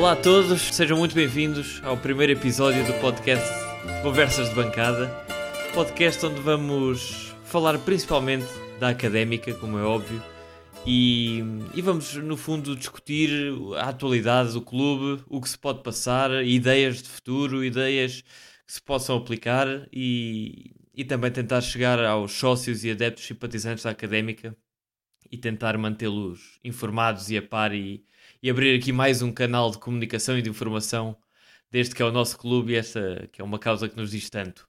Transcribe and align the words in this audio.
Olá 0.00 0.12
a 0.12 0.16
todos, 0.16 0.62
sejam 0.74 0.96
muito 0.96 1.14
bem-vindos 1.14 1.78
ao 1.84 1.94
primeiro 1.94 2.32
episódio 2.32 2.82
do 2.86 2.94
podcast 3.02 3.46
Conversas 4.02 4.48
de 4.48 4.54
Bancada, 4.54 5.08
podcast 5.74 6.24
onde 6.24 6.40
vamos 6.40 7.34
falar 7.44 7.78
principalmente 7.80 8.46
da 8.78 8.88
académica, 8.88 9.52
como 9.52 9.78
é 9.78 9.82
óbvio, 9.82 10.22
e, 10.86 11.44
e, 11.74 11.82
vamos 11.82 12.14
no 12.14 12.34
fundo 12.38 12.74
discutir 12.74 13.52
a 13.76 13.90
atualidade 13.90 14.54
do 14.54 14.62
clube, 14.62 15.22
o 15.28 15.38
que 15.38 15.50
se 15.50 15.58
pode 15.58 15.82
passar, 15.82 16.30
ideias 16.46 17.02
de 17.02 17.08
futuro, 17.10 17.62
ideias 17.62 18.22
que 18.66 18.72
se 18.72 18.80
possam 18.80 19.18
aplicar 19.18 19.86
e, 19.92 20.74
e 20.94 21.04
também 21.04 21.30
tentar 21.30 21.60
chegar 21.60 22.02
aos 22.02 22.32
sócios 22.32 22.84
e 22.86 22.90
adeptos 22.90 23.26
simpatizantes 23.26 23.84
da 23.84 23.90
académica 23.90 24.56
e 25.30 25.36
tentar 25.36 25.76
mantê-los 25.76 26.58
informados 26.64 27.30
e 27.30 27.36
a 27.36 27.42
par 27.42 27.74
e, 27.74 28.02
e, 28.42 28.50
abrir 28.50 28.78
aqui 28.78 28.92
mais 28.92 29.22
um 29.22 29.32
canal 29.32 29.70
de 29.70 29.78
comunicação 29.78 30.38
e 30.38 30.42
de 30.42 30.50
informação 30.50 31.16
desde 31.70 31.94
que 31.94 32.02
é 32.02 32.04
o 32.04 32.12
nosso 32.12 32.36
clube 32.36 32.72
e 32.72 32.76
esta 32.76 33.28
que 33.32 33.40
é 33.40 33.44
uma 33.44 33.58
causa 33.58 33.88
que 33.88 33.96
nos 33.96 34.10
diz 34.10 34.28
tanto. 34.28 34.68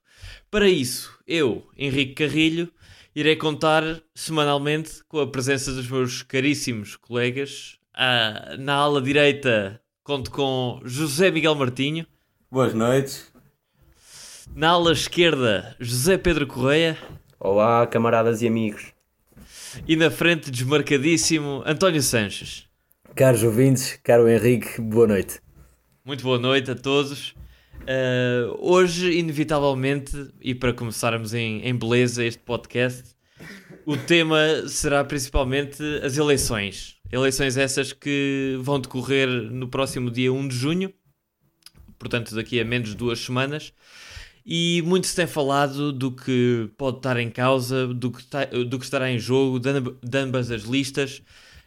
Para 0.50 0.68
isso, 0.68 1.18
eu, 1.26 1.66
Henrique 1.76 2.14
Carrilho, 2.14 2.72
irei 3.14 3.36
contar 3.36 4.00
semanalmente 4.14 5.02
com 5.08 5.20
a 5.20 5.26
presença 5.26 5.72
dos 5.72 5.88
meus 5.88 6.22
caríssimos 6.22 6.96
colegas. 6.96 7.78
Ah, 7.94 8.56
na 8.58 8.74
ala 8.74 9.02
direita 9.02 9.80
conto 10.04 10.30
com 10.30 10.80
José 10.84 11.30
Miguel 11.30 11.54
Martinho. 11.54 12.06
Boas 12.50 12.74
noites. 12.74 13.32
Na 14.54 14.70
ala 14.70 14.92
esquerda, 14.92 15.74
José 15.80 16.18
Pedro 16.18 16.46
Correia. 16.46 16.98
Olá, 17.40 17.86
camaradas 17.86 18.42
e 18.42 18.46
amigos. 18.46 18.92
E 19.88 19.96
na 19.96 20.10
frente, 20.10 20.50
desmarcadíssimo, 20.50 21.62
António 21.64 22.02
Sanches. 22.02 22.68
Caros 23.14 23.42
ouvintes, 23.42 23.98
caro 24.02 24.26
Henrique, 24.26 24.80
boa 24.80 25.06
noite. 25.06 25.38
Muito 26.02 26.22
boa 26.22 26.38
noite 26.38 26.70
a 26.70 26.74
todos. 26.74 27.34
Uh, 27.82 28.56
hoje, 28.58 29.12
inevitavelmente, 29.12 30.30
e 30.40 30.54
para 30.54 30.72
começarmos 30.72 31.34
em, 31.34 31.60
em 31.60 31.74
beleza 31.76 32.24
este 32.24 32.40
podcast, 32.40 33.14
o 33.84 33.98
tema 33.98 34.66
será 34.66 35.04
principalmente 35.04 35.82
as 36.02 36.16
eleições. 36.16 36.96
Eleições 37.10 37.58
essas 37.58 37.92
que 37.92 38.58
vão 38.62 38.80
decorrer 38.80 39.28
no 39.28 39.68
próximo 39.68 40.10
dia 40.10 40.32
1 40.32 40.48
de 40.48 40.56
junho, 40.56 40.94
portanto, 41.98 42.34
daqui 42.34 42.58
a 42.60 42.64
menos 42.64 42.90
de 42.90 42.96
duas 42.96 43.18
semanas 43.18 43.74
e 44.44 44.82
muito 44.86 45.06
se 45.06 45.14
tem 45.14 45.26
falado 45.26 45.92
do 45.92 46.10
que 46.10 46.70
pode 46.78 46.96
estar 46.96 47.18
em 47.18 47.30
causa, 47.30 47.86
do 47.88 48.10
que, 48.10 48.24
do 48.64 48.78
que 48.78 48.84
estará 48.84 49.10
em 49.10 49.18
jogo, 49.18 49.60
de 49.60 50.18
ambas 50.18 50.50
as 50.50 50.62
listas. 50.62 51.22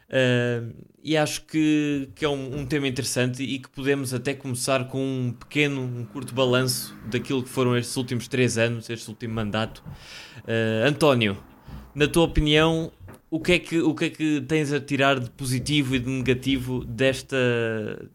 Uh, 0.09 0.73
e 1.03 1.17
acho 1.17 1.45
que, 1.45 2.09
que 2.16 2.23
é 2.23 2.30
um, 2.30 2.59
um, 2.59 2.66
tema 2.66 2.88
interessante 2.88 3.44
e 3.44 3.59
que 3.59 3.70
podemos 3.70 4.14
até 4.14 4.34
começar 4.34 4.88
com 4.88 5.00
um 5.00 5.31
pequeno, 5.31 5.81
um 5.81 6.06
curto 6.06 6.34
balanço 6.34 6.95
daquilo 7.09 7.44
que 7.44 7.50
foram 7.50 7.75
estes 7.75 7.95
últimos 7.98 8.28
três 8.28 8.58
anos, 8.58 8.89
este 8.89 9.09
último 9.09 9.33
mandato. 9.33 9.83
Uh, 10.44 10.88
António, 10.88 11.38
na 11.94 12.08
tua 12.08 12.23
opinião, 12.23 12.92
o 13.30 13.39
que, 13.39 13.53
é 13.53 13.59
que, 13.59 13.80
o 13.80 13.94
que 13.94 14.06
é 14.06 14.09
que 14.09 14.42
tens 14.48 14.72
a 14.72 14.80
tirar 14.80 15.20
de 15.20 15.30
positivo 15.31 15.95
e 15.95 16.00
de 16.00 16.09
negativo 16.09 16.86
desta, 16.86 17.38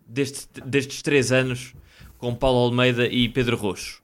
deste, 0.06 0.48
destes 0.64 1.02
três 1.02 1.32
anos 1.32 1.74
com 2.18 2.34
Paulo 2.34 2.58
Almeida 2.58 3.06
e 3.06 3.28
Pedro 3.28 3.56
Roxo? 3.56 4.02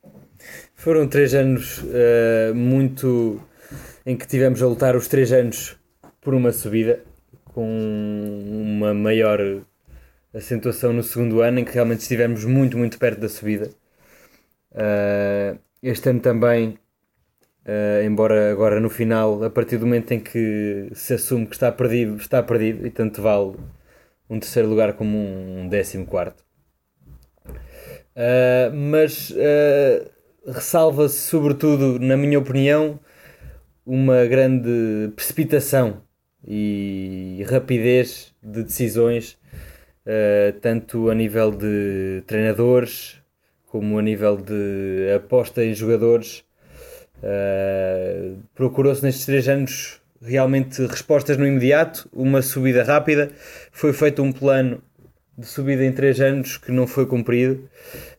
Foram 0.74 1.08
três 1.08 1.34
anos 1.34 1.78
uh, 1.78 2.54
muito. 2.54 3.40
em 4.04 4.16
que 4.16 4.26
tivemos 4.26 4.62
a 4.62 4.66
lutar 4.66 4.96
os 4.96 5.08
três 5.08 5.32
anos 5.32 5.76
por 6.20 6.34
uma 6.34 6.52
subida, 6.52 7.04
com 7.56 7.66
uma 7.66 8.92
maior 8.92 9.40
acentuação 10.34 10.92
no 10.92 11.02
segundo 11.02 11.40
ano, 11.40 11.60
em 11.60 11.64
que 11.64 11.72
realmente 11.72 12.00
estivemos 12.00 12.44
muito, 12.44 12.76
muito 12.76 12.98
perto 12.98 13.18
da 13.18 13.30
subida. 13.30 13.70
Uh, 14.72 15.58
este 15.82 16.10
ano 16.10 16.20
também, 16.20 16.78
uh, 17.64 18.04
embora 18.04 18.52
agora 18.52 18.78
no 18.78 18.90
final, 18.90 19.42
a 19.42 19.48
partir 19.48 19.78
do 19.78 19.86
momento 19.86 20.12
em 20.12 20.20
que 20.20 20.90
se 20.92 21.14
assume 21.14 21.46
que 21.46 21.54
está 21.54 21.72
perdido, 21.72 22.16
está 22.16 22.42
perdido, 22.42 22.86
e 22.86 22.90
tanto 22.90 23.22
vale 23.22 23.56
um 24.28 24.38
terceiro 24.38 24.68
lugar 24.68 24.92
como 24.92 25.16
um 25.16 25.66
décimo 25.66 26.04
quarto. 26.04 26.44
Uh, 27.48 28.70
mas 28.74 29.32
ressalva-se, 30.46 31.20
sobretudo, 31.20 31.98
na 31.98 32.18
minha 32.18 32.38
opinião, 32.38 33.00
uma 33.86 34.26
grande 34.26 35.10
precipitação 35.16 36.05
e 36.46 37.44
rapidez 37.48 38.34
de 38.42 38.62
decisões, 38.62 39.38
uh, 40.06 40.52
tanto 40.60 41.10
a 41.10 41.14
nível 41.14 41.50
de 41.50 42.22
treinadores 42.26 43.20
como 43.66 43.98
a 43.98 44.02
nível 44.02 44.36
de 44.36 45.12
aposta 45.14 45.64
em 45.64 45.74
jogadores. 45.74 46.44
Uh, 47.18 48.38
Procurou-se 48.54 49.02
nestes 49.02 49.26
três 49.26 49.48
anos 49.48 50.00
realmente 50.22 50.84
respostas 50.86 51.36
no 51.36 51.46
imediato, 51.46 52.08
uma 52.12 52.42
subida 52.42 52.82
rápida. 52.82 53.30
Foi 53.70 53.92
feito 53.92 54.22
um 54.22 54.32
plano 54.32 54.82
de 55.36 55.46
subida 55.46 55.84
em 55.84 55.92
3 55.92 56.20
anos 56.20 56.56
que 56.56 56.72
não 56.72 56.86
foi 56.86 57.06
cumprido. 57.06 57.68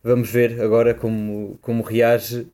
Vamos 0.04 0.30
ver 0.30 0.62
agora 0.62 0.94
como, 0.94 1.58
como 1.62 1.84
reage 1.84 2.48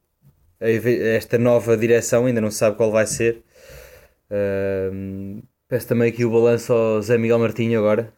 a 0.59 0.69
esta 0.69 1.37
nova 1.37 1.75
direção, 1.75 2.25
ainda 2.25 2.39
não 2.39 2.49
se 2.49 2.57
sabe 2.57 2.77
qual 2.77 2.91
vai 2.91 3.05
ser. 3.05 3.43
Uh, 4.31 5.43
peço 5.73 5.87
também 5.87 6.07
aqui 6.07 6.23
o 6.23 6.29
balanço 6.29 6.71
ao 6.71 7.01
Zé 7.01 7.17
Miguel 7.17 7.39
Martinho 7.39 7.79
agora. 7.79 8.13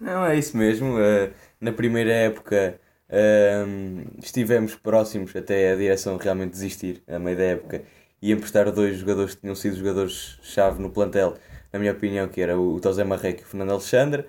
Não, 0.00 0.24
é 0.24 0.38
isso 0.38 0.56
mesmo. 0.56 0.94
Uh, 0.96 1.32
na 1.60 1.72
primeira 1.72 2.12
época 2.12 2.78
uh, 3.10 4.08
estivemos 4.22 4.76
próximos 4.76 5.34
até 5.34 5.72
a 5.72 5.74
direção 5.74 6.16
realmente 6.16 6.52
desistir, 6.52 7.02
a 7.08 7.18
meio 7.18 7.36
da 7.36 7.42
época, 7.42 7.82
e 8.22 8.30
emprestar 8.30 8.70
dois 8.70 8.98
jogadores 8.98 9.34
que 9.34 9.40
tinham 9.40 9.56
sido 9.56 9.74
jogadores-chave 9.78 10.80
no 10.80 10.90
plantel, 10.90 11.34
na 11.72 11.80
minha 11.80 11.90
opinião, 11.90 12.28
que 12.28 12.40
era 12.40 12.56
o 12.56 12.78
Tosé 12.78 13.02
Marreco 13.02 13.40
e 13.40 13.42
o 13.42 13.46
Fernando 13.46 13.72
Alexandre. 13.72 14.24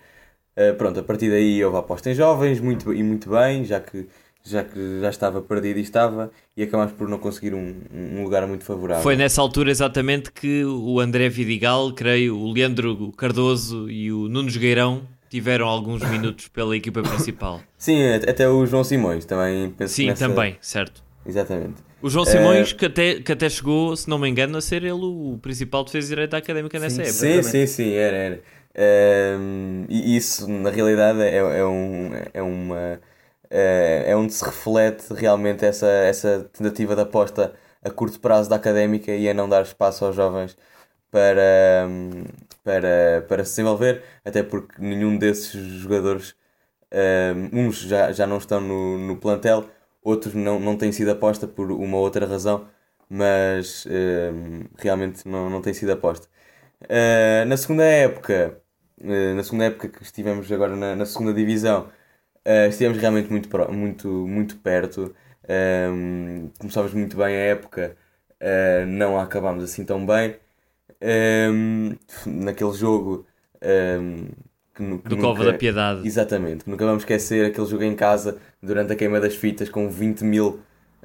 Uh, 0.58 0.74
pronto, 0.80 1.00
a 1.00 1.04
partir 1.04 1.30
daí 1.30 1.64
houve 1.64 1.78
aposta 1.78 2.10
em 2.10 2.16
jovens 2.16 2.60
muito, 2.60 2.92
e 2.92 3.04
muito 3.04 3.30
bem, 3.30 3.66
já 3.66 3.80
que, 3.80 4.08
já 4.44 4.64
que 4.64 5.00
já 5.02 5.10
estava 5.10 5.42
perdido 5.42 5.80
e 5.80 5.82
estava, 5.82 6.32
e 6.56 6.64
acabámos 6.64 6.94
por 6.94 7.08
não 7.08 7.18
conseguir 7.18 7.54
um, 7.54 7.82
um 7.94 8.24
lugar 8.24 8.48
muito 8.48 8.64
favorável. 8.64 9.04
Foi 9.04 9.16
nessa 9.16 9.42
altura 9.42 9.72
exatamente 9.72 10.32
que 10.32 10.64
o 10.66 11.00
André 11.00 11.30
Vidigal, 11.30 11.94
creio, 11.94 12.38
o 12.38 12.52
Leandro 12.52 13.12
Cardoso 13.14 13.90
e 13.90 14.12
o 14.12 14.28
Nuno 14.28 14.50
Gueirão 14.52 15.08
tiveram 15.30 15.68
alguns 15.68 16.02
minutos 16.10 16.48
pela 16.48 16.76
equipa 16.76 17.02
principal. 17.02 17.62
Sim, 17.78 18.02
até 18.14 18.50
o 18.50 18.66
João 18.66 18.84
Simões 18.84 19.26
também. 19.26 19.74
Sim, 19.88 20.08
nessa... 20.08 20.28
também, 20.28 20.58
certo. 20.60 21.04
Exatamente. 21.26 21.76
O 22.02 22.10
João 22.10 22.26
Simões, 22.26 22.72
uh... 22.72 22.76
que, 22.76 22.86
até, 22.86 23.16
que 23.16 23.32
até 23.32 23.50
chegou, 23.50 23.96
se 23.96 24.10
não 24.10 24.18
me 24.18 24.28
engano, 24.28 24.58
a 24.58 24.62
ser 24.62 24.84
ele 24.84 24.94
o 24.94 25.38
principal 25.42 25.84
defesa 25.84 26.08
direita 26.08 26.38
académica 26.38 26.80
nessa 26.80 26.96
sim, 26.96 27.02
época. 27.02 27.14
Sim, 27.14 27.28
também. 27.28 27.44
sim, 27.44 27.68
sim, 27.68 27.94
era, 27.94 28.18
era. 28.18 28.42
Um, 28.80 29.86
e 29.90 30.16
isso, 30.16 30.48
na 30.48 30.70
realidade, 30.70 31.22
é, 31.22 31.38
é, 31.38 31.66
um, 31.66 32.12
é 32.34 32.42
uma. 32.42 33.02
É, 33.50 34.06
é 34.08 34.16
onde 34.16 34.34
se 34.34 34.44
reflete 34.46 35.14
realmente 35.14 35.66
essa, 35.66 35.88
essa 35.88 36.50
tentativa 36.54 36.96
de 36.96 37.02
aposta 37.02 37.56
a 37.82 37.90
curto 37.90 38.20
prazo 38.20 38.50
da 38.50 38.56
académica 38.58 39.12
e 39.12 39.28
a 39.30 39.34
não 39.34 39.50
dar 39.50 39.64
espaço 39.64 40.06
aos 40.06 40.16
jovens 40.16 40.58
para, 41.12 41.88
para, 42.64 43.26
para 43.28 43.44
se 43.46 43.52
desenvolver, 43.52 44.04
até 44.26 44.44
porque 44.44 44.82
nenhum 44.82 45.18
desses 45.18 45.54
jogadores, 45.82 46.36
um, 47.54 47.68
uns 47.68 47.80
já, 47.82 48.12
já 48.12 48.28
não 48.28 48.38
estão 48.38 48.62
no, 48.62 48.98
no 48.98 49.18
plantel, 49.18 49.70
outros 50.04 50.34
não, 50.34 50.60
não 50.60 50.78
têm 50.78 50.92
sido 50.92 51.12
aposta 51.12 51.48
por 51.48 51.72
uma 51.72 51.98
outra 51.98 52.26
razão, 52.26 52.68
mas 53.10 53.86
um, 53.88 54.66
realmente 54.78 55.28
não, 55.28 55.50
não 55.50 55.62
tem 55.62 55.74
sido 55.74 55.92
aposta. 55.92 56.28
Uh, 56.84 57.46
na 57.48 57.58
segunda 57.58 57.84
época, 57.84 58.62
eh, 59.02 59.34
na 59.34 59.44
segunda 59.44 59.66
época 59.66 59.90
que 59.90 60.04
estivemos 60.04 60.52
agora 60.52 60.76
na, 60.76 60.96
na 60.96 61.06
segunda 61.06 61.34
divisão, 61.34 61.90
uh, 62.50 62.70
estivemos 62.70 62.98
realmente 62.98 63.30
muito, 63.30 63.50
muito, 63.72 64.08
muito 64.08 64.58
perto. 64.58 65.16
Um, 65.48 65.52
ehm, 65.52 66.50
começámos 66.60 66.94
muito 66.94 67.16
bem 67.16 67.36
a 67.36 67.40
época, 67.40 67.96
uh, 68.42 68.86
não 68.88 69.18
a 69.18 69.24
acabámos 69.24 69.64
assim 69.64 69.86
tão 69.86 70.06
bem. 70.06 70.36
Um, 71.02 71.92
ehm, 71.92 71.98
naquele 72.26 72.74
jogo 72.74 73.26
um, 73.62 73.68
ehm, 73.68 74.28
que, 74.74 74.84
que 74.84 75.10
do 75.10 75.16
nunca, 75.16 75.28
Cova 75.28 75.46
da 75.46 75.54
Piedade. 75.54 76.08
Exatamente, 76.08 76.64
que 76.64 76.70
nunca 76.70 76.86
vamos 76.86 77.04
esquecer 77.04 77.46
aquele 77.46 77.68
jogo 77.68 77.84
em 77.84 77.96
casa 77.96 78.38
durante 78.62 78.94
a 78.94 78.96
queima 78.96 79.20
das 79.20 79.36
fitas 79.36 79.70
com 79.70 79.90
20 79.90 80.24
mil 80.24 80.60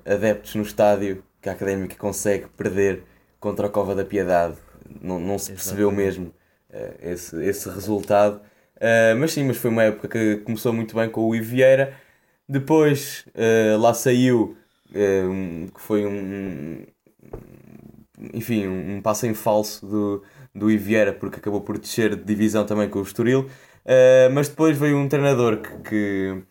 adeptos 0.04 0.54
no 0.54 0.62
estádio 0.62 1.22
que 1.40 1.48
a 1.48 1.52
Académica 1.52 1.96
consegue 1.96 2.46
perder 2.56 3.02
contra 3.38 3.66
a 3.66 3.70
Cova 3.70 3.94
da 3.94 4.04
Piedade. 4.04 4.56
Não, 5.00 5.20
não 5.20 5.38
se 5.38 5.52
percebeu 5.52 5.90
mesmo 5.90 6.32
uh, 6.70 6.94
esse, 7.02 7.42
esse 7.44 7.68
resultado. 7.68 8.40
Uh, 8.76 9.16
mas 9.18 9.32
sim, 9.32 9.44
mas 9.44 9.56
foi 9.56 9.70
uma 9.70 9.84
época 9.84 10.08
que 10.08 10.36
começou 10.38 10.72
muito 10.72 10.94
bem 10.94 11.08
com 11.08 11.28
o 11.28 11.34
Ivieira. 11.34 11.94
Depois 12.48 13.24
uh, 13.28 13.78
lá 13.80 13.94
saiu, 13.94 14.56
um, 14.94 15.68
que 15.68 15.80
foi 15.80 16.06
um, 16.06 16.84
enfim, 18.32 18.66
um 18.66 19.00
passo 19.02 19.26
em 19.26 19.34
falso 19.34 19.86
do, 19.86 20.22
do 20.54 20.70
Ivieira, 20.70 21.12
porque 21.12 21.38
acabou 21.38 21.60
por 21.60 21.78
descer 21.78 22.14
de 22.16 22.24
divisão 22.24 22.64
também 22.64 22.88
com 22.88 22.98
o 22.98 23.02
Estoril. 23.02 23.48
Uh, 23.84 24.32
mas 24.32 24.48
depois 24.48 24.78
veio 24.78 24.96
um 24.96 25.08
treinador 25.08 25.58
que, 25.58 25.76
que, 25.88 26.42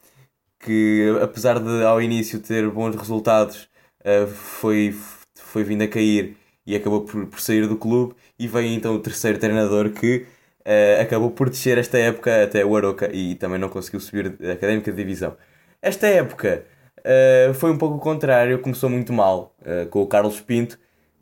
que, 0.59 1.19
apesar 1.21 1.59
de 1.59 1.83
ao 1.83 2.01
início 2.01 2.39
ter 2.39 2.69
bons 2.69 2.95
resultados, 2.95 3.67
uh, 4.01 4.27
foi, 4.27 4.95
foi 5.35 5.63
vindo 5.63 5.83
a 5.83 5.87
cair 5.87 6.37
e 6.65 6.75
acabou 6.75 7.01
por, 7.01 7.25
por 7.27 7.39
sair 7.39 7.67
do 7.67 7.77
clube. 7.77 8.15
E 8.37 8.47
veio 8.47 8.67
então 8.73 8.95
o 8.95 8.99
terceiro 8.99 9.39
treinador 9.39 9.91
que 9.91 10.25
uh, 10.65 11.01
acabou 11.01 11.31
por 11.31 11.49
descer 11.49 11.77
esta 11.77 11.97
época 11.97 12.43
até 12.43 12.65
o 12.65 12.75
Aroca 12.75 13.09
e 13.13 13.35
também 13.35 13.59
não 13.59 13.69
conseguiu 13.69 13.99
subir 13.99 14.35
a 14.41 14.53
académica 14.53 14.91
de 14.91 14.97
divisão. 14.97 15.35
Esta 15.81 16.07
época 16.07 16.65
foi 17.55 17.69
um 17.69 17.77
pouco 17.77 17.97
o 17.97 17.99
contrário, 17.99 18.59
começou 18.59 18.89
muito 18.89 19.11
mal 19.11 19.53
com 19.89 20.01
o 20.01 20.07
Carlos 20.07 20.39
Pinto, 20.39 20.79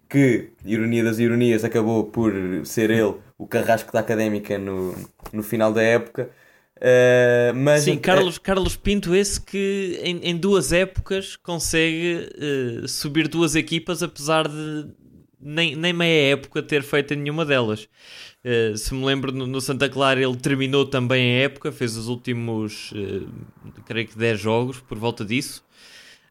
que, 0.07 0.49
ironia 0.65 1.03
das 1.03 1.17
ironias, 1.17 1.63
acabou 1.63 2.03
por 2.03 2.33
ser 2.65 2.91
ele 2.91 3.15
o 3.37 3.47
carrasco 3.47 3.91
da 3.93 4.01
académica 4.01 4.59
no, 4.59 4.93
no 5.31 5.41
final 5.41 5.71
da 5.73 5.81
época. 5.81 6.29
Uh, 6.77 7.55
mas 7.55 7.83
Sim, 7.83 7.97
Carlos, 7.97 8.37
Carlos 8.37 8.75
Pinto, 8.75 9.15
esse 9.15 9.39
que 9.39 9.99
em, 10.03 10.17
em 10.23 10.35
duas 10.35 10.73
épocas 10.73 11.35
consegue 11.37 12.27
uh, 12.35 12.87
subir 12.87 13.27
duas 13.27 13.55
equipas, 13.55 14.03
apesar 14.03 14.47
de 14.47 14.87
nem, 15.41 15.75
nem 15.75 15.93
meia 15.93 16.33
época 16.33 16.61
ter 16.61 16.83
feito 16.83 17.15
nenhuma 17.15 17.45
delas. 17.45 17.87
Uh, 18.43 18.77
se 18.77 18.93
me 18.93 19.05
lembro, 19.05 19.31
no, 19.31 19.45
no, 19.45 19.61
Santa 19.61 19.89
Clara 19.89 20.21
ele 20.21 20.35
terminou 20.35 20.85
também 20.85 21.37
a 21.37 21.43
época, 21.43 21.71
fez 21.71 21.95
os 21.95 22.07
últimos, 22.07 22.93
creio 23.85 24.07
que 24.07 24.17
10 24.17 24.39
jogos, 24.39 24.79
por 24.79 24.97
volta 24.97 25.23
disso. 25.23 25.63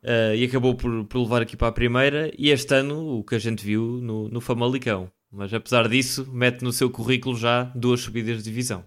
Uh, 0.03 0.35
e 0.35 0.45
acabou 0.45 0.75
por, 0.75 1.05
por 1.05 1.19
levar 1.21 1.43
aqui 1.43 1.57
para 1.57 1.69
a 1.69 1.73
primeira. 1.73 2.31
E 2.39 2.51
este 2.51 2.75
ano, 2.75 3.19
o 3.19 3.25
que 3.25 3.35
a 3.35 3.39
gente 3.39 3.65
viu 3.65 4.01
no, 4.03 4.29
no 4.29 4.41
Famalicão. 4.41 5.11
Mas 5.31 5.53
apesar 5.55 5.89
disso, 5.89 6.29
mete 6.33 6.62
no 6.62 6.73
seu 6.73 6.91
currículo 6.91 7.37
já 7.37 7.65
duas 7.75 8.01
subidas 8.01 8.39
de 8.39 8.45
divisão. 8.45 8.85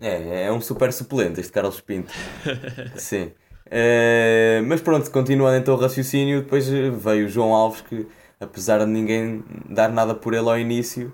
É, 0.00 0.44
é 0.44 0.52
um 0.52 0.60
super 0.60 0.92
suplente 0.92 1.40
este 1.40 1.52
Carlos 1.52 1.80
Pinto. 1.80 2.12
Sim. 2.96 3.32
Uh, 3.66 4.62
mas 4.66 4.80
pronto, 4.80 5.10
continuando 5.10 5.56
então 5.56 5.74
o 5.74 5.78
raciocínio, 5.78 6.42
depois 6.42 6.68
veio 6.68 7.26
o 7.26 7.28
João 7.28 7.52
Alves 7.52 7.80
que, 7.80 8.06
apesar 8.40 8.78
de 8.80 8.86
ninguém 8.86 9.44
dar 9.68 9.90
nada 9.90 10.14
por 10.14 10.34
ele 10.34 10.48
ao 10.48 10.58
início, 10.58 11.12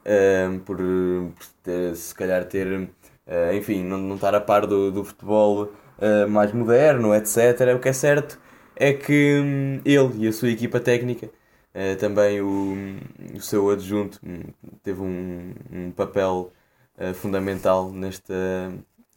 uh, 0.00 0.58
por, 0.60 0.78
ter, 1.62 1.96
se 1.96 2.14
calhar 2.14 2.44
ter, 2.44 2.66
uh, 2.66 3.54
enfim, 3.54 3.84
não, 3.84 3.98
não 3.98 4.14
estar 4.16 4.34
a 4.34 4.40
par 4.40 4.66
do, 4.66 4.90
do 4.90 5.04
futebol 5.04 5.70
mais 6.28 6.52
moderno, 6.52 7.14
etc. 7.14 7.74
O 7.74 7.78
que 7.80 7.88
é 7.88 7.92
certo 7.92 8.38
é 8.76 8.92
que 8.92 9.40
hum, 9.42 9.80
ele 9.82 10.26
e 10.26 10.28
a 10.28 10.32
sua 10.32 10.50
equipa 10.50 10.78
técnica, 10.78 11.30
uh, 11.74 11.96
também 11.98 12.42
o, 12.42 12.76
o 13.34 13.40
seu 13.40 13.70
adjunto, 13.70 14.20
hum, 14.22 14.42
teve 14.82 15.00
um, 15.00 15.54
um 15.72 15.90
papel 15.90 16.52
fundamental 17.14 17.92
neste, 17.92 18.32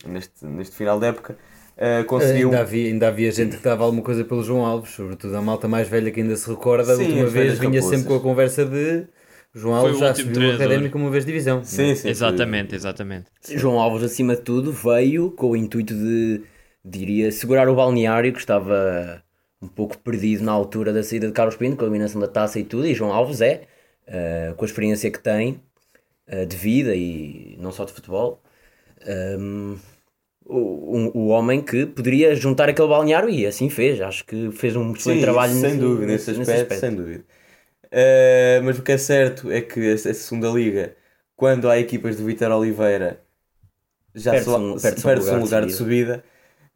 neste, 0.06 0.46
neste 0.46 0.76
final 0.76 1.00
da 1.00 1.08
época. 1.08 1.38
Uh, 1.80 2.04
conseguiu... 2.04 2.50
ainda, 2.50 2.60
havia, 2.60 2.88
ainda 2.88 3.08
havia 3.08 3.32
gente 3.32 3.56
que 3.56 3.64
dava 3.64 3.86
alguma 3.86 4.04
coisa 4.04 4.26
pelo 4.26 4.44
João 4.44 4.66
Alves, 4.66 4.92
sobretudo 4.92 5.34
a 5.38 5.42
malta 5.42 5.66
mais 5.66 5.88
velha 5.88 6.12
que 6.12 6.20
ainda 6.20 6.36
se 6.36 6.50
recorda. 6.50 6.94
Sim, 6.94 7.04
a 7.04 7.06
última 7.06 7.26
vez 7.28 7.58
vinha 7.58 7.82
sempre 7.82 8.06
com 8.06 8.16
a 8.16 8.20
conversa 8.20 8.66
de 8.66 9.08
João 9.54 9.76
Alves 9.76 9.98
já 9.98 10.14
subiu 10.14 10.50
o 10.50 10.56
académico 10.56 10.98
uma 10.98 11.10
vez 11.10 11.26
divisão. 11.26 11.64
Sim, 11.64 11.96
sim, 11.96 12.10
exatamente, 12.10 12.76
exatamente. 12.76 13.28
João 13.58 13.80
Alves, 13.80 14.04
acima 14.04 14.36
de 14.36 14.42
tudo, 14.42 14.74
veio 14.74 15.32
com 15.32 15.52
o 15.52 15.56
intuito 15.56 15.94
de, 15.94 16.42
diria, 16.84 17.32
segurar 17.32 17.68
o 17.70 17.76
balneário 17.76 18.34
que 18.34 18.40
estava 18.40 19.24
um 19.62 19.68
pouco 19.68 19.98
perdido 19.98 20.44
na 20.44 20.52
altura 20.52 20.94
da 20.94 21.02
saída 21.02 21.28
de 21.28 21.34
Carlos 21.34 21.56
Pinto, 21.56 21.78
com 21.78 21.84
a 21.84 21.88
eliminação 21.88 22.22
da 22.22 22.28
taça 22.28 22.60
e 22.60 22.64
tudo, 22.64 22.86
e 22.86 22.94
João 22.94 23.12
Alves 23.12 23.42
é, 23.42 23.64
uh, 24.08 24.54
com 24.56 24.66
a 24.66 24.68
experiência 24.68 25.10
que 25.10 25.20
tem 25.20 25.62
uh, 26.28 26.46
de 26.46 26.56
vida 26.56 26.94
e 26.94 27.58
não 27.60 27.72
só 27.72 27.86
de 27.86 27.92
futebol, 27.92 28.42
um, 29.40 29.78
o, 30.50 31.12
o, 31.18 31.28
homem 31.28 31.62
que 31.62 31.86
poderia 31.86 32.36
juntar 32.36 32.70
aquele 32.70 32.88
balneário 32.88 33.30
e 33.30 33.46
assim 33.46 33.70
fez. 33.70 34.02
Acho 34.02 34.26
que 34.26 34.52
fez 34.52 34.76
um 34.76 34.94
excelente 34.94 35.20
Sim, 35.20 35.24
trabalho 35.26 35.54
sem 35.54 35.62
nesse, 35.62 35.78
dúvida, 35.78 36.08
nesse, 36.08 36.32
nesse, 36.32 36.42
aspecto, 36.42 36.50
nesse 36.52 36.62
aspecto. 36.62 36.82
Sem 36.82 36.96
dúvida. 36.96 37.26
Uh, 37.86 38.64
mas 38.64 38.80
o 38.80 38.84
que 38.84 38.92
é 38.92 38.98
certo 38.98 39.52
é 39.52 39.62
que 39.62 39.92
a, 39.92 39.94
a 39.94 40.14
segunda 40.14 40.50
liga, 40.50 40.96
quando 41.36 41.70
há 41.70 41.80
equipas 41.80 42.18
de 42.18 42.24
Vitor 42.24 42.52
Oliveira, 42.52 43.22
já 44.14 44.32
perde-se 44.32 44.56
um, 44.56 44.78
perde 44.78 45.06
um, 45.06 45.20
lugar, 45.20 45.38
um 45.38 45.44
lugar 45.44 45.66
de 45.66 45.74
subida 45.74 46.24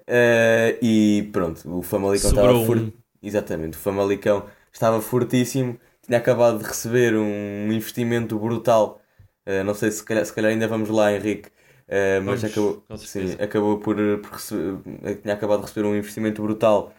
Uh, 0.03 0.75
e 0.81 1.29
pronto, 1.31 1.77
o 1.77 1.81
Famalicão 1.81 2.29
estava 2.29 2.53
um. 2.53 2.65
forte. 2.65 2.93
Exatamente, 3.21 3.77
o 3.77 3.79
Famalicão 3.79 4.45
estava 4.71 5.01
fortíssimo, 5.01 5.79
tinha 6.01 6.17
acabado 6.17 6.59
de 6.59 6.65
receber 6.65 7.15
um 7.15 7.71
investimento 7.71 8.37
brutal. 8.37 9.01
Uh, 9.47 9.63
não 9.63 9.73
sei 9.73 9.91
se 9.91 10.03
calhar, 10.03 10.25
se 10.25 10.33
calhar 10.33 10.51
ainda 10.51 10.67
vamos 10.67 10.89
lá, 10.89 11.13
Henrique. 11.13 11.49
Uh, 11.87 12.23
mas 12.23 12.41
vamos, 12.41 12.43
acabou, 12.45 12.83
sim, 12.97 13.35
acabou 13.39 13.77
por, 13.77 13.95
por 14.21 14.31
receber, 14.31 15.15
tinha 15.21 15.33
acabado 15.33 15.59
de 15.59 15.65
receber 15.67 15.87
um 15.87 15.95
investimento 15.95 16.41
brutal 16.41 16.93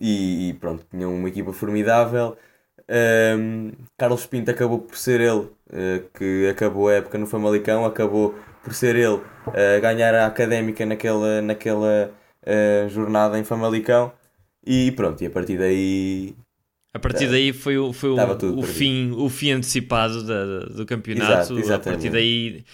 e, 0.00 0.48
e, 0.48 0.54
pronto, 0.54 0.84
tinha 0.90 1.08
uma 1.08 1.28
equipa 1.28 1.52
formidável. 1.52 2.36
Carlos 3.96 4.26
Pinto 4.26 4.50
acabou 4.50 4.80
por 4.80 4.96
ser 4.96 5.20
ele 5.20 5.48
que 6.14 6.48
acabou 6.48 6.88
a 6.88 6.94
época 6.94 7.18
no 7.18 7.26
Famalicão, 7.26 7.84
acabou 7.84 8.34
por 8.66 8.74
ser 8.74 8.96
ele 8.96 9.14
uh, 9.14 9.80
ganhar 9.80 10.12
a 10.12 10.26
académica 10.26 10.84
naquela, 10.84 11.40
naquela 11.40 12.10
uh, 12.42 12.88
jornada 12.88 13.38
em 13.38 13.44
Famalicão 13.44 14.12
e 14.66 14.90
pronto, 14.90 15.22
e 15.22 15.26
a 15.26 15.30
partir 15.30 15.56
daí 15.56 16.34
a 16.92 16.98
partir 16.98 17.28
daí 17.28 17.52
foi, 17.52 17.78
o, 17.78 17.92
foi 17.92 18.08
o, 18.08 18.16
o 18.58 18.62
fim, 18.62 19.12
o 19.12 19.28
fim 19.28 19.52
antecipado 19.52 20.26
da, 20.26 20.60
do 20.60 20.86
campeonato. 20.86 21.58
Exato, 21.58 21.88
a 21.88 21.92
partir 21.92 22.08
daí, 22.08 22.64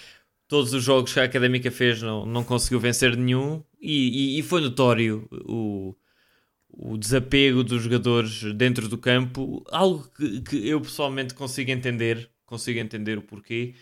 todos 0.53 0.71
os 0.71 0.83
jogos 0.83 1.11
que 1.11 1.19
a 1.19 1.23
Académica 1.23 1.71
fez 1.71 1.99
não, 1.99 2.27
não 2.27 2.43
conseguiu 2.43 2.79
vencer 2.79 3.17
nenhum 3.17 3.63
e, 3.81 4.35
e, 4.35 4.39
e, 4.39 4.43
foi 4.43 4.61
notório 4.61 5.27
o, 5.31 5.95
o 6.69 6.95
desapego 6.95 7.63
dos 7.63 7.81
jogadores 7.81 8.53
dentro 8.53 8.87
do 8.87 8.95
campo. 8.95 9.65
Algo 9.71 10.07
que, 10.15 10.41
que 10.41 10.67
eu 10.69 10.79
pessoalmente 10.79 11.33
consigo 11.33 11.71
entender, 11.71 12.29
consigo 12.45 12.77
entender 12.77 13.17
o 13.17 13.23
porquê 13.23 13.73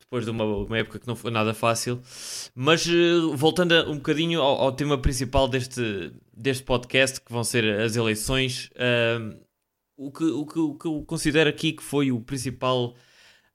depois 0.00 0.24
de 0.24 0.32
uma, 0.32 0.44
uma, 0.44 0.76
época 0.76 0.98
que 0.98 1.06
não 1.06 1.14
foi 1.14 1.30
nada 1.30 1.54
fácil. 1.54 2.02
Mas 2.52 2.84
uh, 2.88 3.36
voltando 3.36 3.70
a, 3.70 3.88
um 3.88 3.94
bocadinho 3.94 4.40
ao, 4.42 4.62
ao, 4.62 4.72
tema 4.72 4.98
principal 4.98 5.46
deste, 5.46 6.12
deste 6.36 6.64
podcast, 6.64 7.20
que 7.20 7.30
vão 7.30 7.44
ser 7.44 7.78
as 7.78 7.94
eleições, 7.94 8.68
uh, 8.72 9.38
o, 9.96 10.10
que, 10.10 10.24
o, 10.24 10.44
que, 10.44 10.58
o 10.58 10.74
que 10.74 10.86
eu 10.86 11.04
considero 11.06 11.48
aqui 11.48 11.72
que 11.72 11.84
foi 11.84 12.10
o 12.10 12.20
principal, 12.20 12.96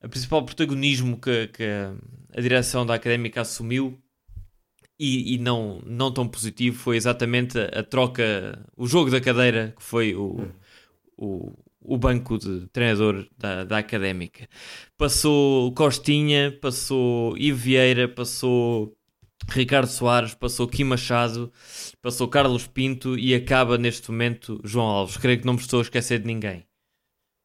o 0.04 0.10
principal 0.10 0.44
protagonismo 0.44 1.18
que, 1.18 1.48
que 1.48 1.64
a 2.36 2.42
direção 2.42 2.86
da 2.86 2.96
académica 2.96 3.42
assumiu. 3.42 4.00
E, 5.00 5.34
e, 5.34 5.38
não, 5.40 5.82
não 5.84 6.14
tão 6.14 6.28
positivo 6.28 6.78
foi 6.78 6.96
exatamente 6.96 7.58
a, 7.58 7.80
a 7.80 7.84
troca, 7.84 8.64
o 8.78 8.86
jogo 8.86 9.10
da 9.10 9.20
cadeira 9.20 9.74
que 9.76 9.82
foi 9.82 10.14
o, 10.14 10.48
o, 11.18 11.52
o 11.82 11.98
banco 11.98 12.38
de 12.38 12.68
treinador 12.68 13.28
da, 13.36 13.64
da 13.64 13.78
académica. 13.80 14.48
Passou 14.98 15.74
Costinha, 15.74 16.52
passou 16.62 17.36
Ivo 17.36 17.58
Vieira, 17.58 18.08
passou 18.08 18.96
Ricardo 19.50 19.88
Soares, 19.88 20.36
passou 20.36 20.68
Kim 20.68 20.84
Machado, 20.84 21.52
passou 22.02 22.28
Carlos 22.28 22.68
Pinto 22.68 23.18
e 23.18 23.34
acaba 23.34 23.78
neste 23.78 24.12
momento 24.12 24.62
João 24.64 24.86
Alves. 24.86 25.18
Creio 25.18 25.40
que 25.40 25.46
não 25.46 25.54
me 25.54 25.60
estou 25.60 25.80
a 25.80 25.84
esquecer 25.84 26.20
de 26.20 26.28
ninguém. 26.28 26.64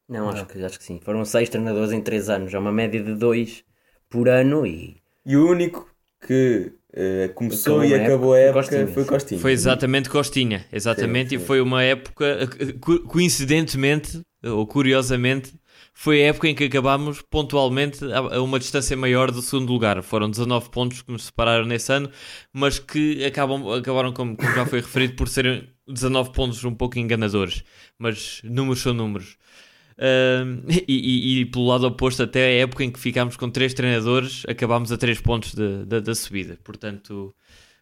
Não, 0.09 0.29
acho 0.29 0.47
que, 0.47 0.63
acho 0.65 0.79
que 0.79 0.85
sim. 0.85 1.01
Foram 1.03 1.25
seis 1.25 1.49
treinadores 1.49 1.93
em 1.93 2.01
três 2.01 2.29
anos, 2.29 2.55
é 2.55 2.59
uma 2.59 2.73
média 2.73 3.03
de 3.03 3.15
dois 3.15 3.65
por 4.09 4.29
ano 4.29 4.67
e. 4.67 4.97
E 5.25 5.37
o 5.37 5.49
único 5.49 5.89
que 6.25 6.73
uh, 6.93 7.35
começou 7.35 7.85
e 7.85 7.95
acabou 7.95 8.35
a 8.35 8.39
época 8.39 8.63
Costinha, 8.63 8.87
foi 8.87 9.05
Costinha. 9.05 9.41
Foi 9.41 9.53
exatamente 9.53 10.09
Costinha, 10.09 10.67
exatamente, 10.73 11.31
sim, 11.31 11.39
sim. 11.39 11.43
e 11.43 11.47
foi 11.47 11.61
uma 11.61 11.83
época, 11.83 12.25
eh, 12.25 12.73
coincidentemente, 13.09 14.21
ou 14.45 14.67
curiosamente, 14.67 15.53
foi 15.93 16.23
a 16.23 16.27
época 16.27 16.47
em 16.49 16.55
que 16.55 16.65
acabámos 16.65 17.23
pontualmente 17.23 18.05
a 18.05 18.43
uma 18.43 18.59
distância 18.59 18.97
maior 18.97 19.31
do 19.31 19.41
segundo 19.41 19.73
lugar. 19.73 20.03
Foram 20.03 20.29
19 20.29 20.69
pontos 20.71 21.01
que 21.01 21.11
nos 21.11 21.25
separaram 21.25 21.65
nesse 21.65 21.91
ano, 21.91 22.11
mas 22.53 22.79
que 22.79 23.25
acabam, 23.25 23.67
acabaram, 23.73 24.13
como, 24.13 24.37
como 24.37 24.55
já 24.55 24.67
foi 24.67 24.81
referido, 24.81 25.15
por 25.15 25.27
serem 25.27 25.67
19 25.89 26.33
pontos 26.33 26.63
um 26.65 26.75
pouco 26.75 26.99
enganadores. 26.99 27.65
Mas 27.99 28.43
números 28.45 28.83
são 28.83 28.93
números. 28.93 29.39
Uh, 29.99 30.63
e, 30.87 31.39
e, 31.39 31.41
e, 31.41 31.47
pelo 31.47 31.67
lado 31.67 31.87
oposto, 31.87 32.23
até 32.23 32.45
a 32.45 32.63
época 32.63 32.85
em 32.85 32.91
que 32.91 32.99
ficámos 32.99 33.37
com 33.37 33.51
três 33.51 33.73
treinadores, 33.75 34.45
acabámos 34.49 34.93
a 34.93 34.97
3 34.97 35.21
pontos 35.21 35.55
da 35.55 36.15
subida. 36.15 36.59
Portanto, 36.63 37.35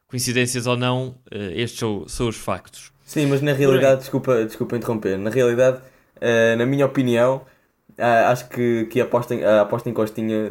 coincidências 0.07 0.67
ou 0.67 0.77
não, 0.77 1.17
uh, 1.33 1.51
estes 1.55 1.79
são, 1.79 2.07
são, 2.09 2.29
os 2.29 2.37
factos. 2.37 2.93
Sim, 3.05 3.27
mas 3.27 3.43
na 3.43 3.53
realidade, 3.53 4.01
desculpa, 4.01 4.45
desculpa 4.45 4.77
interromper, 4.77 5.19
na 5.19 5.31
realidade, 5.31 5.79
uh, 6.17 6.57
na 6.57 6.65
minha 6.65 6.87
opinião, 6.87 7.43
acho 7.99 8.49
que, 8.49 8.87
que 8.87 9.01
a, 9.01 9.05
aposta 9.05 9.35
em, 9.35 9.45
a 9.45 9.61
aposta 9.61 9.89
em 9.89 9.93
Costinha 9.93 10.51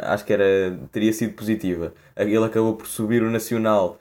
acho 0.00 0.24
que 0.24 0.32
era, 0.32 0.76
teria 0.90 1.12
sido 1.12 1.32
positiva. 1.34 1.94
Ele 2.16 2.44
acabou 2.44 2.74
por 2.74 2.88
subir 2.88 3.22
o 3.22 3.30
Nacional 3.30 4.00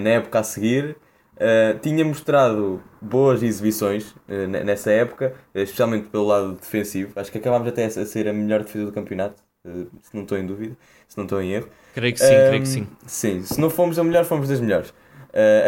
na 0.00 0.10
época 0.10 0.40
a 0.40 0.42
seguir 0.42 0.96
Uh, 1.34 1.78
tinha 1.80 2.04
mostrado 2.04 2.82
boas 3.00 3.42
exibições 3.42 4.10
uh, 4.28 4.46
nessa 4.64 4.90
época, 4.92 5.34
especialmente 5.54 6.08
pelo 6.08 6.26
lado 6.26 6.52
defensivo. 6.52 7.12
Acho 7.16 7.32
que 7.32 7.38
acabámos 7.38 7.66
até 7.66 7.84
a 7.84 7.90
ser 7.90 8.28
a 8.28 8.32
melhor 8.32 8.62
defesa 8.62 8.84
do 8.86 8.92
campeonato. 8.92 9.42
uh, 9.64 9.88
se 10.00 10.14
não 10.14 10.22
estou 10.22 10.38
em 10.38 10.46
dúvida, 10.46 10.76
se 11.08 11.16
não 11.16 11.24
estou 11.24 11.40
em 11.40 11.52
erro. 11.52 11.68
Creio 11.94 12.12
que 12.14 12.20
sim, 12.20 12.26
creio 12.26 12.60
que 12.60 12.68
sim. 12.68 12.86
Sim, 13.06 13.42
se 13.42 13.60
não 13.60 13.70
fomos 13.70 13.98
a 13.98 14.04
melhor, 14.04 14.24
fomos 14.24 14.48
das 14.48 14.60
melhores. 14.60 14.92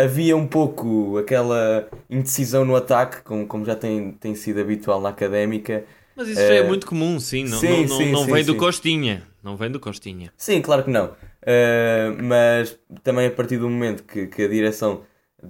Havia 0.02 0.36
um 0.36 0.46
pouco 0.46 1.16
aquela 1.16 1.88
indecisão 2.10 2.66
no 2.66 2.76
ataque, 2.76 3.22
como, 3.22 3.46
como 3.46 3.64
já 3.64 3.74
tem, 3.74 4.12
tem 4.12 4.34
sido 4.34 4.60
habitual 4.60 5.00
na 5.00 5.08
académica. 5.08 5.84
Mas 6.14 6.28
isso 6.28 6.40
já 6.40 6.54
é 6.54 6.62
muito 6.62 6.86
comum, 6.86 7.18
sim. 7.18 7.44
Não, 7.44 7.58
sim, 7.58 7.86
não, 7.86 7.96
sim, 7.96 8.12
não, 8.12 8.24
sim, 8.24 8.32
vem 8.32 8.44
do 8.44 8.56
Costinha. 8.56 9.22
Não 9.42 9.56
vem 9.56 9.70
do 9.70 9.80
Costinha. 9.80 10.30
Sim, 10.36 10.60
claro 10.60 10.84
que 10.84 10.90
não. 10.90 11.12
Mas 12.22 12.78
também 13.02 13.26
a 13.26 13.30
partir 13.30 13.56
do 13.56 13.68
momento 13.68 14.02
que, 14.04 14.26
que 14.26 14.42
a 14.42 14.48
direção 14.48 15.02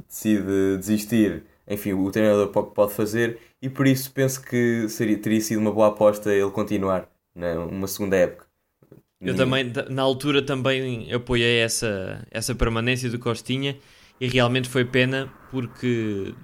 decide 0.08 0.76
desistir, 0.78 1.44
enfim, 1.68 1.92
o 1.92 2.10
treinador 2.10 2.48
pode, 2.48 2.70
pode 2.74 2.92
fazer 2.92 3.38
e 3.60 3.68
por 3.68 3.86
isso 3.86 4.10
penso 4.12 4.42
que 4.42 4.88
seria, 4.88 5.16
teria 5.16 5.40
sido 5.40 5.58
uma 5.58 5.72
boa 5.72 5.88
aposta 5.88 6.32
ele 6.32 6.50
continuar 6.50 7.08
né, 7.34 7.58
uma 7.58 7.86
segunda 7.86 8.16
época. 8.16 8.46
Eu 9.20 9.34
também, 9.34 9.72
na 9.88 10.02
altura, 10.02 10.42
também 10.42 11.10
apoiei 11.10 11.58
essa, 11.58 12.26
essa 12.30 12.54
permanência 12.54 13.08
do 13.08 13.18
Costinha 13.18 13.76
e 14.20 14.28
realmente 14.28 14.68
foi 14.68 14.84
pena 14.84 15.32
porque 15.50 16.34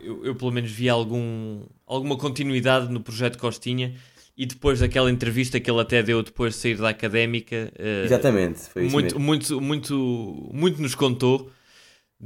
eu, 0.00 0.24
eu 0.24 0.34
pelo 0.34 0.50
menos 0.50 0.70
vi 0.70 0.88
algum, 0.88 1.62
alguma 1.86 2.16
continuidade 2.16 2.90
no 2.90 3.00
projeto 3.00 3.38
Costinha 3.38 3.94
e 4.36 4.46
depois 4.46 4.80
daquela 4.80 5.10
entrevista 5.10 5.60
que 5.60 5.70
ele 5.70 5.80
até 5.80 6.02
deu 6.02 6.22
depois 6.22 6.54
de 6.54 6.60
sair 6.60 6.76
da 6.76 6.88
académica. 6.88 7.70
Uh, 7.78 8.04
Exatamente, 8.04 8.60
foi 8.60 8.88
muito, 8.88 9.20
muito, 9.20 9.60
muito, 9.60 10.50
muito 10.52 10.80
nos 10.80 10.94
contou 10.94 11.50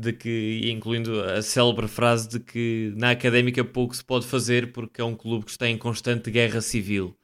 de 0.01 0.13
que, 0.13 0.63
incluindo 0.71 1.23
a 1.23 1.43
célebre 1.43 1.87
frase 1.87 2.29
de 2.29 2.41
que 2.41 2.93
na 2.97 3.11
académica 3.11 3.63
pouco 3.63 3.95
se 3.95 4.03
pode 4.03 4.27
fazer 4.27 4.73
porque 4.73 5.01
é 5.01 5.05
um 5.05 5.15
clube 5.15 5.45
que 5.45 5.51
está 5.51 5.69
em 5.69 5.77
constante 5.77 6.31
guerra 6.31 6.61
civil 6.61 7.15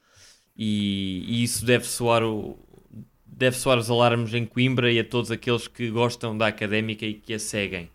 e, 0.56 1.24
e 1.26 1.42
isso 1.42 1.64
deve 1.64 1.86
soar 1.86 2.22
o, 2.22 2.58
deve 3.26 3.56
soar 3.56 3.78
os 3.78 3.90
alarmes 3.90 4.32
em 4.34 4.44
Coimbra 4.44 4.90
e 4.90 4.98
a 4.98 5.04
todos 5.04 5.30
aqueles 5.30 5.68
que 5.68 5.90
gostam 5.90 6.36
da 6.36 6.46
académica 6.46 7.04
e 7.04 7.14
que 7.14 7.34
a 7.34 7.38
seguem. 7.38 7.90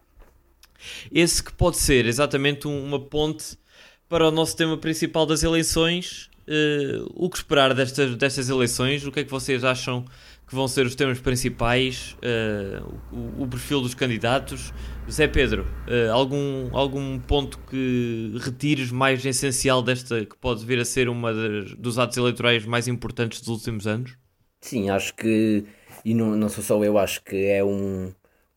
Esse 1.11 1.43
que 1.43 1.53
pode 1.53 1.77
ser 1.77 2.05
exatamente 2.05 2.67
uma 2.67 2.99
ponte 2.99 3.57
para 4.09 4.27
o 4.27 4.31
nosso 4.31 4.55
tema 4.55 4.77
principal 4.77 5.25
das 5.25 5.43
eleições. 5.43 6.29
Uh, 6.47 7.05
o 7.15 7.29
que 7.29 7.37
esperar 7.37 7.73
destas, 7.73 8.15
destas 8.15 8.49
eleições? 8.49 9.05
O 9.05 9.11
que 9.11 9.21
é 9.21 9.23
que 9.23 9.29
vocês 9.29 9.63
acham 9.63 10.05
que 10.51 10.55
vão 10.55 10.67
ser 10.67 10.85
os 10.85 10.95
temas 10.95 11.17
principais, 11.17 12.17
uh, 12.17 12.85
o, 13.09 13.43
o, 13.43 13.47
perfil 13.47 13.79
dos 13.79 13.93
candidatos. 13.93 14.73
Zé 15.09 15.25
Pedro, 15.25 15.65
uh, 15.87 16.11
algum, 16.11 16.67
algum 16.73 17.17
ponto 17.19 17.57
que 17.69 18.35
retires 18.37 18.91
mais 18.91 19.25
essencial 19.25 19.81
desta, 19.81 20.25
que 20.25 20.35
pode 20.35 20.65
vir 20.65 20.77
a 20.77 20.83
ser 20.83 21.07
uma 21.07 21.33
das, 21.33 21.73
dos 21.75 21.97
atos 21.97 22.17
eleitorais 22.17 22.65
mais 22.65 22.89
importantes 22.89 23.39
dos 23.39 23.47
últimos 23.47 23.87
anos? 23.87 24.17
Sim, 24.59 24.89
acho 24.89 25.15
que, 25.15 25.63
e 26.03 26.13
não, 26.13 26.35
não 26.35 26.49
sou 26.49 26.61
só 26.61 26.83
eu, 26.83 26.97
acho 26.97 27.23
que 27.23 27.45
é 27.45 27.63
um, 27.63 28.11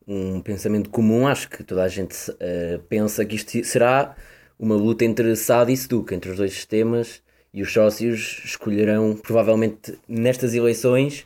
um 0.05 0.41
pensamento 0.41 0.89
comum, 0.89 1.25
acho 1.25 1.49
que 1.49 1.63
toda 1.63 1.81
a 1.81 1.87
gente 1.87 2.29
uh, 2.29 2.77
pensa 2.89 3.23
que 3.23 3.37
isto 3.37 3.63
será 3.63 4.17
uma 4.59 4.75
luta 4.75 5.05
entre 5.05 5.33
SAD 5.33 5.71
e 5.71 5.77
SEDUC, 5.77 6.13
entre 6.13 6.31
os 6.31 6.35
dois 6.35 6.51
sistemas, 6.51 7.23
e 7.53 7.61
os 7.61 7.71
sócios 7.71 8.41
escolherão, 8.43 9.15
provavelmente 9.15 9.97
nestas 10.09 10.53
eleições, 10.53 11.25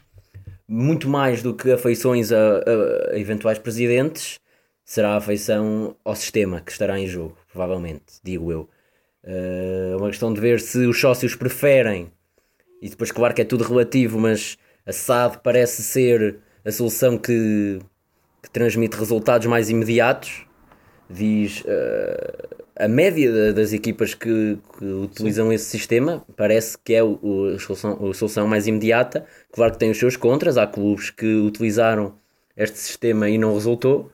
muito 0.69 1.09
mais 1.09 1.41
do 1.41 1.53
que 1.55 1.71
afeições 1.71 2.31
a, 2.31 2.37
a, 2.37 3.13
a 3.15 3.19
eventuais 3.19 3.57
presidentes, 3.57 4.39
será 4.85 5.13
a 5.13 5.17
afeição 5.17 5.95
ao 6.05 6.15
sistema 6.15 6.61
que 6.61 6.71
estará 6.71 6.99
em 6.99 7.07
jogo, 7.07 7.35
provavelmente, 7.51 8.19
digo 8.23 8.51
eu. 8.51 8.69
Eh, 9.23 9.91
é 9.93 9.95
uma 9.95 10.09
questão 10.09 10.31
de 10.31 10.39
ver 10.39 10.59
se 10.59 10.85
os 10.85 10.99
sócios 10.99 11.35
preferem, 11.35 12.11
e 12.81 12.87
depois, 12.89 13.11
claro 13.11 13.33
que 13.33 13.41
é 13.41 13.45
tudo 13.45 13.63
relativo, 13.63 14.19
mas 14.19 14.57
a 14.85 14.91
SAD 14.91 15.39
parece 15.43 15.83
ser 15.83 16.37
a 16.63 16.71
solução 16.71 17.17
que, 17.17 17.79
que 18.43 18.49
transmite 18.51 18.95
resultados 18.95 19.47
mais 19.47 19.69
imediatos. 19.69 20.45
Diz 21.09 21.61
uh, 21.61 22.59
a 22.79 22.87
média 22.87 23.51
das 23.51 23.73
equipas 23.73 24.13
que, 24.13 24.57
que 24.77 24.85
utilizam 24.85 25.49
Sim. 25.49 25.55
esse 25.55 25.65
sistema 25.65 26.23
parece 26.37 26.77
que 26.77 26.93
é 26.93 27.03
o, 27.03 27.19
o, 27.21 27.55
a, 27.55 27.59
solução, 27.59 28.09
a 28.09 28.13
solução 28.13 28.47
mais 28.47 28.67
imediata. 28.67 29.25
Claro 29.51 29.73
que 29.73 29.79
tem 29.79 29.91
os 29.91 29.97
seus 29.97 30.15
contras, 30.15 30.57
há 30.57 30.65
clubes 30.65 31.09
que 31.09 31.25
utilizaram 31.25 32.13
este 32.55 32.77
sistema 32.77 33.29
e 33.29 33.37
não 33.37 33.53
resultou. 33.53 34.11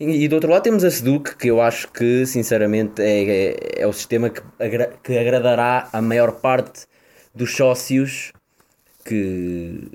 E, 0.00 0.24
e 0.24 0.28
do 0.28 0.36
outro 0.36 0.50
lado 0.50 0.62
temos 0.62 0.84
a 0.84 0.90
Seduc, 0.90 1.36
que 1.36 1.48
eu 1.48 1.60
acho 1.60 1.90
que 1.92 2.24
sinceramente 2.24 3.02
é, 3.02 3.24
é, 3.24 3.82
é 3.82 3.86
o 3.86 3.92
sistema 3.92 4.30
que, 4.30 4.40
agra 4.58 4.92
que 5.02 5.18
agradará 5.18 5.88
a 5.92 6.00
maior 6.00 6.40
parte 6.40 6.86
dos 7.34 7.54
sócios 7.54 8.32
que 9.04 9.88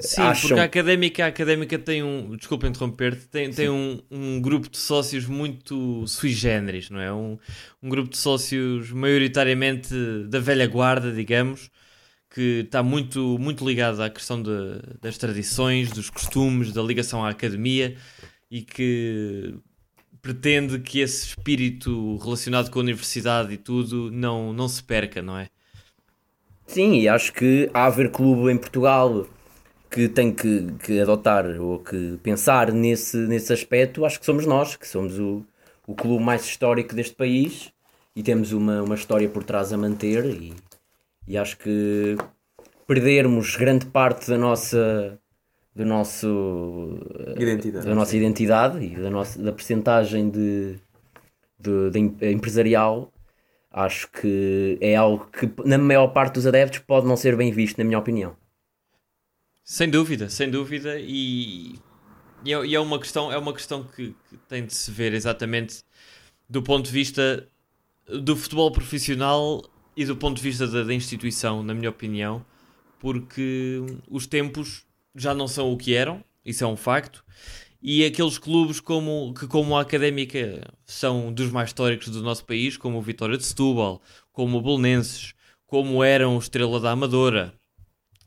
Sim, 0.00 0.22
acham... 0.22 0.48
porque 0.48 0.60
a 0.60 0.64
académica, 0.64 1.24
a 1.24 1.28
académica 1.28 1.78
tem 1.78 2.02
um, 2.02 2.34
desculpa 2.36 2.66
interromper-te, 2.66 3.28
tem, 3.28 3.50
tem 3.50 3.68
um, 3.68 4.00
um 4.10 4.40
grupo 4.40 4.68
de 4.68 4.78
sócios 4.78 5.26
muito 5.26 6.06
sui 6.06 6.30
generis, 6.30 6.90
não 6.90 7.00
é? 7.00 7.12
Um, 7.12 7.38
um 7.82 7.88
grupo 7.88 8.10
de 8.10 8.16
sócios 8.16 8.90
maioritariamente 8.90 9.94
da 10.28 10.38
velha 10.38 10.66
guarda, 10.66 11.12
digamos, 11.12 11.70
que 12.30 12.62
está 12.64 12.82
muito, 12.82 13.38
muito 13.38 13.66
ligado 13.66 14.02
à 14.02 14.08
questão 14.08 14.42
de, 14.42 14.50
das 15.00 15.18
tradições, 15.18 15.90
dos 15.90 16.08
costumes, 16.08 16.72
da 16.72 16.82
ligação 16.82 17.24
à 17.24 17.30
academia 17.30 17.96
e 18.50 18.62
que 18.62 19.54
pretende 20.22 20.78
que 20.78 21.00
esse 21.00 21.28
espírito 21.28 22.16
relacionado 22.18 22.70
com 22.70 22.78
a 22.78 22.82
universidade 22.82 23.52
e 23.52 23.56
tudo 23.56 24.10
não, 24.10 24.52
não 24.52 24.68
se 24.68 24.82
perca, 24.82 25.20
não 25.22 25.36
é? 25.36 25.48
Sim, 26.66 27.00
e 27.00 27.08
acho 27.08 27.32
que 27.32 27.68
há 27.74 27.86
haver 27.86 28.10
clube 28.10 28.52
em 28.52 28.56
Portugal 28.56 29.26
que 29.90 30.08
tem 30.08 30.32
que, 30.32 30.72
que 30.84 31.00
adotar 31.00 31.44
ou 31.60 31.80
que 31.80 32.18
pensar 32.22 32.72
nesse, 32.72 33.16
nesse 33.16 33.52
aspecto, 33.52 34.04
acho 34.04 34.20
que 34.20 34.26
somos 34.26 34.46
nós, 34.46 34.76
que 34.76 34.86
somos 34.86 35.18
o, 35.18 35.44
o 35.86 35.94
clube 35.94 36.22
mais 36.22 36.44
histórico 36.44 36.94
deste 36.94 37.14
país 37.16 37.72
e 38.14 38.22
temos 38.22 38.52
uma, 38.52 38.82
uma 38.82 38.94
história 38.94 39.28
por 39.28 39.42
trás 39.42 39.72
a 39.72 39.76
manter 39.76 40.24
e, 40.24 40.54
e 41.26 41.36
acho 41.36 41.58
que 41.58 42.16
perdermos 42.86 43.56
grande 43.56 43.86
parte 43.86 44.30
da 44.30 44.38
nossa 44.38 45.18
do 45.74 45.84
nosso 45.84 46.98
identidade, 47.36 47.86
da 47.86 47.94
nossa 47.94 48.16
identidade 48.16 48.84
e 48.84 48.96
da 48.96 49.10
nossa 49.10 49.40
da 49.40 49.52
percentagem 49.52 50.28
de, 50.28 50.76
de, 51.58 51.90
de, 51.90 52.32
empresarial 52.32 53.12
acho 53.70 54.10
que 54.10 54.76
é 54.80 54.96
algo 54.96 55.28
que 55.32 55.48
na 55.64 55.78
maior 55.78 56.08
parte 56.08 56.34
dos 56.34 56.46
adeptos 56.46 56.80
pode 56.80 57.06
não 57.06 57.16
ser 57.16 57.36
bem 57.36 57.52
visto 57.52 57.78
na 57.78 57.84
minha 57.84 57.98
opinião 57.98 58.36
sem 59.70 59.88
dúvida, 59.88 60.28
sem 60.28 60.50
dúvida, 60.50 60.98
e, 60.98 61.76
e, 62.44 62.52
é, 62.52 62.66
e 62.66 62.74
é, 62.74 62.80
uma 62.80 62.98
questão, 62.98 63.30
é 63.30 63.38
uma 63.38 63.52
questão 63.52 63.84
que, 63.84 64.16
que, 64.28 64.36
tem 64.48 64.66
de 64.66 64.74
se 64.74 64.90
ver 64.90 65.14
exatamente 65.14 65.84
do 66.48 66.60
ponto 66.60 66.86
de 66.86 66.90
vista 66.90 67.46
do 68.04 68.34
futebol 68.34 68.72
profissional 68.72 69.62
e 69.96 70.04
do 70.04 70.16
ponto 70.16 70.38
de 70.38 70.42
vista 70.42 70.66
da, 70.66 70.82
da 70.82 70.92
instituição, 70.92 71.62
na 71.62 71.72
minha 71.72 71.88
opinião, 71.88 72.44
porque 72.98 73.80
os 74.08 74.26
tempos 74.26 74.84
já 75.14 75.32
não 75.34 75.46
são 75.46 75.72
o 75.72 75.76
que 75.76 75.94
eram, 75.94 76.24
isso 76.44 76.64
é 76.64 76.66
um 76.66 76.76
facto, 76.76 77.24
e 77.80 78.04
aqueles 78.04 78.38
clubes 78.38 78.80
como, 78.80 79.32
que 79.34 79.46
como 79.46 79.76
a 79.76 79.82
Académica 79.82 80.68
são 80.84 81.32
dos 81.32 81.48
mais 81.48 81.68
históricos 81.68 82.08
do 82.08 82.24
nosso 82.24 82.44
país, 82.44 82.76
como 82.76 82.98
o 82.98 83.02
Vitória 83.02 83.38
de 83.38 83.44
Setúbal, 83.44 84.02
como 84.32 84.58
o 84.58 84.60
Bolonenses, 84.60 85.32
como 85.64 86.02
eram 86.02 86.34
o 86.34 86.40
Estrela 86.40 86.80
da 86.80 86.90
Amadora 86.90 87.54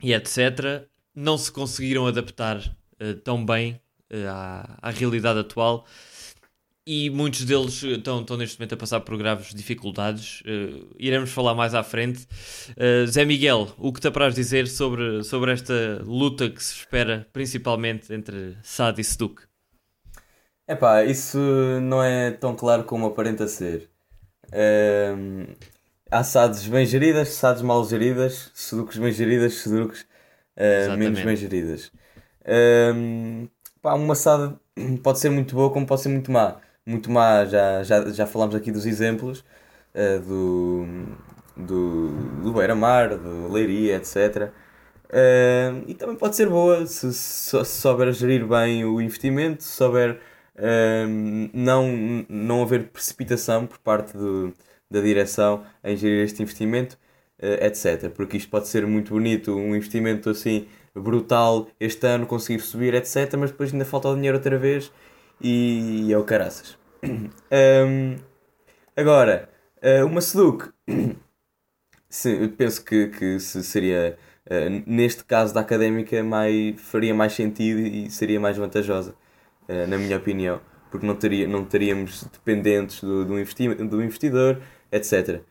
e 0.02 0.14
etc., 0.14 0.88
não 1.16 1.38
se 1.38 1.52
conseguiram 1.52 2.08
adaptar 2.08 2.58
uh, 2.58 3.14
tão 3.24 3.46
bem 3.46 3.80
uh, 4.12 4.28
à, 4.30 4.78
à, 4.82 4.90
realidade 4.90 5.40
atual 5.40 5.86
e 6.86 7.10
muitos 7.10 7.46
deles 7.46 7.82
estão, 7.82 8.22
estão 8.22 8.36
neste 8.36 8.60
momento 8.60 8.74
a 8.74 8.78
passar 8.78 9.00
por 9.00 9.18
graves 9.18 9.54
dificuldades. 9.54 10.42
Uh, 10.42 10.94
iremos 11.00 11.32
falar 11.32 11.56
mais 11.56 11.74
à 11.74 11.82
frente. 11.82 12.28
Zé 13.08 13.24
Miguel, 13.24 13.72
o 13.78 13.94
que 13.94 14.02
te 14.02 14.08
apraz 14.08 14.36
dizer 14.36 14.68
sobre, 14.68 15.24
sobre 15.24 15.54
esta 15.54 16.02
luta 16.04 16.50
que 16.50 16.62
se 16.62 16.76
espera 16.76 17.26
principalmente 17.32 18.14
entre 18.14 18.58
SAD 18.62 19.00
e 19.00 19.04
SEDUC? 19.04 19.44
Epá, 20.68 21.04
isso 21.04 21.38
não 21.82 22.04
é 22.04 22.32
tão 22.32 22.56
claro 22.56 22.84
como 22.84 23.06
aparenta 23.06 23.48
ser. 23.48 23.90
Uh, 24.48 25.56
há 26.12 26.24
SADs 26.24 26.68
bem 26.68 26.86
geridas, 26.86 27.30
SADs 27.30 27.62
mal 27.62 27.86
geridas, 27.86 28.52
SEDUCs 28.54 28.98
bem 28.98 29.12
geridas, 29.12 29.54
SEDUCs 29.56 30.06
uh, 30.58 30.98
menos 30.98 31.22
bem 31.22 31.36
geridas. 31.36 31.92
Um, 32.46 33.48
pá, 33.82 33.94
uma 33.94 34.14
assada 34.14 34.60
pode 35.04 35.20
ser 35.20 35.30
muito 35.30 35.56
boa 35.56 35.72
como 35.72 35.86
pode 35.86 36.02
ser 36.02 36.10
muito 36.10 36.32
má. 36.32 36.58
Muito 36.86 37.10
má, 37.12 37.46
já, 37.46 37.84
já, 37.84 38.10
já 38.12 38.26
falámos 38.26 38.56
aqui 38.56 38.72
dos 38.72 38.86
exemplos 38.86 39.44
uh, 39.96 40.20
do, 40.20 40.86
do, 41.56 42.10
do 42.44 42.54
Beira-Mar, 42.54 43.18
do 43.18 43.52
Leiria, 43.52 43.96
etc. 43.96 44.52
Uh, 45.10 45.84
e 45.88 45.94
também 45.94 46.16
pode 46.16 46.36
ser 46.36 46.50
boa 46.50 46.86
se, 46.88 47.14
se, 47.14 47.66
souber 47.66 48.12
gerir 48.12 48.46
bem 48.48 48.84
o 48.84 49.00
investimento, 49.00 49.64
se 49.64 49.70
souber 49.70 50.20
uh, 50.56 51.50
não, 51.54 52.26
não 52.28 52.64
haver 52.64 52.90
precipitação 52.90 53.68
por 53.68 53.78
parte 53.78 54.18
do, 54.18 54.52
da 54.90 55.00
direção 55.02 55.64
em 55.84 55.96
gerir 55.96 56.24
este 56.24 56.42
investimento 56.42 56.98
etc. 57.62 58.10
Porque 58.10 58.38
isto 58.38 58.50
pode 58.50 58.68
ser 58.68 58.86
muito 58.88 59.14
bonito, 59.14 59.56
um 59.56 59.76
investimento 59.76 60.30
assim 60.30 60.68
brutal 60.96 61.68
este 61.80 62.06
ano, 62.08 62.26
conseguir 62.26 62.62
subir, 62.62 62.94
etc. 62.94 63.34
Mas 63.38 63.52
depois 63.52 63.72
ainda 63.74 63.86
falta 63.86 64.10
o 64.10 64.16
dinheiro 64.16 64.38
outra 64.38 64.58
vez 64.58 64.92
e 65.42 66.12
é 66.12 66.18
o 66.18 66.24
caraças. 66.24 66.78
um, 67.04 68.16
agora, 68.96 69.50
uh, 69.82 70.06
uma 70.06 70.22
Seduc, 70.22 70.70
penso 72.58 72.84
que, 72.84 73.08
que 73.08 73.40
seria, 73.40 74.18
uh, 74.46 74.84
neste 74.86 75.24
caso 75.26 75.54
da 75.54 75.62
académica, 75.62 76.24
mais, 76.24 76.80
faria 76.82 77.14
mais 77.14 77.34
sentido 77.34 77.80
e 77.80 78.10
seria 78.10 78.40
mais 78.40 78.58
vantajosa, 78.58 79.16
na 79.88 79.98
minha 79.98 80.18
opinião, 80.18 80.60
porque 80.92 81.08
não, 81.08 81.16
teria, 81.16 81.48
não 81.48 81.64
estaríamos 81.64 82.26
dependentes 82.26 83.02
do, 83.02 83.24
do, 83.24 83.40
investi 83.40 83.74
do 83.74 84.04
investidor, 84.04 84.62
etc. 84.92 85.42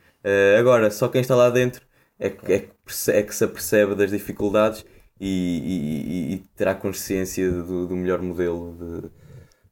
agora, 0.58 0.90
só 0.90 1.08
quem 1.08 1.20
está 1.20 1.34
lá 1.34 1.50
dentro 1.50 1.82
é, 2.18 2.28
é, 2.28 2.68
é 3.08 3.22
que 3.22 3.34
se 3.34 3.44
apercebe 3.44 3.94
das 3.94 4.10
dificuldades 4.10 4.84
e, 5.20 5.28
e, 5.28 6.34
e 6.34 6.38
terá 6.56 6.74
consciência 6.74 7.50
do, 7.50 7.86
do 7.86 7.96
melhor 7.96 8.20
modelo 8.22 8.76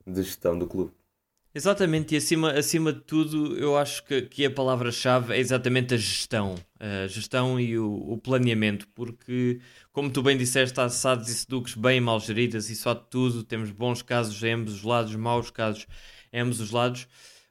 de, 0.07 0.13
de, 0.13 0.23
gestão 0.23 0.59
do 0.59 0.67
clube. 0.67 0.93
Exatamente, 1.53 2.15
e 2.15 2.19
acima, 2.19 2.53
acima 2.53 2.93
de 2.93 3.01
tudo, 3.01 3.57
eu 3.59 3.77
acho 3.77 4.05
que, 4.05 4.23
que 4.23 4.47
a 4.47 4.51
palavra-chave 4.51 5.35
é 5.35 5.39
exatamente 5.39 5.95
a 5.95 5.97
gestão. 5.97 6.55
A 6.79 7.09
gestão 7.09 7.59
e 7.59 7.77
o, 7.77 7.93
o, 7.93 8.17
planeamento, 8.19 8.87
porque, 8.95 9.61
como 9.93 10.11
tu 10.11 10.23
bem 10.23 10.37
disseste, 10.37 10.81
há 10.81 10.89
SADs 10.89 11.29
e 11.29 11.35
SEDUCs 11.35 11.75
bem 11.75 12.01
mal 12.01 12.21
geridas 12.21 12.71
e 12.71 12.77
só 12.77 12.95
de 12.95 13.03
tudo. 13.11 13.43
Temos 13.43 13.73
bons 13.73 14.03
casos 14.03 14.41
em 14.45 14.53
ambos 14.53 14.75
os 14.75 14.83
lados, 14.85 15.15
maus 15.17 15.51
casos 15.51 15.89
em 16.33 16.41
ambos 16.41 16.61
os 16.61 16.71
lados, 16.71 17.09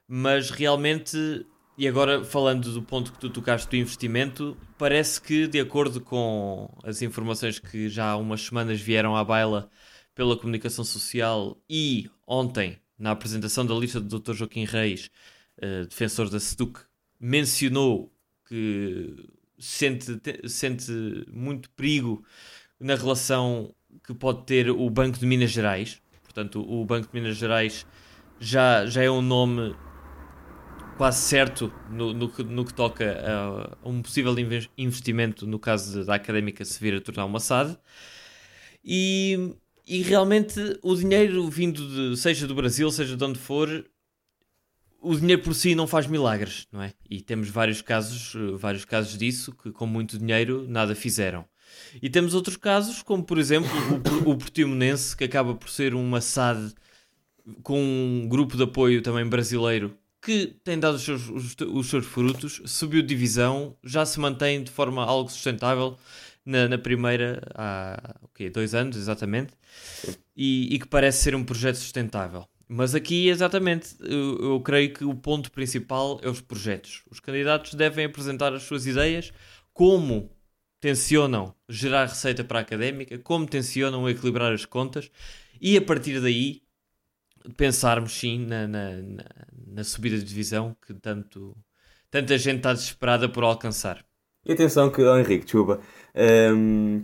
mas 0.08 0.48
realmente 0.48 1.44
e 1.80 1.88
agora, 1.88 2.22
falando 2.22 2.74
do 2.74 2.82
ponto 2.82 3.10
que 3.10 3.18
tu 3.18 3.30
tocaste 3.30 3.66
do 3.70 3.74
investimento, 3.74 4.54
parece 4.76 5.18
que, 5.18 5.46
de 5.46 5.58
acordo 5.58 5.98
com 5.98 6.70
as 6.84 7.00
informações 7.00 7.58
que 7.58 7.88
já 7.88 8.10
há 8.10 8.16
umas 8.18 8.42
semanas 8.42 8.78
vieram 8.78 9.16
à 9.16 9.24
baila 9.24 9.70
pela 10.14 10.36
comunicação 10.36 10.84
social 10.84 11.56
e 11.70 12.10
ontem, 12.26 12.78
na 12.98 13.12
apresentação 13.12 13.64
da 13.64 13.74
lista 13.74 13.98
do 13.98 14.20
Dr. 14.20 14.34
Joaquim 14.34 14.66
Reis, 14.66 15.10
uh, 15.56 15.86
defensor 15.86 16.28
da 16.28 16.38
SEDUC, 16.38 16.80
mencionou 17.18 18.12
que 18.46 19.16
sente, 19.58 20.20
sente 20.50 20.92
muito 21.32 21.70
perigo 21.70 22.22
na 22.78 22.94
relação 22.94 23.74
que 24.06 24.12
pode 24.12 24.44
ter 24.44 24.68
o 24.68 24.90
Banco 24.90 25.18
de 25.18 25.24
Minas 25.24 25.50
Gerais. 25.50 26.02
Portanto, 26.24 26.60
o 26.60 26.84
Banco 26.84 27.08
de 27.10 27.18
Minas 27.18 27.38
Gerais 27.38 27.86
já, 28.38 28.84
já 28.84 29.02
é 29.02 29.10
um 29.10 29.22
nome 29.22 29.74
quase 31.00 31.22
certo 31.22 31.72
no, 31.88 32.12
no, 32.12 32.28
no 32.28 32.62
que 32.62 32.74
toca 32.74 33.24
a, 33.24 33.88
um 33.88 34.02
possível 34.02 34.34
investimento 34.76 35.46
no 35.46 35.58
caso 35.58 36.04
da 36.04 36.16
académica 36.16 36.62
se 36.62 36.78
vir 36.78 36.94
a 36.94 37.00
tornar 37.00 37.24
uma 37.24 37.40
SAD. 37.40 37.74
E, 38.84 39.54
e 39.86 40.02
realmente 40.02 40.60
o 40.82 40.94
dinheiro 40.94 41.48
vindo 41.48 41.88
de, 41.88 42.18
seja 42.18 42.46
do 42.46 42.54
Brasil, 42.54 42.90
seja 42.90 43.16
de 43.16 43.24
onde 43.24 43.38
for, 43.38 43.82
o 45.00 45.16
dinheiro 45.16 45.40
por 45.40 45.54
si 45.54 45.74
não 45.74 45.86
faz 45.86 46.06
milagres, 46.06 46.68
não 46.70 46.82
é? 46.82 46.92
E 47.08 47.22
temos 47.22 47.48
vários 47.48 47.80
casos, 47.80 48.34
vários 48.58 48.84
casos 48.84 49.16
disso 49.16 49.56
que 49.56 49.72
com 49.72 49.86
muito 49.86 50.18
dinheiro 50.18 50.66
nada 50.68 50.94
fizeram. 50.94 51.46
E 52.02 52.10
temos 52.10 52.34
outros 52.34 52.58
casos, 52.58 53.02
como 53.02 53.24
por 53.24 53.38
exemplo 53.38 53.70
o, 54.26 54.32
o 54.32 54.36
Portimonense, 54.36 55.16
que 55.16 55.24
acaba 55.24 55.54
por 55.54 55.70
ser 55.70 55.94
uma 55.94 56.20
SAD 56.20 56.74
com 57.62 57.80
um 57.80 58.28
grupo 58.28 58.54
de 58.54 58.64
apoio 58.64 59.00
também 59.00 59.26
brasileiro 59.26 59.98
que 60.20 60.58
tem 60.62 60.78
dado 60.78 60.96
os 60.96 61.02
seus, 61.02 61.28
os, 61.28 61.56
os 61.60 61.88
seus 61.88 62.06
frutos, 62.06 62.60
subiu 62.66 63.02
divisão, 63.02 63.76
já 63.82 64.04
se 64.04 64.20
mantém 64.20 64.62
de 64.62 64.70
forma 64.70 65.04
algo 65.04 65.30
sustentável 65.30 65.96
na, 66.44 66.68
na 66.68 66.78
primeira 66.78 67.42
há 67.54 68.16
okay, 68.22 68.50
dois 68.50 68.74
anos 68.74 68.96
exatamente 68.96 69.52
e, 70.36 70.74
e, 70.74 70.78
que 70.78 70.86
parece 70.86 71.22
ser 71.22 71.34
um 71.34 71.44
projeto 71.44 71.76
sustentável. 71.76 72.46
Mas 72.68 72.94
aqui, 72.94 73.28
exatamente, 73.28 73.96
eu, 74.00 74.38
eu, 74.38 74.60
creio 74.60 74.94
que 74.94 75.04
o 75.04 75.14
ponto 75.14 75.50
principal 75.50 76.20
é 76.22 76.28
os 76.28 76.40
projetos. 76.40 77.02
Os 77.10 77.18
candidatos 77.18 77.74
devem 77.74 78.04
apresentar 78.04 78.54
as 78.54 78.62
suas 78.62 78.86
ideias, 78.86 79.32
como 79.72 80.30
tencionam 80.80 81.54
gerar 81.68 82.06
receita 82.06 82.44
para 82.44 82.60
a 82.60 82.62
académica, 82.62 83.18
como 83.18 83.44
tencionam 83.46 84.08
equilibrar 84.08 84.52
as 84.52 84.64
contas, 84.64 85.10
e 85.60 85.76
a 85.76 85.82
partir 85.82 86.20
daí 86.20 86.62
pensarmos 87.56 88.18
sim 88.18 88.46
na, 88.46 88.66
na, 88.66 88.90
na, 88.96 89.24
na 89.66 89.84
subida 89.84 90.18
de 90.18 90.24
divisão 90.24 90.76
que 90.86 90.94
tanto, 90.94 91.56
tanta 92.10 92.36
gente 92.38 92.58
está 92.58 92.72
desesperada 92.72 93.28
por 93.28 93.44
alcançar. 93.44 94.04
E 94.44 94.52
atenção 94.52 94.90
que, 94.90 95.02
oh 95.02 95.18
Henrique, 95.18 95.44
desculpa, 95.44 95.80
um, 96.54 97.02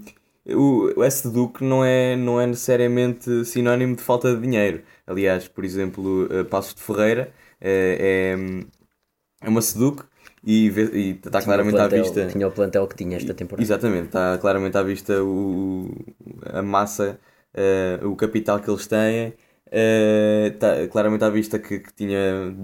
o, 0.55 1.03
S 1.03 1.29
Duque 1.31 1.63
não 1.63 1.85
é, 1.85 2.17
não 2.17 2.41
é 2.41 2.47
necessariamente 2.47 3.45
sinónimo 3.45 3.97
de 3.97 4.03
falta 4.03 4.35
de 4.35 4.41
dinheiro. 4.41 4.83
Aliás, 5.07 5.49
por 5.49 5.65
exemplo, 5.65 6.25
uh, 6.25 6.45
Passos 6.45 6.75
de 6.75 6.83
Ferreira 6.83 7.33
é, 7.61 8.35
é, 9.43 9.47
é 9.47 9.49
uma 9.49 9.61
Seduc 9.61 10.05
e, 10.45 10.69
e 10.69 11.11
está 11.11 11.43
claramente 11.43 11.75
plantel, 11.75 11.99
à 11.99 12.03
vista. 12.03 12.27
Tinha 12.29 12.49
o 12.49 12.53
plantel 12.53 12.87
que 12.87 12.97
tinha 12.97 13.17
esta 13.17 13.35
temporada. 13.35 13.63
Exatamente, 13.63 14.07
está 14.07 14.39
claramente 14.39 14.77
à 14.79 14.83
vista 14.83 15.23
o, 15.23 15.91
a 16.45 16.63
massa, 16.63 17.19
uh, 17.55 18.09
o 18.09 18.17
capital 18.17 18.61
que 18.61 18.71
eles 18.71 18.87
têm 18.87 19.35
Uh, 19.67 20.57
tá, 20.59 20.87
claramente 20.91 21.25
à 21.25 21.31
vista 21.31 21.59
que, 21.59 21.81
que 21.81 21.93
tinha 21.93 22.55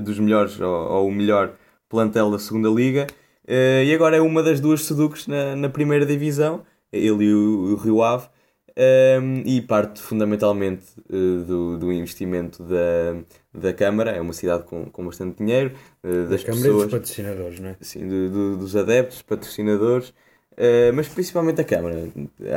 dos 0.00 0.18
melhores 0.18 0.60
ou, 0.60 0.68
ou, 0.68 1.08
o 1.08 1.12
melhor 1.12 1.54
plantel 1.88 2.30
da 2.30 2.38
segunda 2.38 2.68
liga. 2.68 3.06
Uh, 3.44 3.82
e 3.84 3.94
agora 3.94 4.16
é 4.16 4.20
uma 4.20 4.42
das 4.42 4.60
duas 4.60 4.84
Seducs 4.84 5.26
na, 5.26 5.56
na 5.56 5.68
primeira 5.68 6.04
divisão 6.04 6.64
ele 6.92 7.24
e 7.24 7.34
o, 7.34 7.72
o 7.72 7.76
Rio 7.76 8.02
Ave. 8.02 8.26
Um, 8.74 8.80
ehm, 8.82 9.42
e 9.44 9.60
parte 9.60 10.00
fundamentalmente 10.00 10.84
uh, 11.10 11.44
do, 11.44 11.78
do 11.78 11.92
investimento 11.92 12.62
da, 12.62 13.22
da 13.52 13.72
Câmara, 13.74 14.12
é 14.12 14.20
uma 14.20 14.32
cidade 14.32 14.64
com, 14.64 14.86
com 14.86 15.04
bastante 15.04 15.36
dinheiro, 15.36 15.74
uh, 16.02 16.26
das 16.30 16.42
Câmara 16.42 16.62
pessoas, 16.62 16.82
e 16.82 16.86
dos 16.86 16.92
patrocinadores, 16.92 17.60
não 17.60 17.68
é? 17.68 17.76
Sim, 17.82 18.08
do, 18.08 18.30
do, 18.30 18.56
dos 18.56 18.74
adeptos, 18.74 19.20
patrocinadores 19.20 20.14
Uh, 20.52 20.92
mas 20.94 21.08
principalmente 21.08 21.60
a 21.60 21.64
Câmara. 21.64 22.08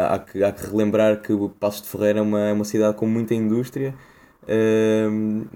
Há 0.10 0.20
que, 0.20 0.44
há 0.44 0.52
que 0.52 0.66
relembrar 0.68 1.22
que 1.22 1.32
o 1.32 1.50
Passos 1.50 1.82
de 1.82 1.88
Ferreira 1.88 2.20
é 2.20 2.22
uma, 2.22 2.40
é 2.42 2.54
uma 2.54 2.66
cidade 2.66 2.98
com 2.98 3.08
muita 3.08 3.34
indústria, 3.34 3.96
uh, 4.44 5.48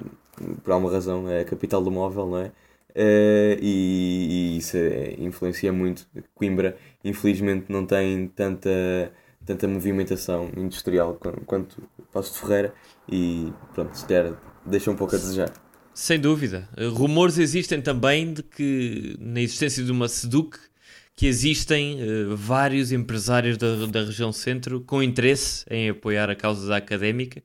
por 0.64 0.72
alguma 0.72 0.92
razão 0.92 1.30
é 1.30 1.42
a 1.42 1.46
capital 1.46 1.84
do 1.84 1.92
móvel, 1.92 2.28
não 2.28 2.38
é? 2.40 2.52
Uh, 2.92 3.60
e, 3.62 4.56
e, 4.56 4.58
isso 4.58 4.78
é, 4.78 5.16
influencia 5.20 5.72
muito. 5.72 6.08
Coimbra, 6.34 6.78
infelizmente, 7.04 7.66
não 7.70 7.86
tem 7.86 8.28
tanta, 8.28 9.12
tanta 9.46 9.68
movimentação 9.68 10.50
industrial 10.56 11.20
quanto 11.46 11.84
Passos 12.12 12.34
de 12.34 12.40
Ferreira 12.40 12.74
e 13.12 13.54
pronto, 13.74 13.96
se 13.96 14.06
deixa 14.66 14.90
um 14.90 14.96
pouco 14.96 15.16
a 15.16 15.20
desejar. 15.20 15.52
Sem 15.94 16.20
dúvida. 16.20 16.68
Rumores 16.94 17.38
existem 17.38 17.82
também 17.82 18.34
de 18.34 18.42
que 18.42 19.18
na 19.20 19.42
existência 19.42 19.84
de 19.84 19.92
uma 19.92 20.08
SEDUC 20.08 20.58
que 21.20 21.28
existem 21.28 21.98
uh, 22.02 22.34
vários 22.34 22.94
empresários 22.94 23.58
da, 23.58 23.86
da 23.88 24.06
região 24.06 24.32
centro 24.32 24.80
com 24.80 25.04
interesse 25.04 25.66
em 25.70 25.90
apoiar 25.90 26.30
a 26.30 26.36
causa 26.36 26.66
da 26.66 26.78
académica. 26.78 27.44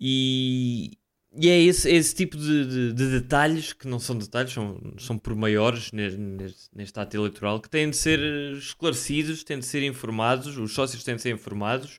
E, 0.00 0.92
e 1.36 1.48
é 1.48 1.60
esse, 1.60 1.90
esse 1.90 2.14
tipo 2.14 2.36
de, 2.36 2.64
de, 2.64 2.92
de, 2.92 3.10
detalhes, 3.10 3.72
que 3.72 3.88
não 3.88 3.98
são 3.98 4.16
detalhes, 4.16 4.52
são, 4.52 4.80
são 4.96 5.18
por 5.18 5.34
maiores 5.34 5.90
neste, 5.90 7.00
ato 7.00 7.16
eleitoral, 7.16 7.60
que 7.60 7.68
têm 7.68 7.90
de 7.90 7.96
ser 7.96 8.20
esclarecidos, 8.56 9.42
têm 9.42 9.58
de 9.58 9.66
ser 9.66 9.82
informados, 9.82 10.56
os 10.56 10.72
sócios 10.72 11.02
têm 11.02 11.16
de 11.16 11.22
ser 11.22 11.34
informados. 11.34 11.98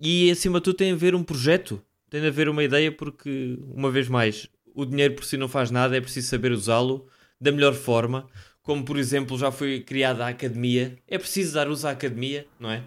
E 0.00 0.32
acima 0.32 0.58
de 0.58 0.64
tudo 0.64 0.78
tem 0.78 0.88
de 0.88 0.94
haver 0.94 1.14
um 1.14 1.22
projeto, 1.22 1.80
tem 2.10 2.20
de 2.20 2.26
haver 2.26 2.48
uma 2.48 2.64
ideia, 2.64 2.90
porque, 2.90 3.56
uma 3.72 3.88
vez 3.88 4.08
mais, 4.08 4.48
o 4.74 4.84
dinheiro 4.84 5.14
por 5.14 5.24
si 5.24 5.36
não 5.36 5.46
faz 5.46 5.70
nada, 5.70 5.96
é 5.96 6.00
preciso 6.00 6.26
saber 6.26 6.50
usá-lo 6.50 7.06
da 7.40 7.52
melhor 7.52 7.72
forma 7.72 8.28
como 8.68 8.84
por 8.84 8.98
exemplo 8.98 9.38
já 9.38 9.50
foi 9.50 9.80
criada 9.80 10.26
a 10.26 10.28
academia, 10.28 10.94
é 11.08 11.16
preciso 11.16 11.54
dar 11.54 11.68
uso 11.68 11.88
à 11.88 11.92
academia, 11.92 12.46
não 12.60 12.70
é? 12.70 12.84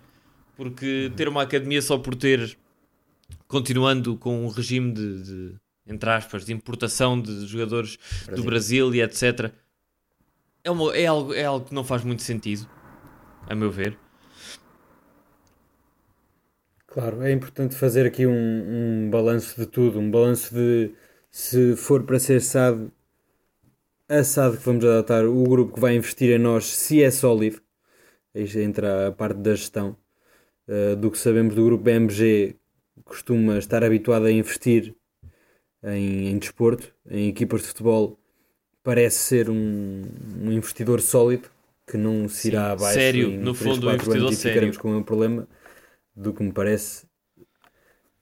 Porque 0.55 1.11
ter 1.15 1.27
uma 1.27 1.41
academia 1.41 1.81
só 1.81 1.97
por 1.97 2.13
ter, 2.13 2.55
continuando 3.47 4.15
com 4.15 4.45
um 4.45 4.47
regime 4.47 4.93
de, 4.93 5.23
de 5.23 5.55
entre 5.87 6.07
aspas, 6.11 6.45
de 6.45 6.53
importação 6.53 7.19
de 7.19 7.47
jogadores 7.47 7.97
Brasil. 7.97 8.35
do 8.35 8.43
Brasil 8.43 8.93
e 8.93 9.01
etc., 9.01 9.51
é, 10.63 10.69
uma, 10.69 10.95
é, 10.95 11.07
algo, 11.07 11.33
é 11.33 11.45
algo 11.45 11.65
que 11.65 11.73
não 11.73 11.83
faz 11.83 12.03
muito 12.03 12.21
sentido, 12.21 12.69
a 13.49 13.55
meu 13.55 13.71
ver. 13.71 13.97
Claro, 16.85 17.23
é 17.23 17.31
importante 17.31 17.73
fazer 17.73 18.05
aqui 18.05 18.27
um, 18.27 19.05
um 19.05 19.09
balanço 19.09 19.59
de 19.59 19.65
tudo, 19.65 19.97
um 19.97 20.11
balanço 20.11 20.53
de 20.53 20.93
se 21.31 21.75
for 21.75 22.03
para 22.03 22.19
ser 22.19 22.39
SAD, 22.39 22.91
a 24.11 24.25
SAD 24.25 24.57
que 24.57 24.65
vamos 24.65 24.83
adotar, 24.83 25.25
o 25.25 25.43
grupo 25.45 25.75
que 25.75 25.79
vai 25.79 25.95
investir 25.95 26.35
em 26.35 26.37
nós, 26.37 26.65
se 26.65 27.01
é 27.01 27.09
sólido, 27.09 27.61
aí 28.35 28.45
entra 28.61 29.07
a 29.07 29.11
parte 29.13 29.37
da 29.37 29.55
gestão, 29.55 29.95
uh, 30.67 30.97
do 30.97 31.09
que 31.09 31.17
sabemos 31.17 31.55
do 31.55 31.63
grupo 31.63 31.85
BMG, 31.85 32.57
costuma 33.05 33.57
estar 33.57 33.85
habituado 33.85 34.25
a 34.25 34.31
investir 34.31 34.93
em, 35.81 36.27
em 36.27 36.37
desporto, 36.37 36.93
em 37.09 37.29
equipas 37.29 37.61
de 37.61 37.67
futebol, 37.67 38.19
parece 38.83 39.17
ser 39.17 39.49
um, 39.49 40.01
um 40.41 40.51
investidor 40.51 40.99
sólido, 40.99 41.49
que 41.87 41.95
não 41.95 42.27
se 42.27 42.49
irá 42.49 42.65
Sim, 42.65 42.71
abaixo 42.73 42.93
sério, 42.93 43.29
em 43.29 43.37
no 43.37 43.53
3, 43.53 43.75
fundo, 43.75 43.87
4 43.87 44.09
o 44.09 44.13
anos 44.13 44.23
investidor 44.23 44.53
sério. 44.53 44.79
com 44.79 44.97
um 44.97 45.03
problema 45.03 45.47
do 46.13 46.33
que 46.33 46.43
me 46.43 46.51
parece. 46.51 47.05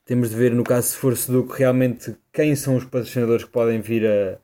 Temos 0.05 0.29
de 0.29 0.35
ver 0.35 0.53
no 0.53 0.63
caso 0.63 0.89
se 0.89 0.97
for 0.97 1.17
Seduc 1.17 1.57
realmente 1.57 2.15
quem 2.31 2.55
são 2.55 2.75
os 2.75 2.83
patrocinadores 2.83 3.43
que 3.43 3.51
podem 3.51 3.81
vir 3.81 4.05
a, 4.05 4.39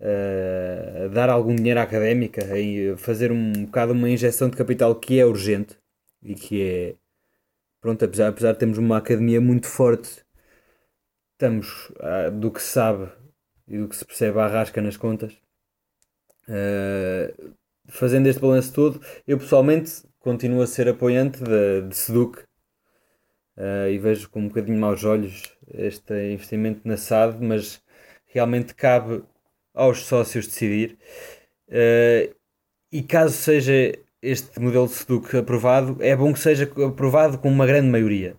a- 0.00 1.04
a 1.06 1.08
dar 1.08 1.28
algum 1.30 1.54
dinheiro 1.56 1.80
à 1.80 1.82
académica, 1.82 2.42
a 2.44 2.96
fazer 2.96 3.32
um 3.32 3.52
bocado 3.66 3.92
uma 3.92 4.08
injeção 4.10 4.48
de 4.50 4.56
capital 4.56 4.94
que 4.94 5.18
é 5.20 5.26
urgente 5.26 5.76
e 6.22 6.34
que 6.34 6.62
é 6.62 6.94
pronto, 7.80 8.04
apesar, 8.04 8.28
apesar 8.28 8.52
de 8.52 8.58
termos 8.60 8.78
uma 8.78 8.98
academia 8.98 9.40
muito 9.40 9.66
forte, 9.68 10.24
estamos 11.32 11.92
ah, 12.00 12.30
do 12.30 12.50
que 12.50 12.60
se 12.60 12.68
sabe 12.72 13.10
e 13.68 13.78
do 13.78 13.88
que 13.88 13.96
se 13.96 14.04
percebe 14.04 14.38
à 14.40 14.46
rasca 14.48 14.82
nas 14.82 14.96
contas. 14.96 15.32
Ah, 16.48 17.32
fazendo 17.88 18.28
este 18.28 18.40
balanço 18.40 18.72
todo, 18.72 19.00
eu 19.26 19.38
pessoalmente 19.38 20.02
continuo 20.18 20.62
a 20.62 20.66
ser 20.66 20.88
apoiante 20.88 21.42
de, 21.42 21.82
de 21.88 21.96
Seduc 21.96 22.44
ah, 23.56 23.88
e 23.88 23.98
vejo 23.98 24.28
com 24.30 24.40
um 24.40 24.48
bocadinho 24.48 24.78
maus 24.78 25.04
olhos 25.04 25.52
este 25.68 26.32
investimento 26.32 26.86
na 26.86 26.94
SAD, 26.96 27.44
mas 27.44 27.82
realmente 28.26 28.74
cabe 28.74 29.22
aos 29.76 30.04
sócios 30.06 30.48
decidir. 30.48 30.98
Ah, 31.70 32.28
e 32.92 33.02
caso 33.02 33.34
seja 33.34 33.92
este 34.22 34.60
modelo 34.60 34.86
de 34.86 34.94
Seduc 34.94 35.36
aprovado, 35.36 35.98
é 36.00 36.16
bom 36.16 36.32
que 36.32 36.38
seja 36.38 36.64
aprovado 36.86 37.38
com 37.38 37.48
uma 37.48 37.66
grande 37.66 37.88
maioria, 37.88 38.36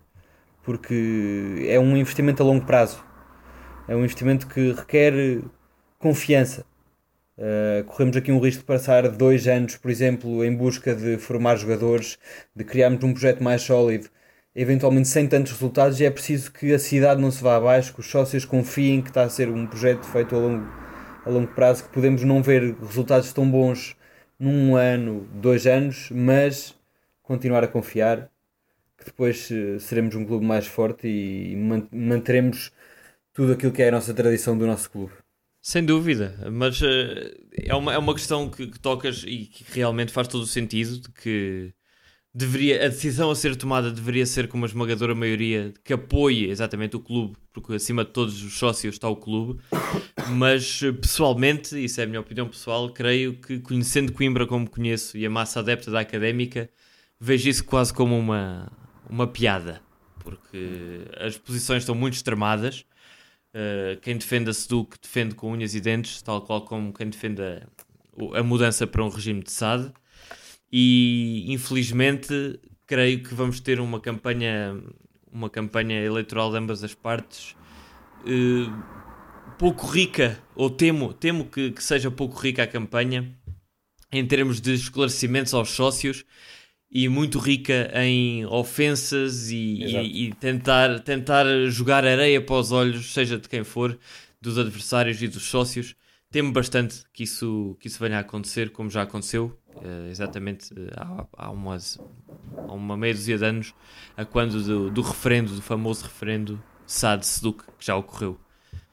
porque 0.62 1.66
é 1.68 1.78
um 1.78 1.96
investimento 1.96 2.42
a 2.42 2.46
longo 2.46 2.66
prazo, 2.66 3.02
é 3.86 3.94
um 3.94 4.00
investimento 4.00 4.46
que 4.46 4.72
requer 4.72 5.42
confiança. 5.98 6.64
Uh, 7.38 7.84
corremos 7.84 8.16
aqui 8.16 8.32
um 8.32 8.40
risco 8.40 8.60
de 8.62 8.66
passar 8.66 9.08
dois 9.08 9.46
anos, 9.46 9.76
por 9.76 9.90
exemplo, 9.90 10.44
em 10.44 10.54
busca 10.54 10.94
de 10.94 11.16
formar 11.18 11.56
jogadores, 11.56 12.18
de 12.54 12.64
criarmos 12.64 13.02
um 13.04 13.12
projeto 13.12 13.42
mais 13.42 13.62
sólido, 13.62 14.10
eventualmente 14.54 15.08
sem 15.08 15.28
tantos 15.28 15.52
resultados, 15.52 16.00
e 16.00 16.04
é 16.04 16.10
preciso 16.10 16.52
que 16.52 16.74
a 16.74 16.78
cidade 16.78 17.20
não 17.20 17.30
se 17.30 17.42
vá 17.42 17.56
abaixo, 17.56 17.94
que 17.94 18.00
os 18.00 18.10
sócios 18.10 18.44
confiem 18.44 19.00
que 19.00 19.10
está 19.10 19.22
a 19.22 19.30
ser 19.30 19.48
um 19.48 19.66
projeto 19.66 20.04
feito 20.04 20.34
a 20.34 20.38
longo, 20.38 20.66
a 21.28 21.32
longo 21.32 21.54
prazo, 21.54 21.84
que 21.84 21.90
podemos 21.90 22.22
não 22.24 22.42
ver 22.42 22.74
resultados 22.80 23.32
tão 23.32 23.48
bons 23.50 23.96
num 24.38 24.76
ano, 24.76 25.28
dois 25.34 25.66
anos, 25.66 26.10
mas 26.10 26.74
continuar 27.22 27.62
a 27.64 27.68
confiar 27.68 28.30
que 28.96 29.04
depois 29.06 29.50
eh, 29.50 29.78
seremos 29.78 30.14
um 30.14 30.24
clube 30.24 30.44
mais 30.44 30.66
forte 30.66 31.06
e 31.06 31.54
man- 31.56 31.88
manteremos 31.92 32.72
tudo 33.32 33.52
aquilo 33.52 33.72
que 33.72 33.82
é 33.82 33.88
a 33.88 33.92
nossa 33.92 34.14
tradição 34.14 34.56
do 34.58 34.66
nosso 34.66 34.90
clube. 34.90 35.12
Sem 35.60 35.84
dúvida, 35.84 36.36
mas 36.50 36.80
eh, 36.82 37.36
é, 37.52 37.74
uma, 37.74 37.92
é 37.92 37.98
uma 37.98 38.14
questão 38.14 38.48
que, 38.50 38.66
que 38.68 38.78
tocas 38.80 39.24
e 39.26 39.46
que 39.46 39.64
realmente 39.72 40.12
faz 40.12 40.28
todo 40.28 40.42
o 40.42 40.46
sentido 40.46 41.00
de 41.00 41.10
que 41.10 41.72
deveria, 42.38 42.84
a 42.84 42.88
decisão 42.88 43.30
a 43.30 43.34
ser 43.34 43.56
tomada 43.56 43.90
deveria 43.90 44.24
ser 44.24 44.46
com 44.46 44.56
uma 44.56 44.66
esmagadora 44.66 45.12
maioria 45.12 45.74
que 45.82 45.92
apoie 45.92 46.48
exatamente 46.48 46.94
o 46.94 47.00
clube, 47.00 47.36
porque 47.52 47.74
acima 47.74 48.04
de 48.04 48.12
todos 48.12 48.40
os 48.42 48.56
sócios 48.56 48.94
está 48.94 49.08
o 49.08 49.16
clube, 49.16 49.60
mas 50.30 50.80
pessoalmente, 51.00 51.76
isso 51.84 52.00
é 52.00 52.04
a 52.04 52.06
minha 52.06 52.20
opinião 52.20 52.48
pessoal, 52.48 52.90
creio 52.90 53.34
que 53.34 53.58
conhecendo 53.58 54.12
Coimbra 54.12 54.46
como 54.46 54.70
conheço 54.70 55.18
e 55.18 55.26
a 55.26 55.30
massa 55.30 55.58
adepta 55.58 55.90
da 55.90 55.98
académica, 55.98 56.70
vejo 57.18 57.48
isso 57.48 57.64
quase 57.64 57.92
como 57.92 58.16
uma, 58.16 58.70
uma 59.10 59.26
piada, 59.26 59.82
porque 60.20 61.00
as 61.18 61.36
posições 61.36 61.82
estão 61.82 61.94
muito 61.94 62.14
extremadas. 62.14 62.84
Uh, 63.48 63.98
quem 64.02 64.16
defende 64.16 64.50
a 64.50 64.52
SEDUC 64.52 64.98
defende 65.02 65.34
com 65.34 65.50
unhas 65.50 65.74
e 65.74 65.80
dentes, 65.80 66.22
tal 66.22 66.42
qual 66.42 66.60
como 66.62 66.92
quem 66.92 67.08
defende 67.08 67.42
a, 67.42 67.66
a 68.38 68.42
mudança 68.44 68.86
para 68.86 69.02
um 69.02 69.08
regime 69.08 69.42
de 69.42 69.50
SAD. 69.50 69.92
E 70.72 71.44
infelizmente 71.48 72.58
creio 72.86 73.22
que 73.22 73.34
vamos 73.34 73.60
ter 73.60 73.80
uma 73.80 74.00
campanha, 74.00 74.80
uma 75.32 75.48
campanha 75.50 76.00
eleitoral 76.02 76.50
de 76.50 76.58
ambas 76.58 76.82
as 76.84 76.94
partes 76.94 77.54
uh, 78.24 79.52
pouco 79.58 79.86
rica, 79.86 80.38
ou 80.54 80.70
temo, 80.70 81.12
temo 81.12 81.44
que, 81.46 81.70
que 81.72 81.82
seja 81.82 82.10
pouco 82.10 82.38
rica 82.38 82.62
a 82.62 82.66
campanha 82.66 83.34
em 84.12 84.24
termos 84.26 84.60
de 84.60 84.72
esclarecimentos 84.74 85.52
aos 85.52 85.70
sócios 85.70 86.24
e 86.90 87.08
muito 87.08 87.38
rica 87.38 87.90
em 88.02 88.46
ofensas 88.46 89.50
e, 89.50 89.56
e- 90.02 90.28
e 90.28 90.32
tentar, 90.34 91.00
tentar 91.00 91.44
jogar 91.68 92.06
areia 92.06 92.40
para 92.40 92.56
os 92.56 92.72
olhos, 92.72 93.12
seja 93.12 93.38
de 93.38 93.48
quem 93.48 93.62
for, 93.64 93.98
dos 94.40 94.56
adversários 94.56 95.20
e 95.22 95.28
dos 95.28 95.42
sócios. 95.42 95.94
Temo 96.30 96.52
bastante 96.52 97.04
que 97.12 97.24
isso, 97.24 97.74
que 97.80 97.88
isso 97.88 97.98
venha 97.98 98.18
a 98.18 98.20
acontecer, 98.20 98.70
como 98.70 98.90
já 98.90 99.02
aconteceu, 99.02 99.58
eh, 99.82 100.08
exatamente 100.10 100.74
eh, 100.78 100.90
há, 100.94 101.26
há, 101.32 101.50
umas, 101.50 101.98
há 102.54 102.72
uma 102.72 102.98
meia 102.98 103.14
dúzia 103.14 103.38
de 103.38 103.44
anos, 103.46 103.74
a 104.14 104.26
quando 104.26 104.62
do, 104.62 104.90
do 104.90 105.00
referendo, 105.00 105.54
do 105.54 105.62
famoso 105.62 106.04
referendo 106.04 106.62
SAD-SEDUC, 106.86 107.64
que 107.78 107.86
já 107.86 107.96
ocorreu, 107.96 108.38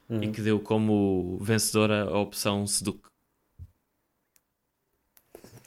e 0.08 0.28
que 0.28 0.40
deu 0.40 0.58
como 0.58 1.38
vencedora 1.42 2.04
a 2.04 2.18
opção 2.18 2.66
SEDUC. 2.66 3.00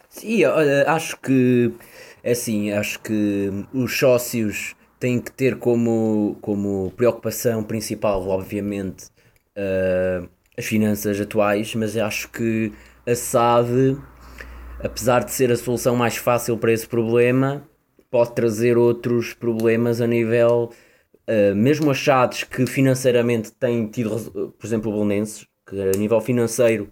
Sim, 0.10 0.44
olha, 0.46 0.90
acho 0.92 1.18
que 1.22 1.72
é 2.24 2.32
assim, 2.32 2.72
acho 2.72 3.00
que 3.00 3.50
os 3.72 3.96
sócios 3.96 4.76
têm 5.00 5.22
que 5.22 5.32
ter 5.32 5.60
como, 5.60 6.36
como 6.42 6.92
preocupação 6.98 7.64
principal, 7.64 8.28
obviamente, 8.28 9.12
eh, 9.56 10.28
as 10.60 10.66
finanças 10.66 11.20
atuais, 11.20 11.74
mas 11.74 11.96
acho 11.98 12.30
que 12.30 12.72
a 13.08 13.16
SAD, 13.16 13.98
apesar 14.84 15.24
de 15.24 15.32
ser 15.32 15.52
a 15.52 15.56
solução 15.56 15.96
mais 15.96 16.18
fácil 16.18 16.58
para 16.58 16.74
esse 16.74 16.86
problema, 16.86 17.64
pode 18.12 18.34
trazer 18.36 18.78
outros 18.78 19.34
problemas 19.34 20.02
a 20.02 20.06
nível, 20.08 20.72
eh, 21.26 21.54
mesmo 21.54 21.90
achados 21.90 22.44
que 22.44 22.68
financeiramente 22.68 23.54
têm 23.54 23.88
tido, 23.88 24.52
por 24.60 24.68
exemplo, 24.68 24.92
o 24.92 24.94
Bolonenses, 24.94 25.48
que 25.66 25.80
a 25.82 25.98
nível 25.98 26.20
financeiro 26.20 26.90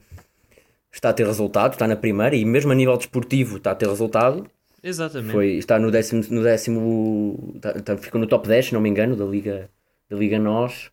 está 0.91 1.09
a 1.09 1.13
ter 1.13 1.25
resultado, 1.27 1.73
está 1.73 1.87
na 1.87 1.95
primeira, 1.95 2.35
e 2.35 2.45
mesmo 2.45 2.71
a 2.71 2.75
nível 2.75 2.95
desportivo 2.97 3.57
está 3.57 3.71
a 3.71 3.75
ter 3.75 3.87
resultado. 3.89 4.49
Exatamente. 4.81 5.31
Foi, 5.33 5.47
está 5.57 5.77
no 5.77 5.91
décimo, 5.91 6.23
no 6.29 6.41
décimo 6.43 7.51
está, 7.55 7.71
está- 7.71 7.97
ficou 7.97 8.21
no 8.21 8.27
top 8.27 8.47
10, 8.47 8.67
se 8.67 8.73
não 8.73 8.79
me 8.79 8.87
engano, 8.89 9.15
da 9.15 9.25
Liga, 9.25 9.69
da 10.09 10.15
Liga 10.15 10.39
Nós. 10.39 10.89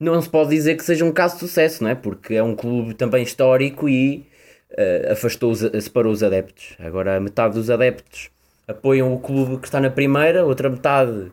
Não 0.00 0.20
se 0.22 0.28
pode 0.30 0.50
dizer 0.50 0.76
que 0.76 0.84
seja 0.84 1.04
um 1.04 1.12
caso 1.12 1.34
de 1.34 1.40
sucesso, 1.40 1.82
não 1.84 1.90
é? 1.90 1.94
Porque 1.94 2.34
é 2.34 2.42
um 2.42 2.56
clube 2.56 2.94
também 2.94 3.22
histórico 3.22 3.88
e 3.88 4.26
eh, 4.72 5.10
afastou, 5.12 5.52
os, 5.52 5.60
separou 5.60 6.12
os 6.12 6.22
adeptos. 6.22 6.74
Agora, 6.78 7.16
a 7.16 7.20
metade 7.20 7.54
dos 7.54 7.68
adeptos 7.70 8.30
apoiam 8.66 9.12
o 9.12 9.18
clube 9.20 9.58
que 9.58 9.66
está 9.66 9.80
na 9.80 9.90
primeira, 9.90 10.44
outra 10.46 10.70
metade 10.70 11.30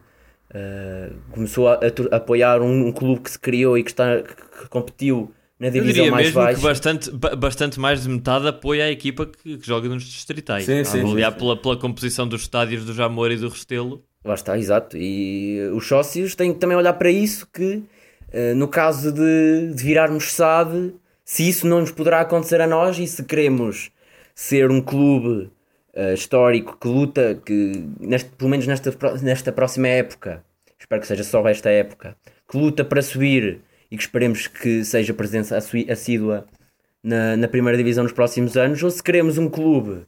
eh, 0.54 1.12
começou 1.32 1.68
a, 1.70 1.76
a 1.76 1.78
a 2.12 2.18
apoiar 2.18 2.62
um, 2.62 2.88
um 2.88 2.92
clube 2.92 3.22
que 3.22 3.32
se 3.32 3.40
criou 3.40 3.78
e 3.78 3.84
que, 3.84 3.92
está, 3.92 4.22
que, 4.22 4.36
que 4.36 4.70
competiu 4.70 5.32
na 5.60 5.68
Eu 5.68 5.72
divisão 5.72 5.94
diria 5.94 6.12
mais 6.12 6.28
mesmo 6.28 6.42
baixa. 6.42 6.58
que 6.60 6.64
bastante, 6.68 7.12
ba- 7.12 7.36
bastante 7.36 7.80
mais 7.80 8.04
de 8.04 8.10
metade 8.10 8.48
apoia 8.48 8.86
a 8.86 8.92
equipa 8.92 9.26
que, 9.26 9.58
que 9.58 9.66
joga 9.66 9.88
nos 9.90 10.04
distritais. 10.04 10.66
Sim, 10.66 10.82
a 10.82 10.86
sim, 10.86 11.00
avaliar 11.02 11.32
sim. 11.32 11.40
Pela, 11.40 11.56
pela 11.58 11.78
composição 11.78 12.28
dos 12.28 12.42
estádios 12.42 12.86
do 12.86 12.94
Jamor 12.94 13.32
e 13.32 13.38
do 13.38 13.50
Restelo. 13.50 14.04
Lá 14.24 14.34
está, 14.34 14.58
exato. 14.58 14.98
E 14.98 15.70
os 15.74 15.88
sócios 15.88 16.36
têm 16.36 16.54
que 16.54 16.60
também 16.60 16.76
olhar 16.78 16.94
para 16.94 17.10
isso 17.10 17.48
que, 17.52 17.82
eh, 18.32 18.54
no 18.54 18.68
caso 18.68 19.12
de, 19.12 19.74
de 19.74 19.84
virarmos 19.84 20.34
SAD, 20.34 20.94
se 21.24 21.48
isso 21.48 21.68
não 21.68 21.82
nos 21.82 21.92
poderá 21.92 22.22
acontecer 22.22 22.62
a 22.62 22.68
nós 22.68 22.98
e 23.00 23.08
se 23.08 23.24
queremos 23.24 23.92
ser 24.36 24.72
um 24.72 24.82
clube 24.82 25.50
eh, 25.94 26.14
histórico 26.14 26.78
que 26.80 26.88
luta, 26.88 27.42
que 27.46 27.86
neste, 28.00 28.30
pelo 28.32 28.50
menos 28.50 28.68
nesta, 28.68 28.94
nesta 29.22 29.52
próxima 29.52 29.88
época, 29.88 30.44
espero 30.80 31.02
que 31.02 31.08
seja 31.08 31.24
só 31.24 31.48
esta 31.48 31.70
época, 31.70 32.16
que 32.50 32.58
luta 32.58 32.86
para 32.86 33.02
subir 33.02 33.62
e 33.92 33.98
que 33.98 34.04
esperemos 34.04 34.48
que 34.48 34.84
seja 34.86 35.14
presença 35.14 35.58
assídua 35.58 36.46
na, 37.04 37.38
na 37.38 37.48
primeira 37.48 37.78
divisão 37.78 38.04
nos 38.04 38.14
próximos 38.14 38.58
anos, 38.58 38.82
ou 38.84 38.92
se 38.92 39.02
queremos 39.04 39.38
um 39.38 39.50
clube 39.50 40.06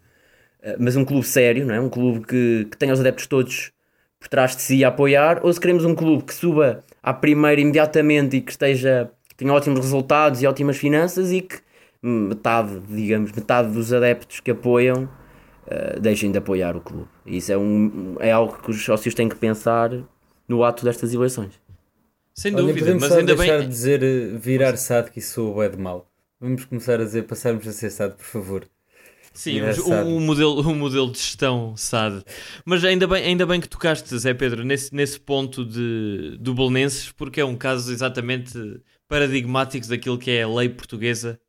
Uh, 0.62 0.76
mas 0.78 0.96
um 0.96 1.06
clube 1.06 1.26
sério, 1.26 1.66
não 1.66 1.74
é? 1.74 1.80
Um 1.80 1.90
clube 1.90 2.26
que, 2.26 2.68
que 2.70 2.78
tenha 2.78 2.94
os 2.94 3.00
adeptos 3.00 3.28
todos 3.28 3.72
por 4.20 4.28
trás 4.28 4.56
de 4.56 4.62
si 4.62 4.84
a 4.84 4.90
apoiar, 4.90 5.40
ou 5.44 5.52
se 5.52 5.60
queremos 5.60 5.86
um 5.86 5.96
clube 5.96 6.24
que 6.24 6.34
suba 6.34 6.84
à 7.02 7.14
primeira 7.14 7.62
imediatamente 7.62 8.38
e 8.38 8.42
que 8.42 8.52
esteja 8.52 9.10
que 9.30 9.36
tenha 9.36 9.54
ótimos 9.54 9.80
resultados 9.80 10.42
e 10.42 10.48
ótimas 10.48 10.78
finanças 10.78 11.32
e 11.32 11.42
que 11.42 11.60
metade, 12.02 12.80
digamos, 12.90 13.32
metade 13.32 13.72
dos 13.72 13.94
adeptos 13.94 14.40
que 14.40 14.52
apoiam 14.52 15.04
uh, 15.04 16.00
deixem 16.00 16.32
de 16.32 16.38
apoiar 16.38 16.76
o 16.76 16.82
clube. 16.82 17.08
E 17.26 17.38
isso 17.38 17.52
é, 17.52 17.58
um, 17.58 18.16
é 18.20 18.32
algo 18.32 18.58
que 18.62 18.72
os 18.72 18.84
sócios 18.84 19.14
têm 19.14 19.30
que 19.30 19.36
pensar 19.36 19.92
no 20.48 20.64
ato 20.64 20.84
destas 20.84 21.14
eleições. 21.14 21.60
Sem 22.34 22.56
Olha, 22.56 22.68
dúvida, 22.68 22.96
mas 22.96 23.10
só 23.10 23.20
ainda 23.20 23.36
deixar 23.36 23.58
bem. 23.58 23.68
de 23.68 23.68
dizer 23.68 24.02
eh, 24.04 24.38
virar 24.38 24.78
SAD 24.78 25.12
que 25.12 25.20
isso 25.20 25.62
é 25.62 25.70
de 25.70 25.78
mal. 25.78 26.10
Vamos 26.40 26.64
começar 26.66 27.00
a 27.00 27.04
dizer, 27.04 27.24
passarmos 27.24 27.68
a 27.68 27.72
ser 27.74 27.90
SAD, 27.90 28.16
por 28.16 28.26
favor. 28.26 28.66
Sim, 29.40 29.62
um, 29.62 30.18
um 30.18 30.20
modelo, 30.20 30.70
um 30.70 30.76
modelo 30.76 31.10
de 31.10 31.18
gestão 31.18 31.74
SAD. 31.78 32.26
Mas 32.66 32.84
ainda 32.84 33.08
bem, 33.08 33.24
ainda 33.24 33.46
bem 33.46 33.62
que 33.62 33.70
tocaste, 33.70 34.18
Zé 34.18 34.34
Pedro, 34.34 34.66
nesse, 34.66 34.94
nesse 34.94 35.18
ponto 35.18 35.64
de, 35.64 36.36
do 36.38 36.54
Belenenses, 36.54 37.14
porque 37.14 37.40
é 37.40 37.46
um 37.46 37.56
caso 37.56 37.90
exatamente 37.90 38.52
paradigmático 39.08 39.88
daquilo 39.88 40.18
que 40.18 40.30
é 40.30 40.44
a 40.44 40.50
lei 40.50 40.68
portuguesa 40.68 41.40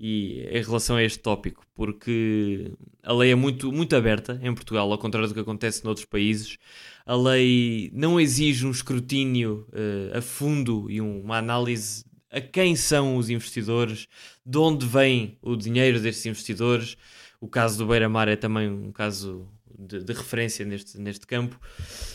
e 0.00 0.40
em 0.52 0.62
relação 0.62 0.96
a 0.96 1.02
este 1.02 1.18
tópico, 1.18 1.66
porque 1.74 2.72
a 3.02 3.12
lei 3.12 3.32
é 3.32 3.34
muito, 3.34 3.70
muito 3.70 3.94
aberta 3.94 4.40
em 4.42 4.54
Portugal, 4.54 4.90
ao 4.90 4.96
contrário 4.96 5.28
do 5.28 5.34
que 5.34 5.40
acontece 5.40 5.84
noutros 5.84 6.06
países. 6.06 6.56
A 7.04 7.14
lei 7.14 7.90
não 7.92 8.18
exige 8.18 8.66
um 8.66 8.70
escrutínio 8.70 9.66
uh, 9.68 10.16
a 10.16 10.22
fundo 10.22 10.90
e 10.90 10.98
uma 10.98 11.36
análise 11.36 12.06
a 12.30 12.40
quem 12.40 12.74
são 12.74 13.18
os 13.18 13.28
investidores, 13.28 14.08
de 14.46 14.56
onde 14.56 14.86
vem 14.86 15.36
o 15.42 15.54
dinheiro 15.54 16.00
destes 16.00 16.24
investidores. 16.24 16.96
O 17.44 17.48
caso 17.48 17.76
do 17.76 17.86
Beira-Mar 17.86 18.26
é 18.26 18.36
também 18.36 18.70
um 18.70 18.90
caso 18.90 19.46
de, 19.78 20.02
de, 20.02 20.12
referência 20.14 20.64
neste, 20.64 20.96
neste 20.98 21.26
campo. 21.26 21.60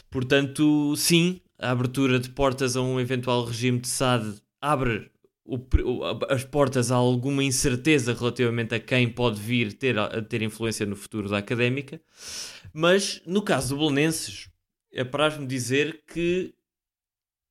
Portanto, 0.10 0.96
sim, 0.96 1.40
a 1.60 1.70
abertura 1.70 2.20
de 2.20 2.32
portas 2.32 2.76
a 2.76 2.82
um 2.82 3.00
eventual 3.00 3.46
regime 3.46 3.78
de 3.78 3.88
SAD 3.88 4.42
abre 4.60 5.12
o, 5.46 5.60
as 6.32 6.44
portas 6.44 6.92
a 6.92 6.96
alguma 6.96 7.44
incerteza 7.44 8.12
relativamente 8.12 8.74
a 8.74 8.80
quem 8.80 9.08
pode 9.08 9.40
vir 9.40 9.72
ter, 9.74 10.00
a 10.00 10.20
ter 10.20 10.42
influência 10.42 10.84
no 10.84 10.96
futuro 10.96 11.30
da 11.30 11.38
académica. 11.38 12.02
Mas 12.74 13.22
no 13.24 13.44
caso 13.44 13.78
do 13.78 14.00
é 14.92 15.04
para 15.04 15.38
me 15.38 15.46
dizer 15.46 16.06
que 16.12 16.56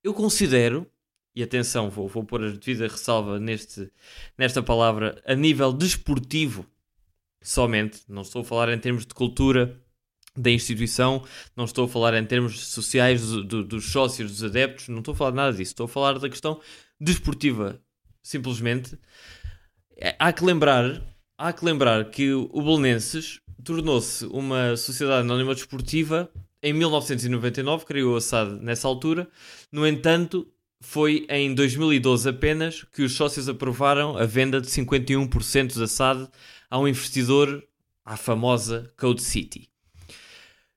eu 0.03 0.13
considero 0.13 0.85
e 1.33 1.41
atenção, 1.41 1.89
vou, 1.89 2.09
vou 2.09 2.25
pôr 2.25 2.43
a 2.43 2.51
devida 2.51 2.89
ressalva 2.89 3.39
neste, 3.39 3.89
nesta 4.37 4.61
palavra, 4.61 5.21
a 5.25 5.33
nível 5.33 5.71
desportivo 5.71 6.67
somente, 7.41 8.01
não 8.07 8.21
estou 8.21 8.41
a 8.41 8.45
falar 8.45 8.69
em 8.69 8.79
termos 8.79 9.05
de 9.05 9.13
cultura 9.13 9.79
da 10.35 10.49
instituição, 10.49 11.23
não 11.55 11.65
estou 11.65 11.85
a 11.85 11.87
falar 11.87 12.13
em 12.15 12.25
termos 12.25 12.67
sociais 12.67 13.25
do, 13.27 13.43
do, 13.43 13.63
dos 13.63 13.91
sócios, 13.91 14.31
dos 14.31 14.43
adeptos, 14.43 14.87
não 14.87 14.99
estou 14.99 15.13
a 15.13 15.17
falar 15.17 15.31
nada 15.31 15.51
disso, 15.51 15.71
estou 15.71 15.85
a 15.85 15.89
falar 15.89 16.19
da 16.19 16.29
questão 16.29 16.59
desportiva, 16.99 17.81
simplesmente. 18.23 18.97
É, 19.97 20.15
há 20.17 20.31
que 20.31 20.43
lembrar, 20.43 21.01
há 21.37 21.51
que 21.51 21.65
lembrar 21.65 22.09
que 22.09 22.31
o 22.33 22.61
Belenenses 22.61 23.41
tornou-se 23.63 24.25
uma 24.25 24.77
sociedade 24.77 25.21
anónima 25.21 25.53
desportiva 25.53 26.31
em 26.61 26.73
1999, 26.73 27.85
criou 27.85 28.15
a 28.15 28.21
SAD 28.21 28.61
nessa 28.61 28.87
altura. 28.87 29.27
No 29.71 29.87
entanto, 29.87 30.47
foi 30.81 31.25
em 31.29 31.53
2012 31.53 32.29
apenas 32.29 32.83
que 32.83 33.01
os 33.01 33.13
sócios 33.13 33.49
aprovaram 33.49 34.17
a 34.17 34.25
venda 34.25 34.61
de 34.61 34.67
51% 34.67 35.77
da 35.77 35.87
SAD 35.87 36.29
a 36.69 36.79
um 36.79 36.87
investidor, 36.87 37.63
à 38.05 38.15
famosa 38.15 38.91
Code 38.97 39.21
City. 39.21 39.69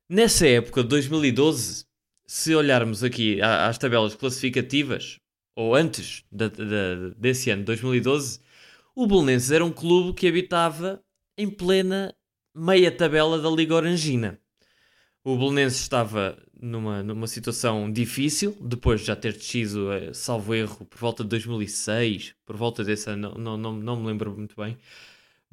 Nessa 0.09 0.47
época 0.47 0.83
de 0.83 0.89
2012, 0.89 1.87
se 2.27 2.55
olharmos 2.55 3.05
aqui 3.05 3.41
às 3.43 3.79
tabelas 3.79 4.15
classificativas, 4.15 5.19
ou 5.55 5.75
antes 5.75 6.25
de, 6.31 6.49
de, 6.49 7.15
desse 7.17 7.51
ano, 7.51 7.65
2012, 7.65 8.41
o 8.95 9.07
Belenenses 9.07 9.51
era 9.51 9.65
um 9.65 9.73
clube 9.73 10.15
que 10.15 10.27
habitava 10.27 11.03
em 11.37 11.49
plena 11.49 12.15
meia 12.55 12.91
tabela 12.91 13.41
da 13.41 13.51
Liga 13.51 13.75
Orangina. 13.75 14.39
O 15.25 15.37
Belenenses 15.37 15.81
estava 15.81 16.37
numa, 16.61 17.03
numa 17.03 17.27
situação 17.27 17.91
difícil, 17.91 18.57
depois 18.61 19.01
de 19.01 19.07
já 19.07 19.17
ter 19.17 19.33
descido, 19.33 19.93
eh, 19.93 20.13
salvo 20.13 20.55
erro, 20.55 20.85
por 20.85 20.99
volta 20.99 21.23
de 21.23 21.31
2006, 21.31 22.35
por 22.45 22.57
volta 22.57 22.85
desse 22.85 23.11
ano, 23.11 23.35
não, 23.39 23.57
não, 23.57 23.73
não 23.73 23.97
me 23.97 24.07
lembro 24.07 24.37
muito 24.37 24.55
bem, 24.57 24.77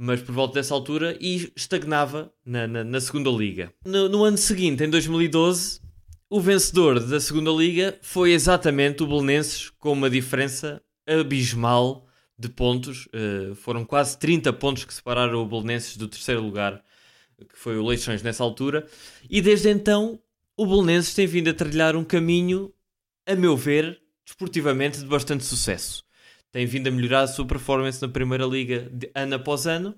mas 0.01 0.21
por 0.21 0.33
volta 0.33 0.53
dessa 0.53 0.73
altura, 0.73 1.17
e 1.19 1.51
estagnava 1.57 2.31
na, 2.45 2.65
na, 2.65 2.85
na 2.85 3.01
segunda 3.01 3.29
liga. 3.29 3.69
No, 3.85 4.07
no, 4.07 4.23
ano 4.23 4.37
seguinte, 4.37 4.81
em 4.81 4.89
2012, 4.89 5.81
o 6.29 6.39
vencedor 6.39 7.01
da 7.01 7.19
segunda 7.19 7.51
liga 7.51 7.99
foi 8.01 8.31
exatamente 8.31 9.03
o 9.03 9.07
Belenenses, 9.07 9.69
com 9.71 9.91
uma 9.91 10.09
diferença 10.09 10.81
abismal 11.05 12.07
de 12.37 12.47
pontos. 12.47 13.07
Uh, 13.07 13.53
foram 13.55 13.83
quase 13.83 14.17
30 14.17 14.53
pontos 14.53 14.85
que 14.85 14.93
separaram 14.93 15.43
o 15.43 15.45
Belenenses 15.45 15.97
do 15.97 16.07
terceiro 16.07 16.41
lugar, 16.41 16.81
que 17.37 17.59
foi 17.59 17.77
o 17.77 17.85
Leixões 17.85 18.23
nessa 18.23 18.41
altura, 18.41 18.87
e 19.29 19.41
desde 19.41 19.69
então 19.69 20.17
o 20.55 20.65
Belenenses 20.65 21.13
tem 21.13 21.27
vindo 21.27 21.49
a 21.49 21.53
trilhar 21.53 21.97
um 21.97 22.05
caminho, 22.05 22.73
a 23.27 23.35
meu 23.35 23.57
ver, 23.57 24.01
desportivamente 24.23 24.99
de 24.99 25.05
bastante 25.05 25.43
sucesso. 25.43 26.05
Tem 26.51 26.65
vindo 26.65 26.87
a 26.87 26.91
melhorar 26.91 27.21
a 27.21 27.27
sua 27.27 27.45
performance 27.45 28.01
na 28.01 28.07
Primeira 28.07 28.45
Liga 28.45 28.91
ano 29.13 29.35
após 29.35 29.67
ano. 29.67 29.95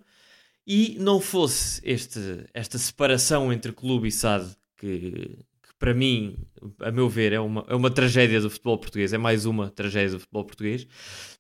E 0.66 0.96
não 1.00 1.20
fosse 1.20 1.82
este, 1.84 2.46
esta 2.54 2.78
separação 2.78 3.52
entre 3.52 3.72
clube 3.72 4.08
e 4.08 4.12
SAD 4.12 4.56
que, 4.78 5.40
que, 5.62 5.76
para 5.80 5.94
mim, 5.94 6.38
a 6.80 6.92
meu 6.92 7.10
ver, 7.10 7.34
é 7.34 7.40
uma, 7.40 7.66
é 7.68 7.76
uma 7.76 7.90
tragédia 7.90 8.40
do 8.40 8.50
futebol 8.50 8.78
português, 8.78 9.14
é 9.14 9.18
mais 9.18 9.46
uma 9.46 9.70
tragédia 9.70 10.12
do 10.12 10.20
futebol 10.20 10.46
português, 10.46 10.88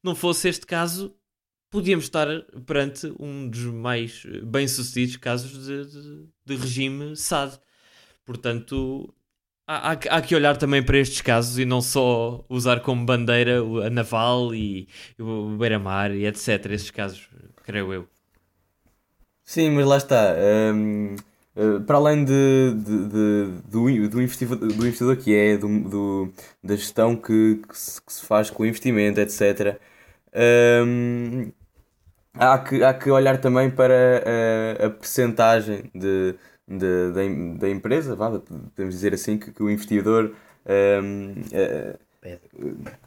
não 0.03 0.15
fosse 0.15 0.49
este 0.49 0.65
caso, 0.65 1.15
podíamos 1.69 2.05
estar 2.05 2.27
perante 2.65 3.13
um 3.19 3.47
dos 3.47 3.65
mais 3.65 4.23
bem-sucedidos 4.43 5.17
casos 5.17 5.65
de, 5.65 5.85
de, 5.85 6.27
de 6.45 6.55
regime 6.55 7.15
SAD. 7.15 7.59
Portanto, 8.25 9.13
há, 9.77 9.91
há, 9.91 10.21
que 10.21 10.35
olhar 10.35 10.57
também 10.57 10.83
para 10.83 10.97
estes 10.97 11.21
casos 11.21 11.57
e 11.57 11.65
não 11.65 11.81
só 11.81 12.43
usar 12.49 12.81
como 12.81 13.05
bandeira 13.05 13.59
a 13.85 13.89
Naval 13.89 14.53
e, 14.53 14.87
o 15.19 15.55
Beira-Mar 15.57 16.11
e 16.11 16.25
etc. 16.25 16.65
Esses 16.71 16.91
casos, 16.91 17.29
creio 17.63 17.93
eu. 17.93 18.07
Sim, 19.43 19.71
mas 19.71 19.85
lá 19.85 19.97
está. 19.97 20.35
Um, 20.73 21.15
uh, 21.55 21.81
para 21.81 21.97
além 21.97 22.23
de, 22.23 22.73
de, 22.75 23.07
de, 23.07 23.51
do, 23.69 24.09
do, 24.09 24.21
investidor, 24.21 24.57
do 24.57 24.87
investidor 24.87 25.17
que 25.17 25.35
é, 25.35 25.57
do, 25.57 25.89
do 25.89 26.33
da 26.63 26.75
gestão 26.75 27.15
que, 27.15 27.61
que, 27.67 27.77
se, 27.77 28.01
que, 28.01 28.13
se, 28.13 28.25
faz 28.25 28.49
com 28.49 28.63
o 28.63 28.65
investimento, 28.65 29.19
etc., 29.19 29.79
um, 30.85 31.51
há, 32.33 32.57
que, 32.59 32.83
há 32.83 32.93
que 32.93 33.11
olhar 33.11 33.37
também 33.39 33.69
para 33.69 34.23
a, 34.79 34.85
a 34.85 34.89
percentagem 34.89 35.91
de, 35.93 36.35
de, 36.77 37.11
da, 37.11 37.59
da 37.59 37.69
empresa, 37.69 38.15
vá, 38.15 38.29
podemos 38.29 38.95
dizer 38.95 39.13
assim, 39.13 39.37
que, 39.37 39.51
que 39.51 39.63
o 39.63 39.69
investidor 39.69 40.33
um, 40.65 41.31
uh, 41.31 41.99
eh, 42.23 42.37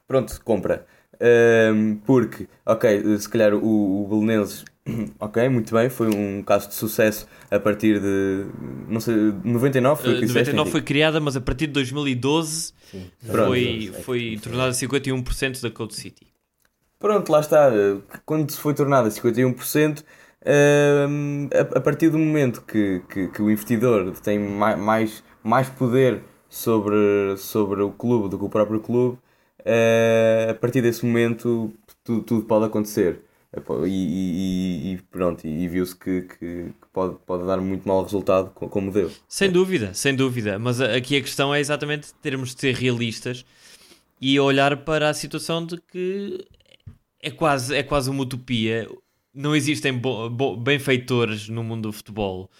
pronto, 0.06 0.40
compra. 0.44 0.86
Um, 1.20 1.96
porque, 2.04 2.48
ok, 2.66 3.18
se 3.18 3.28
calhar 3.28 3.54
o, 3.54 4.04
o 4.04 4.08
Belenenses, 4.08 4.64
ok, 5.20 5.48
muito 5.48 5.72
bem, 5.72 5.88
foi 5.88 6.08
um 6.08 6.42
caso 6.42 6.68
de 6.68 6.74
sucesso 6.74 7.26
a 7.50 7.58
partir 7.58 8.00
de, 8.00 8.46
não 8.88 9.00
sei, 9.00 9.14
99 9.44 10.02
foi 10.02 10.18
uh, 10.18 10.20
99 10.20 10.70
foi 10.70 10.82
criada, 10.82 11.20
mas 11.20 11.36
a 11.36 11.40
partir 11.40 11.68
de 11.68 11.72
2012 11.74 12.72
Sim. 12.90 13.10
foi, 13.20 13.88
Pronto, 13.90 14.02
foi 14.02 14.40
tornada 14.42 14.72
51% 14.72 15.62
da 15.62 15.70
Code 15.70 15.94
City. 15.94 16.26
Pronto, 16.98 17.30
lá 17.30 17.40
está, 17.40 17.70
quando 18.24 18.50
se 18.50 18.58
foi 18.58 18.74
tornada 18.74 19.08
51%, 19.08 20.02
A, 20.44 21.78
a, 21.78 21.80
partir 21.80 22.10
do 22.10 22.18
momento 22.18 22.62
que, 22.62 23.02
que, 23.08 23.28
que 23.28 23.42
o 23.42 23.50
investidor 23.50 24.12
tem 24.20 24.38
mais, 24.38 25.24
mais 25.42 25.68
poder 25.70 26.22
sobre, 26.48 27.36
sobre 27.38 27.82
o 27.82 27.90
clube 27.90 28.28
do 28.28 28.38
que 28.38 28.44
o 28.44 28.48
próprio 28.48 28.80
clube, 28.80 29.18
uh, 29.60 30.50
a 30.50 30.54
partir 30.54 30.82
desse 30.82 31.04
momento 31.04 31.72
tudo, 32.04 32.22
tudo 32.22 32.44
pode 32.44 32.66
acontecer. 32.66 33.20
E, 33.86 33.88
e, 33.88 34.92
e 34.92 35.02
pronto, 35.12 35.46
e, 35.46 35.68
viu-se 35.68 35.94
que, 35.94 36.22
que, 36.22 36.36
que, 36.38 36.88
pode, 36.92 37.16
pode 37.24 37.46
dar 37.46 37.58
muito 37.58 37.86
mau 37.86 38.02
resultado 38.02 38.50
como 38.50 38.90
deu. 38.90 39.12
Sem 39.28 39.50
dúvida, 39.50 39.94
sem 39.94 40.14
dúvida. 40.14 40.58
Mas 40.58 40.80
aqui 40.80 41.16
a 41.16 41.20
questão 41.20 41.54
é 41.54 41.60
exatamente 41.60 42.12
termos 42.14 42.52
de 42.52 42.60
ser 42.60 42.74
realistas 42.74 43.44
e 44.20 44.40
olhar 44.40 44.78
para 44.78 45.08
a 45.08 45.14
situação 45.14 45.64
de 45.64 45.80
que 45.80 46.44
é 47.22 47.30
quase, 47.30 47.76
é 47.76 47.82
quase 47.84 48.10
uma 48.10 48.22
utopia 48.22 48.88
não 49.34 49.54
existem 49.54 50.00
benfeitores 50.62 51.48
no 51.48 51.64
mundo 51.64 51.88
do 51.88 51.92
futebol 51.92 52.50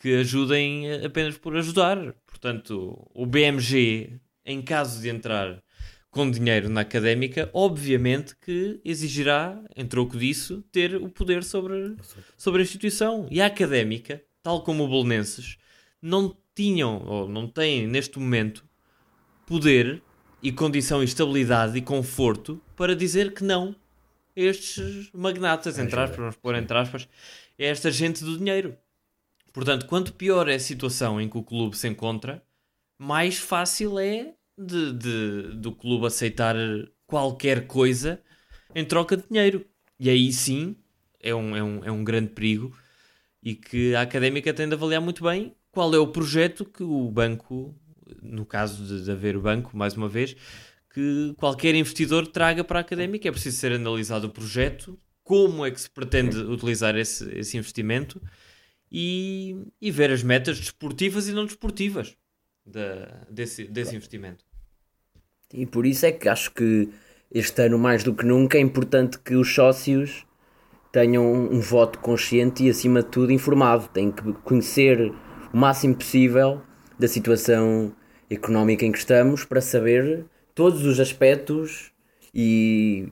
que 0.00 0.16
ajudem 0.16 1.04
apenas 1.04 1.38
por 1.38 1.56
ajudar. 1.56 2.12
Portanto, 2.26 3.08
o 3.14 3.24
BMG, 3.24 4.18
em 4.44 4.60
caso 4.60 5.00
de 5.00 5.08
entrar 5.08 5.62
com 6.10 6.28
dinheiro 6.28 6.68
na 6.68 6.80
académica, 6.80 7.48
obviamente 7.54 8.34
que 8.36 8.80
exigirá, 8.84 9.62
em 9.76 9.86
troco 9.86 10.18
disso, 10.18 10.62
ter 10.72 10.96
o 10.96 11.08
poder 11.08 11.44
sobre, 11.44 11.96
sobre 12.36 12.60
a 12.60 12.64
instituição. 12.64 13.28
E 13.30 13.40
a 13.40 13.46
académica, 13.46 14.22
tal 14.42 14.64
como 14.64 14.84
o 14.84 14.88
Bolonenses, 14.88 15.56
não 16.02 16.36
tinham, 16.54 17.02
ou 17.06 17.28
não 17.28 17.46
têm 17.46 17.86
neste 17.86 18.18
momento, 18.18 18.64
poder 19.46 20.02
e 20.42 20.50
condição 20.50 21.00
e 21.00 21.04
estabilidade 21.04 21.78
e 21.78 21.80
conforto 21.80 22.60
para 22.74 22.96
dizer 22.96 23.32
que 23.32 23.44
não 23.44 23.74
estes 24.34 25.10
magnatas, 25.12 25.78
entre 25.78 25.98
aspas, 25.98 26.18
vamos 26.18 26.36
pôr 26.36 26.54
entre 26.54 26.76
aspas, 26.76 27.08
é 27.58 27.66
esta 27.66 27.90
gente 27.90 28.24
do 28.24 28.38
dinheiro. 28.38 28.76
Portanto, 29.52 29.86
quanto 29.86 30.14
pior 30.14 30.48
é 30.48 30.54
a 30.54 30.60
situação 30.60 31.20
em 31.20 31.28
que 31.28 31.36
o 31.36 31.42
clube 31.42 31.76
se 31.76 31.86
encontra, 31.86 32.42
mais 32.98 33.38
fácil 33.38 33.98
é 33.98 34.34
de, 34.56 34.92
de, 34.92 35.42
do 35.56 35.72
clube 35.72 36.06
aceitar 36.06 36.56
qualquer 37.06 37.66
coisa 37.66 38.22
em 38.74 38.84
troca 38.84 39.16
de 39.16 39.24
dinheiro. 39.28 39.66
E 39.98 40.08
aí 40.08 40.32
sim 40.32 40.76
é 41.20 41.34
um, 41.34 41.56
é 41.56 41.62
um, 41.62 41.84
é 41.84 41.92
um 41.92 42.02
grande 42.02 42.30
perigo 42.30 42.76
e 43.42 43.54
que 43.54 43.94
a 43.94 44.02
académica 44.02 44.54
tem 44.54 44.68
de 44.68 44.74
avaliar 44.74 45.00
muito 45.00 45.24
bem 45.24 45.54
qual 45.70 45.92
é 45.94 45.98
o 45.98 46.06
projeto 46.06 46.64
que 46.64 46.82
o 46.82 47.10
banco, 47.10 47.74
no 48.22 48.46
caso 48.46 48.84
de, 48.84 49.04
de 49.04 49.10
haver 49.10 49.36
o 49.36 49.40
banco, 49.40 49.76
mais 49.76 49.94
uma 49.94 50.08
vez, 50.08 50.36
que 50.92 51.34
qualquer 51.38 51.74
investidor 51.74 52.26
traga 52.26 52.62
para 52.62 52.78
a 52.78 52.82
académica. 52.82 53.28
É 53.28 53.32
preciso 53.32 53.56
ser 53.56 53.72
analisado 53.72 54.26
o 54.26 54.30
projeto 54.30 54.98
como 55.24 55.64
é 55.64 55.70
que 55.70 55.80
se 55.80 55.90
pretende 55.90 56.36
utilizar 56.36 56.96
esse, 56.96 57.30
esse 57.36 57.56
investimento 57.56 58.20
e, 58.90 59.56
e 59.80 59.90
ver 59.90 60.10
as 60.10 60.22
metas 60.22 60.58
desportivas 60.58 61.28
e 61.28 61.32
não 61.32 61.46
desportivas 61.46 62.16
da, 62.66 63.24
desse, 63.30 63.64
desse 63.64 63.96
investimento. 63.96 64.44
E 65.52 65.64
por 65.64 65.86
isso 65.86 66.04
é 66.06 66.12
que 66.12 66.28
acho 66.28 66.52
que 66.52 66.88
este 67.30 67.62
ano, 67.62 67.78
mais 67.78 68.04
do 68.04 68.14
que 68.14 68.26
nunca, 68.26 68.58
é 68.58 68.60
importante 68.60 69.18
que 69.18 69.34
os 69.34 69.52
sócios 69.54 70.26
tenham 70.92 71.24
um 71.24 71.60
voto 71.60 71.98
consciente 71.98 72.64
e, 72.64 72.70
acima 72.70 73.02
de 73.02 73.08
tudo, 73.08 73.32
informado. 73.32 73.88
Têm 73.88 74.12
que 74.12 74.32
conhecer 74.44 75.10
o 75.52 75.56
máximo 75.56 75.94
possível 75.94 76.60
da 76.98 77.08
situação 77.08 77.94
económica 78.28 78.84
em 78.84 78.92
que 78.92 78.98
estamos 78.98 79.44
para 79.44 79.60
saber 79.60 80.26
todos 80.54 80.84
os 80.84 81.00
aspectos 81.00 81.92
e 82.34 83.08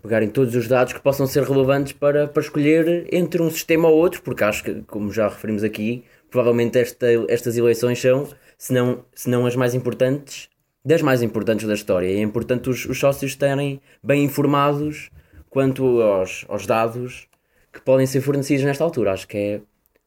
pegarem 0.00 0.28
todos 0.28 0.54
os 0.54 0.68
dados 0.68 0.92
que 0.92 1.00
possam 1.00 1.26
ser 1.26 1.42
relevantes 1.42 1.92
para, 1.92 2.28
para 2.28 2.42
escolher 2.42 3.08
entre 3.12 3.42
um 3.42 3.50
sistema 3.50 3.88
ou 3.88 3.98
outro, 3.98 4.22
porque 4.22 4.44
acho 4.44 4.62
que, 4.62 4.82
como 4.82 5.12
já 5.12 5.28
referimos 5.28 5.64
aqui, 5.64 6.04
provavelmente 6.30 6.78
esta, 6.78 7.06
estas 7.28 7.56
eleições 7.56 8.00
são, 8.00 8.28
se 8.56 8.72
não, 8.72 9.04
se 9.14 9.28
não 9.28 9.44
as 9.44 9.56
mais 9.56 9.74
importantes, 9.74 10.48
das 10.84 11.02
mais 11.02 11.22
importantes 11.22 11.66
da 11.66 11.74
história. 11.74 12.06
E 12.06 12.16
é 12.16 12.20
importante 12.20 12.70
os, 12.70 12.86
os 12.86 12.98
sócios 12.98 13.32
estarem 13.32 13.80
bem 14.02 14.24
informados 14.24 15.10
quanto 15.50 16.00
aos, 16.00 16.44
aos 16.48 16.66
dados 16.66 17.26
que 17.72 17.80
podem 17.80 18.06
ser 18.06 18.20
fornecidos 18.20 18.64
nesta 18.64 18.84
altura. 18.84 19.12
Acho 19.12 19.26
que 19.26 19.36
é 19.36 19.60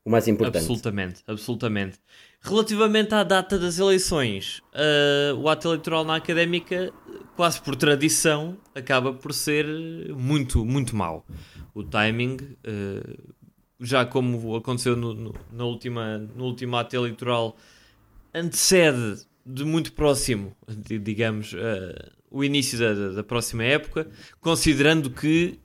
o 0.05 0.09
mais 0.09 0.27
importante. 0.27 0.57
Absolutamente, 0.57 1.23
absolutamente. 1.27 1.99
Relativamente 2.47 3.11
à 3.15 3.23
data 3.23 3.57
das 3.57 3.79
eleições, 3.79 4.61
uh, 4.71 5.35
o 5.35 5.49
ato 5.49 5.67
eleitoral 5.67 6.05
na 6.05 6.15
académica, 6.15 6.93
quase 7.35 7.59
por 7.59 7.75
tradição, 7.75 8.55
acaba 8.75 9.11
por 9.11 9.33
ser 9.33 9.65
muito, 10.15 10.63
muito 10.63 10.95
mau. 10.95 11.25
O 11.73 11.83
timing, 11.83 12.37
uh, 12.37 13.33
já 13.79 14.05
como 14.05 14.55
aconteceu 14.55 14.95
no, 14.95 15.15
no, 15.15 15.33
na 15.51 15.63
última, 15.65 16.19
no 16.19 16.45
último 16.45 16.77
ato 16.77 16.95
eleitoral, 16.95 17.57
antecede 18.31 19.25
de 19.43 19.63
muito 19.63 19.91
próximo, 19.93 20.55
digamos, 21.01 21.51
uh, 21.53 22.11
o 22.29 22.43
início 22.43 22.77
da, 22.77 23.09
da 23.13 23.23
próxima 23.23 23.63
época, 23.63 24.07
considerando 24.39 25.09
que 25.09 25.59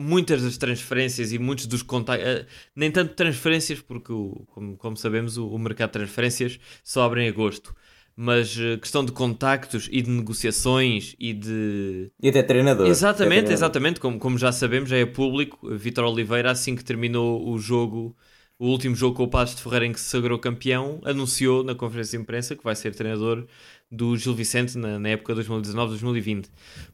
muitas 0.00 0.42
das 0.42 0.56
transferências 0.56 1.32
e 1.32 1.38
muitos 1.38 1.66
dos 1.66 1.82
contactos, 1.82 2.26
uh, 2.26 2.46
nem 2.74 2.90
tanto 2.90 3.14
transferências, 3.14 3.80
porque, 3.80 4.12
o, 4.12 4.46
como, 4.48 4.76
como, 4.76 4.96
sabemos, 4.96 5.36
o, 5.36 5.46
o, 5.46 5.58
mercado 5.58 5.90
de 5.90 5.98
transferências 5.98 6.58
só 6.82 7.02
abre 7.02 7.22
em 7.24 7.28
agosto. 7.28 7.74
Mas 8.16 8.56
uh, 8.56 8.78
questão 8.78 9.04
de 9.04 9.12
contactos 9.12 9.88
e 9.92 10.02
de 10.02 10.10
negociações 10.10 11.14
e 11.18 11.32
de. 11.32 12.10
E 12.20 12.28
até 12.28 12.42
treinador. 12.42 12.86
Exatamente, 12.86 13.26
treinador. 13.26 13.52
exatamente. 13.52 14.00
Como, 14.00 14.18
como 14.18 14.38
já 14.38 14.50
sabemos, 14.50 14.88
já 14.88 14.96
é 14.96 15.06
público. 15.06 15.58
Vitor 15.76 16.04
Oliveira, 16.04 16.50
assim 16.50 16.74
que 16.74 16.84
terminou 16.84 17.48
o 17.48 17.58
jogo, 17.58 18.16
o 18.58 18.66
último 18.66 18.94
jogo 18.96 19.16
com 19.16 19.24
o 19.24 19.28
Passos 19.28 19.56
de 19.56 19.62
Ferreira 19.62 19.86
em 19.86 19.92
que 19.92 20.00
se 20.00 20.08
sagrou 20.08 20.38
campeão, 20.38 21.00
anunciou 21.04 21.62
na 21.62 21.74
conferência 21.74 22.18
de 22.18 22.22
imprensa 22.22 22.56
que 22.56 22.64
vai 22.64 22.74
ser 22.74 22.94
treinador 22.94 23.46
do 23.90 24.16
Gil 24.16 24.34
Vicente 24.34 24.76
na, 24.76 24.98
na 24.98 25.10
época 25.10 25.34
2019-2020. 25.34 26.46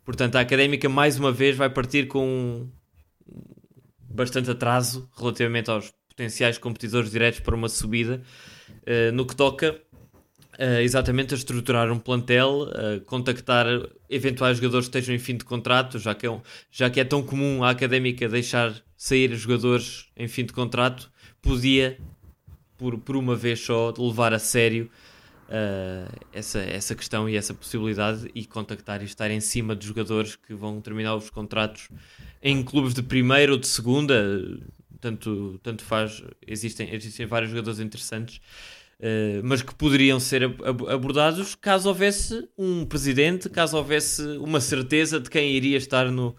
Portanto, 0.05 0.37
a 0.37 0.41
académica 0.41 0.89
mais 0.89 1.19
uma 1.19 1.33
vez 1.33 1.57
vai 1.57 1.69
partir 1.69 2.07
com 2.07 2.69
bastante 4.09 4.51
atraso 4.51 5.09
relativamente 5.17 5.71
aos 5.71 5.93
potenciais 6.09 6.57
competidores 6.57 7.11
diretos 7.11 7.41
para 7.41 7.55
uma 7.55 7.69
subida, 7.69 8.23
uh, 8.71 9.13
no 9.13 9.27
que 9.27 9.37
toca 9.37 9.79
uh, 10.59 10.81
exatamente 10.81 11.35
a 11.35 11.37
estruturar 11.37 11.91
um 11.93 11.99
plantel, 11.99 12.63
uh, 12.63 13.01
contactar 13.05 13.67
eventuais 14.09 14.57
jogadores 14.57 14.89
que 14.89 14.97
estejam 14.97 15.15
em 15.15 15.19
fim 15.19 15.37
de 15.37 15.45
contrato, 15.45 15.99
já 15.99 16.15
que, 16.15 16.27
é 16.27 16.31
um, 16.31 16.41
já 16.71 16.89
que 16.89 17.01
é 17.01 17.05
tão 17.05 17.23
comum 17.23 17.63
a 17.63 17.71
académica 17.71 18.29
deixar 18.29 18.75
sair 18.97 19.35
jogadores 19.35 20.09
em 20.17 20.27
fim 20.27 20.45
de 20.45 20.53
contrato, 20.53 21.11
podia, 21.43 21.99
por, 22.79 22.99
por 22.99 23.17
uma 23.17 23.37
vez 23.37 23.61
só, 23.61 23.93
levar 23.99 24.33
a 24.33 24.39
sério 24.39 24.91
Uh, 25.47 26.11
essa, 26.33 26.59
essa 26.59 26.93
questão 26.93 27.29
e 27.29 27.37
essa 27.37 27.55
possibilidade 27.55 28.29
e 28.35 28.45
contactar 28.45 29.01
e 29.01 29.05
estar 29.05 29.31
em 29.31 29.39
cima 29.39 29.77
de 29.77 29.87
jogadores 29.87 30.35
que 30.35 30.53
vão 30.53 30.81
terminar 30.81 31.15
os 31.15 31.31
contratos 31.31 31.89
em 32.43 32.65
clubes 32.65 32.93
de 32.93 33.01
primeira 33.01 33.53
ou 33.53 33.59
de 33.59 33.69
segunda, 33.69 34.43
tanto, 35.01 35.61
tanto 35.63 35.85
faz, 35.85 36.21
existem, 36.45 36.93
existem 36.93 37.27
vários 37.27 37.53
jogadores 37.53 37.79
interessantes, 37.79 38.39
uh, 38.99 39.41
mas 39.45 39.63
que 39.63 39.73
poderiam 39.73 40.19
ser 40.19 40.43
abordados 40.91 41.55
caso 41.55 41.89
houvesse 41.89 42.49
um 42.59 42.85
presidente, 42.85 43.49
caso 43.49 43.77
houvesse 43.77 44.23
uma 44.39 44.61
certeza 44.61 45.21
de 45.21 45.31
quem 45.31 45.53
iria 45.53 45.77
estar 45.77 46.11
no. 46.11 46.35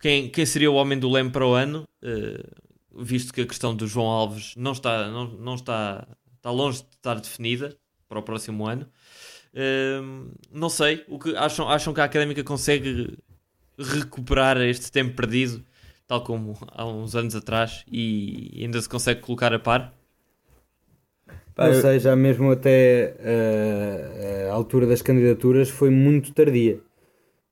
quem, 0.00 0.28
quem 0.28 0.44
seria 0.44 0.72
o 0.72 0.74
homem 0.74 0.98
do 0.98 1.08
leme 1.08 1.30
para 1.30 1.46
o 1.46 1.54
ano, 1.54 1.84
uh, 2.02 3.04
visto 3.04 3.32
que 3.32 3.42
a 3.42 3.46
questão 3.46 3.76
do 3.76 3.86
João 3.86 4.08
Alves 4.08 4.54
não 4.56 4.72
está, 4.72 5.08
não, 5.08 5.28
não 5.28 5.54
está, 5.54 6.04
está 6.36 6.50
longe 6.50 6.78
de 6.78 6.96
estar 6.96 7.14
definida 7.20 7.78
para 8.10 8.18
o 8.18 8.22
próximo 8.22 8.66
ano. 8.66 8.86
Uh, 9.54 10.30
não 10.52 10.68
sei, 10.68 11.04
o 11.08 11.18
que 11.18 11.34
acham, 11.36 11.68
acham 11.68 11.94
que 11.94 12.00
a 12.00 12.04
académica 12.04 12.42
consegue 12.42 13.16
recuperar 13.78 14.60
este 14.60 14.90
tempo 14.90 15.14
perdido, 15.14 15.64
tal 16.06 16.22
como 16.22 16.58
há 16.72 16.84
uns 16.84 17.14
anos 17.14 17.36
atrás, 17.36 17.84
e 17.90 18.60
ainda 18.62 18.80
se 18.82 18.88
consegue 18.88 19.20
colocar 19.20 19.54
a 19.54 19.58
par? 19.58 19.94
Ou 21.56 21.74
seja, 21.74 22.16
mesmo 22.16 22.50
até 22.50 23.16
uh, 23.20 24.50
a 24.50 24.54
altura 24.54 24.86
das 24.86 25.02
candidaturas 25.02 25.68
foi 25.68 25.90
muito 25.90 26.32
tardia. 26.32 26.80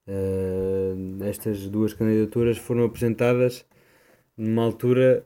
Uh, 0.08 1.22
estas 1.24 1.68
duas 1.68 1.92
candidaturas 1.92 2.58
foram 2.58 2.84
apresentadas 2.84 3.64
numa 4.36 4.64
altura 4.64 5.24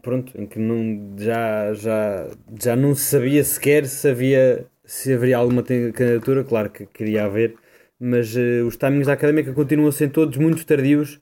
pronto, 0.00 0.32
em 0.40 0.46
que 0.46 0.58
não, 0.58 1.16
já, 1.18 1.74
já, 1.74 2.28
já 2.60 2.76
não 2.76 2.94
se 2.94 3.04
sabia 3.04 3.42
sequer 3.44 3.86
se 3.86 4.08
havia 4.08 4.66
se 4.84 5.12
haveria 5.12 5.38
alguma 5.38 5.62
candidatura, 5.62 6.44
claro 6.44 6.68
que 6.68 6.86
queria 6.86 7.24
haver, 7.24 7.54
mas 7.98 8.34
uh, 8.34 8.66
os 8.66 8.76
timings 8.76 9.06
da 9.06 9.12
académica 9.14 9.52
continuam 9.52 9.88
a 9.88 9.92
ser 9.92 10.10
todos 10.10 10.36
muito 10.36 10.66
tardios 10.66 11.20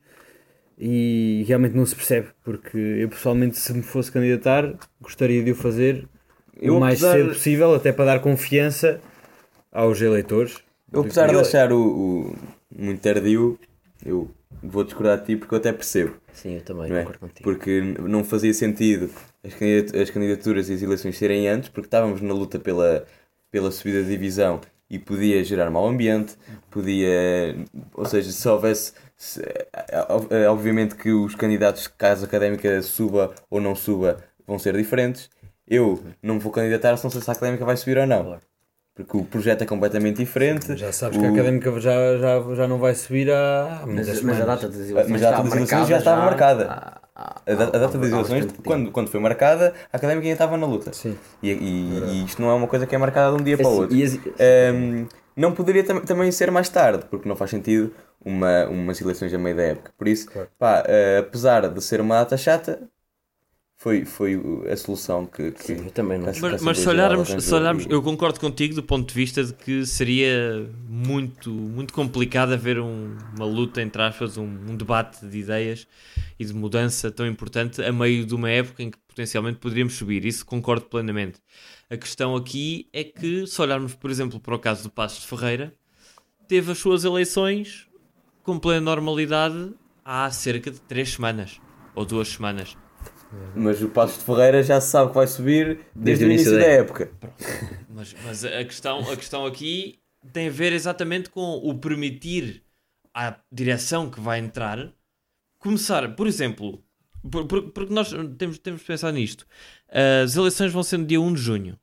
e 0.79 1.44
realmente 1.46 1.77
não 1.77 1.85
se 1.85 1.94
percebe, 1.94 2.29
porque 2.42 2.77
eu 2.77 3.09
pessoalmente 3.09 3.59
se 3.59 3.73
me 3.73 3.83
fosse 3.83 4.11
candidatar 4.11 4.75
gostaria 5.01 5.42
de 5.42 5.53
o 5.53 5.55
fazer 5.55 6.09
eu, 6.61 6.77
o 6.77 6.81
mais 6.81 7.03
apesar... 7.03 7.18
cedo 7.18 7.29
possível, 7.29 7.75
até 7.75 7.92
para 7.92 8.07
dar 8.07 8.20
confiança 8.20 9.01
aos 9.70 10.01
eleitores. 10.01 10.59
Eu 10.92 11.03
apesar 11.03 11.29
de 11.29 11.37
achar 11.37 11.73
o, 11.73 11.81
o 11.81 12.37
muito 12.77 13.01
tardio, 13.01 13.59
eu 14.04 14.30
vou 14.62 14.84
discordar 14.84 15.18
de 15.18 15.26
ti 15.26 15.36
porque 15.36 15.54
eu 15.54 15.58
até 15.58 15.72
percebo. 15.72 16.14
Sim, 16.32 16.56
eu 16.56 16.62
também 16.62 16.92
é? 16.92 17.00
concordo 17.00 17.18
contigo. 17.18 17.42
Porque 17.42 17.80
não 17.80 18.24
fazia 18.24 18.52
sentido 18.54 19.10
as 19.44 20.10
candidaturas 20.10 20.68
e 20.68 20.74
as 20.74 20.82
eleições 20.82 21.16
serem 21.16 21.48
antes, 21.48 21.68
porque 21.68 21.86
estávamos 21.86 22.20
na 22.20 22.34
luta 22.34 22.58
pela, 22.58 23.04
pela 23.50 23.70
subida 23.70 24.02
de 24.02 24.08
divisão 24.08 24.60
e 24.88 24.98
podia 24.98 25.42
gerar 25.44 25.70
mau 25.70 25.86
ambiente, 25.86 26.36
podia. 26.70 27.56
Ou 27.94 28.04
seja, 28.04 28.30
se 28.32 28.48
houvesse. 28.48 28.92
Se, 29.16 29.42
obviamente 30.48 30.94
que 30.94 31.12
os 31.12 31.34
candidatos, 31.34 31.86
caso 31.86 32.24
académica 32.24 32.80
suba 32.80 33.34
ou 33.50 33.60
não 33.60 33.74
suba, 33.74 34.24
vão 34.46 34.58
ser 34.58 34.74
diferentes. 34.76 35.28
Eu 35.68 36.02
não 36.22 36.40
vou 36.40 36.50
candidatar 36.50 36.96
se 36.96 37.04
não 37.04 37.10
sei 37.10 37.20
se 37.20 37.30
a 37.30 37.34
académica 37.34 37.64
vai 37.64 37.76
subir 37.76 37.98
ou 37.98 38.06
não. 38.06 38.24
Claro 38.24 38.49
porque 38.94 39.16
o 39.16 39.24
projeto 39.24 39.62
é 39.62 39.66
completamente 39.66 40.16
diferente. 40.16 40.76
Já 40.76 40.92
sabes 40.92 41.16
o... 41.16 41.20
que 41.20 41.26
a 41.26 41.31
académica 41.31 41.70
já, 41.81 42.18
já, 42.18 42.55
já 42.55 42.68
não 42.68 42.79
vai 42.79 42.94
subir 42.94 43.31
há 43.31 43.85
mas, 43.87 44.22
mas 44.22 44.40
a 44.40 44.44
data 44.44 44.68
das 44.68 44.76
eleições, 44.76 45.11
mas 45.11 45.22
a 45.22 45.31
data 45.31 45.42
das 45.42 45.53
eleições 45.53 45.88
já 45.88 45.98
estava 45.98 46.24
marcada. 46.24 46.66
Há, 46.70 47.00
a, 47.46 47.55
data, 47.55 47.76
a 47.76 47.81
data 47.81 47.98
das 47.98 48.11
eleições, 48.11 48.46
quando, 48.64 48.90
quando 48.90 49.09
foi 49.09 49.20
marcada, 49.20 49.74
a 49.92 49.96
académica 49.96 50.26
ainda 50.26 50.35
estava 50.35 50.57
na 50.57 50.66
luta. 50.66 50.92
Sim. 50.92 51.16
E, 51.42 51.50
e, 51.50 51.98
e, 52.12 52.24
isto 52.24 52.40
não 52.40 52.50
é 52.50 52.55
uma 52.55 52.66
coisa 52.66 52.87
que 52.87 52.94
é 52.94 52.98
marcada 52.98 53.37
de 53.37 53.42
um 53.42 53.44
dia 53.44 53.57
para 53.57 53.68
o 53.68 53.72
outro. 53.72 53.96
Um, 53.96 55.07
não 55.37 55.53
poderia 55.53 55.85
tam 55.85 56.00
também 56.00 56.31
ser 56.33 56.50
mais 56.50 56.68
tarde, 56.68 57.04
porque 57.10 57.29
não 57.29 57.37
faz 57.37 57.50
sentido 57.50 57.92
uma, 58.25 58.67
umas 58.67 59.00
eleições 59.00 59.33
a 59.33 59.38
meio 59.38 59.56
da 59.56 59.62
época. 59.62 59.92
Por 59.96 60.08
isso, 60.08 60.31
claro. 60.31 60.48
pá, 60.58 60.83
uh, 60.83 61.21
apesar 61.21 61.69
de 61.69 61.83
ser 61.83 62.00
uma 62.00 62.17
data 62.17 62.37
chata, 62.37 62.81
foi, 63.81 64.04
foi 64.04 64.38
a 64.70 64.76
solução 64.76 65.24
que, 65.24 65.52
que 65.52 65.62
Sim, 65.62 65.85
eu 65.87 65.90
também 65.90 66.18
não. 66.18 66.26
Mas, 66.26 66.60
mas 66.60 66.78
se 66.78 66.87
olharmos, 66.87 67.28
se 67.31 67.54
olharmos, 67.54 67.87
eu 67.88 68.02
concordo 68.02 68.38
contigo 68.38 68.74
do 68.74 68.83
ponto 68.83 69.08
de 69.08 69.14
vista 69.14 69.42
de 69.42 69.54
que 69.54 69.87
seria 69.87 70.70
muito, 70.87 71.50
muito 71.50 71.94
complicado 71.94 72.52
haver 72.52 72.78
um, 72.78 73.16
uma 73.35 73.46
luta 73.46 73.81
entre 73.81 74.02
aspas, 74.02 74.37
um, 74.37 74.44
um, 74.44 74.76
debate 74.76 75.24
de 75.24 75.38
ideias 75.38 75.88
e 76.38 76.44
de 76.44 76.52
mudança 76.52 77.10
tão 77.10 77.26
importante 77.26 77.83
a 77.83 77.90
meio 77.90 78.26
de 78.26 78.35
uma 78.35 78.50
época 78.50 78.83
em 78.83 78.90
que 78.90 78.98
potencialmente 79.08 79.58
poderíamos 79.58 79.94
subir. 79.94 80.26
Isso 80.26 80.44
concordo 80.44 80.85
plenamente. 80.85 81.40
A 81.88 81.96
questão 81.96 82.37
aqui 82.37 82.87
é 82.92 83.02
que, 83.02 83.46
se 83.46 83.62
olharmos, 83.62 83.94
por 83.94 84.10
exemplo, 84.10 84.38
para 84.38 84.54
o 84.54 84.58
caso 84.58 84.83
do 84.83 84.90
Passos 84.90 85.22
de 85.22 85.26
Ferreira, 85.26 85.72
teve 86.46 86.70
as 86.70 86.76
suas 86.76 87.02
eleições 87.02 87.88
com 88.42 88.58
plena 88.58 88.83
normalidade 88.83 89.72
há 90.04 90.31
cerca 90.31 90.70
de 90.70 90.83
três 90.83 91.14
semanas 91.14 91.58
ou 91.94 92.04
duas 92.04 92.28
semanas 92.28 92.76
mas 93.54 93.81
o 93.83 93.88
Passos 93.88 94.18
de 94.18 94.24
Ferreira 94.24 94.62
já 94.62 94.81
se 94.81 94.88
sabe 94.90 95.10
que 95.10 95.14
vai 95.14 95.26
subir 95.26 95.66
desde, 95.94 96.24
desde 96.24 96.24
o 96.24 96.26
início 96.26 96.52
da, 96.52 96.58
da 96.58 96.64
época. 96.66 97.10
Mas, 97.88 98.14
mas 98.24 98.44
a, 98.44 98.64
questão, 98.64 99.00
a 99.10 99.16
questão 99.16 99.46
aqui 99.46 99.98
tem 100.33 100.48
a 100.48 100.50
ver 100.50 100.72
exatamente 100.72 101.31
com 101.31 101.40
o 101.56 101.74
permitir 101.78 102.62
à 103.14 103.37
direção 103.50 104.10
que 104.10 104.20
vai 104.20 104.38
entrar 104.38 104.92
começar, 105.58 106.14
por 106.16 106.26
exemplo, 106.26 106.83
por- 107.31 107.46
por- 107.46 107.70
porque 107.72 107.92
nós 107.92 108.10
temos, 108.38 108.58
temos 108.58 108.81
de 108.81 108.85
pensar 108.87 109.12
nisto. 109.12 109.46
As 110.24 110.35
eleições 110.37 110.72
vão 110.72 110.83
ser 110.83 110.96
no 110.98 111.04
dia 111.06 111.20
1 111.20 111.35
de 111.35 111.40
junho. 111.40 111.78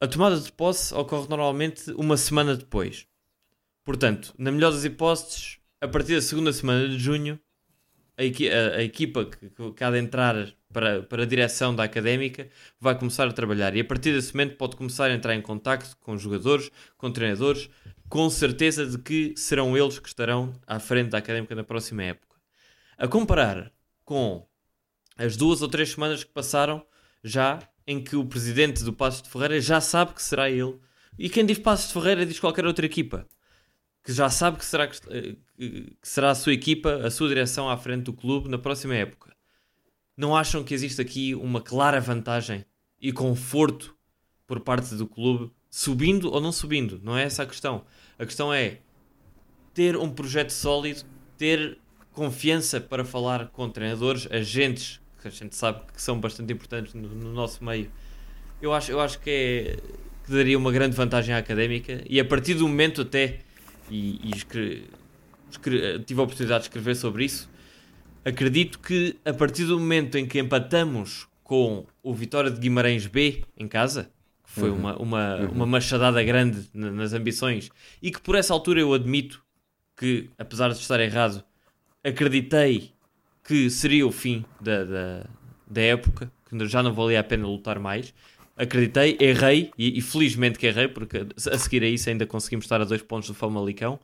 A 0.00 0.06
tomada 0.08 0.40
de 0.40 0.50
posse 0.50 0.92
ocorre 0.94 1.28
normalmente 1.28 1.90
uma 1.92 2.16
semana 2.16 2.56
depois. 2.56 3.06
Portanto, 3.84 4.34
na 4.38 4.50
melhor 4.50 4.72
das 4.72 4.84
hipóteses, 4.84 5.58
a 5.80 5.86
partir 5.88 6.14
da 6.14 6.22
segunda 6.22 6.52
semana 6.52 6.88
de 6.88 6.98
junho, 6.98 7.38
a, 8.20 8.74
a- 8.74 8.76
a 8.76 8.82
equipa 8.82 9.24
que, 9.24 9.50
que 9.74 9.84
há 9.84 9.90
de 9.90 9.98
entrar 9.98 10.48
para, 10.72 11.02
para 11.02 11.22
a 11.22 11.26
direção 11.26 11.74
da 11.74 11.84
académica 11.84 12.48
vai 12.80 12.96
começar 12.98 13.26
a 13.28 13.32
trabalhar. 13.32 13.74
E 13.76 13.80
a 13.80 13.84
partir 13.84 14.12
desse 14.12 14.32
momento 14.34 14.56
pode 14.56 14.76
começar 14.76 15.06
a 15.06 15.14
entrar 15.14 15.34
em 15.34 15.42
contacto 15.42 15.96
com 16.00 16.16
jogadores, 16.16 16.70
com 16.96 17.10
treinadores, 17.10 17.68
com 18.08 18.28
certeza 18.30 18.86
de 18.86 18.98
que 18.98 19.34
serão 19.36 19.76
eles 19.76 19.98
que 19.98 20.08
estarão 20.08 20.52
à 20.66 20.78
frente 20.78 21.10
da 21.10 21.18
académica 21.18 21.54
na 21.54 21.64
próxima 21.64 22.02
época. 22.04 22.36
A 22.98 23.08
comparar 23.08 23.72
com 24.04 24.46
as 25.16 25.36
duas 25.36 25.62
ou 25.62 25.68
três 25.68 25.90
semanas 25.90 26.22
que 26.24 26.30
passaram 26.30 26.84
já 27.22 27.58
em 27.86 28.02
que 28.02 28.16
o 28.16 28.24
presidente 28.24 28.84
do 28.84 28.92
Passos 28.92 29.22
de 29.22 29.30
Ferreira 29.30 29.60
já 29.60 29.80
sabe 29.80 30.14
que 30.14 30.22
será 30.22 30.48
ele. 30.50 30.76
E 31.18 31.28
quem 31.28 31.44
diz 31.44 31.58
Passos 31.58 31.88
de 31.88 31.94
Ferreira 31.94 32.24
diz 32.24 32.38
qualquer 32.38 32.64
outra 32.64 32.86
equipa. 32.86 33.26
Que 34.10 34.16
já 34.16 34.28
sabe 34.28 34.58
que 34.58 34.64
será, 34.64 34.90
eh, 35.08 35.36
que 35.56 35.96
será 36.02 36.32
a 36.32 36.34
sua 36.34 36.52
equipa, 36.52 36.96
a 37.06 37.12
sua 37.12 37.28
direção 37.28 37.70
à 37.70 37.76
frente 37.76 38.02
do 38.02 38.12
clube 38.12 38.48
na 38.48 38.58
próxima 38.58 38.92
época. 38.96 39.32
Não 40.16 40.36
acham 40.36 40.64
que 40.64 40.74
existe 40.74 41.00
aqui 41.00 41.32
uma 41.32 41.60
clara 41.60 42.00
vantagem 42.00 42.64
e 43.00 43.12
conforto 43.12 43.94
por 44.48 44.58
parte 44.58 44.96
do 44.96 45.06
clube, 45.06 45.52
subindo 45.70 46.28
ou 46.28 46.40
não 46.40 46.50
subindo? 46.50 47.00
Não 47.04 47.16
é 47.16 47.22
essa 47.22 47.44
a 47.44 47.46
questão. 47.46 47.84
A 48.18 48.26
questão 48.26 48.52
é 48.52 48.78
ter 49.72 49.96
um 49.96 50.10
projeto 50.10 50.50
sólido, 50.50 51.04
ter 51.38 51.78
confiança 52.12 52.80
para 52.80 53.04
falar 53.04 53.46
com 53.50 53.70
treinadores, 53.70 54.26
agentes, 54.28 55.00
que 55.22 55.28
a 55.28 55.30
gente 55.30 55.54
sabe 55.54 55.82
que 55.94 56.02
são 56.02 56.18
bastante 56.18 56.52
importantes 56.52 56.94
no, 56.94 57.08
no 57.10 57.32
nosso 57.32 57.62
meio. 57.62 57.88
Eu 58.60 58.74
acho, 58.74 58.90
eu 58.90 59.00
acho 59.00 59.20
que, 59.20 59.30
é, 59.30 59.76
que 60.26 60.32
daria 60.32 60.58
uma 60.58 60.72
grande 60.72 60.96
vantagem 60.96 61.32
à 61.32 61.38
académica 61.38 62.02
e 62.10 62.18
a 62.18 62.24
partir 62.24 62.54
do 62.54 62.66
momento 62.66 63.02
até, 63.02 63.38
e, 63.90 64.20
e 64.24 64.30
escre- 64.34 64.84
escre- 65.50 65.98
tive 66.00 66.20
a 66.20 66.24
oportunidade 66.24 66.60
de 66.62 66.68
escrever 66.68 66.94
sobre 66.94 67.24
isso, 67.24 67.48
acredito 68.24 68.78
que 68.78 69.16
a 69.24 69.32
partir 69.32 69.64
do 69.64 69.78
momento 69.78 70.16
em 70.16 70.26
que 70.26 70.38
empatamos 70.38 71.26
com 71.42 71.84
o 72.02 72.14
Vitória 72.14 72.50
de 72.50 72.60
Guimarães 72.60 73.06
B 73.06 73.42
em 73.56 73.66
casa, 73.66 74.10
que 74.44 74.50
foi 74.50 74.70
uma, 74.70 74.96
uma, 74.96 75.36
uma 75.52 75.66
machadada 75.66 76.22
grande 76.22 76.68
na- 76.72 76.90
nas 76.90 77.12
ambições, 77.12 77.70
e 78.00 78.10
que 78.10 78.20
por 78.20 78.34
essa 78.34 78.52
altura 78.52 78.80
eu 78.80 78.92
admito 78.94 79.42
que, 79.96 80.30
apesar 80.38 80.68
de 80.68 80.78
estar 80.78 81.00
errado, 81.00 81.42
acreditei 82.04 82.92
que 83.44 83.68
seria 83.68 84.06
o 84.06 84.12
fim 84.12 84.44
da, 84.60 84.84
da, 84.84 85.26
da 85.68 85.80
época, 85.80 86.30
que 86.48 86.66
já 86.66 86.82
não 86.82 86.92
valia 86.92 87.20
a 87.20 87.24
pena 87.24 87.46
lutar 87.46 87.78
mais. 87.78 88.14
Acreditei, 88.60 89.16
errei, 89.18 89.70
e, 89.78 89.98
e 89.98 90.02
felizmente 90.02 90.58
que 90.58 90.66
errei, 90.66 90.86
porque 90.86 91.26
a 91.50 91.58
seguir 91.58 91.82
a 91.82 91.88
isso 91.88 92.10
ainda 92.10 92.26
conseguimos 92.26 92.66
estar 92.66 92.78
a 92.78 92.84
dois 92.84 93.00
pontos 93.00 93.28
do 93.28 93.34
Famalicão. 93.34 93.98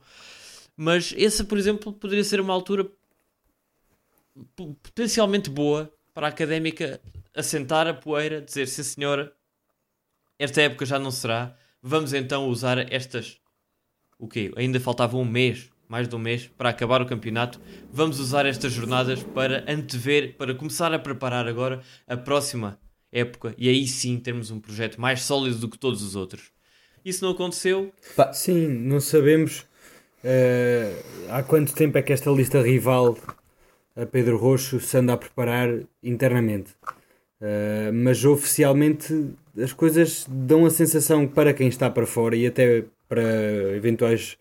Mas 0.75 1.13
essa, 1.15 1.43
por 1.43 1.59
exemplo, 1.59 1.93
poderia 1.93 2.23
ser 2.23 2.41
uma 2.41 2.53
altura 2.53 2.89
potencialmente 4.55 5.47
boa 5.47 5.93
para 6.11 6.25
a 6.25 6.29
académica 6.29 6.99
assentar 7.35 7.85
a 7.85 7.93
poeira, 7.93 8.41
dizer 8.41 8.67
sim 8.67 8.81
senhora, 8.81 9.31
esta 10.39 10.59
época 10.59 10.87
já 10.87 10.97
não 10.97 11.11
será, 11.11 11.55
vamos 11.79 12.11
então 12.11 12.47
usar 12.47 12.91
estas. 12.91 13.39
O 14.17 14.27
quê? 14.27 14.51
Ainda 14.55 14.79
faltava 14.79 15.17
um 15.17 15.25
mês, 15.25 15.69
mais 15.87 16.07
de 16.07 16.15
um 16.15 16.19
mês, 16.19 16.49
para 16.57 16.69
acabar 16.69 16.99
o 16.99 17.05
campeonato. 17.05 17.61
Vamos 17.91 18.19
usar 18.19 18.47
estas 18.47 18.73
jornadas 18.73 19.21
para 19.21 19.63
antever, 19.71 20.35
para 20.35 20.55
começar 20.55 20.91
a 20.91 20.97
preparar 20.97 21.47
agora 21.47 21.83
a 22.07 22.17
próxima 22.17 22.79
época 23.17 23.53
e 23.57 23.69
aí 23.69 23.87
sim 23.87 24.17
termos 24.17 24.51
um 24.51 24.59
projeto 24.59 24.99
mais 24.99 25.21
sólido 25.23 25.57
do 25.57 25.69
que 25.69 25.77
todos 25.77 26.01
os 26.01 26.15
outros. 26.15 26.51
Isso 27.03 27.23
não 27.23 27.31
aconteceu, 27.31 27.93
Sim, 28.33 28.67
não 28.67 28.99
sabemos 28.99 29.65
eh, 30.23 30.91
há 31.29 31.43
quanto 31.43 31.73
tempo 31.73 31.97
é 31.97 32.01
que 32.01 32.11
esta 32.11 32.29
lista 32.31 32.61
rival 32.61 33.17
a 33.95 34.05
Pedro 34.05 34.37
Roxo 34.37 34.79
se 34.79 34.97
anda 34.97 35.13
a 35.13 35.17
preparar 35.17 35.69
internamente. 36.03 36.71
Eh, 37.39 37.91
mas 37.93 38.25
oficialmente 38.25 39.31
as 39.57 39.73
coisas 39.73 40.25
dão 40.29 40.65
a 40.65 40.69
sensação 40.69 41.27
para 41.27 41.53
quem 41.53 41.67
está 41.67 41.89
para 41.89 42.05
fora 42.05 42.35
e 42.35 42.47
até 42.47 42.85
para 43.07 43.23
eventuais 43.75 44.37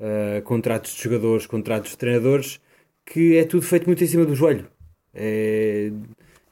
eh, 0.00 0.40
contratos 0.44 0.94
de 0.94 1.02
jogadores, 1.02 1.46
contratos 1.46 1.90
de 1.92 1.98
treinadores, 1.98 2.60
que 3.04 3.36
é 3.36 3.44
tudo 3.44 3.62
feito 3.62 3.86
muito 3.86 4.02
em 4.04 4.06
cima 4.06 4.24
do 4.24 4.34
joelho. 4.34 4.68
É, 5.14 5.90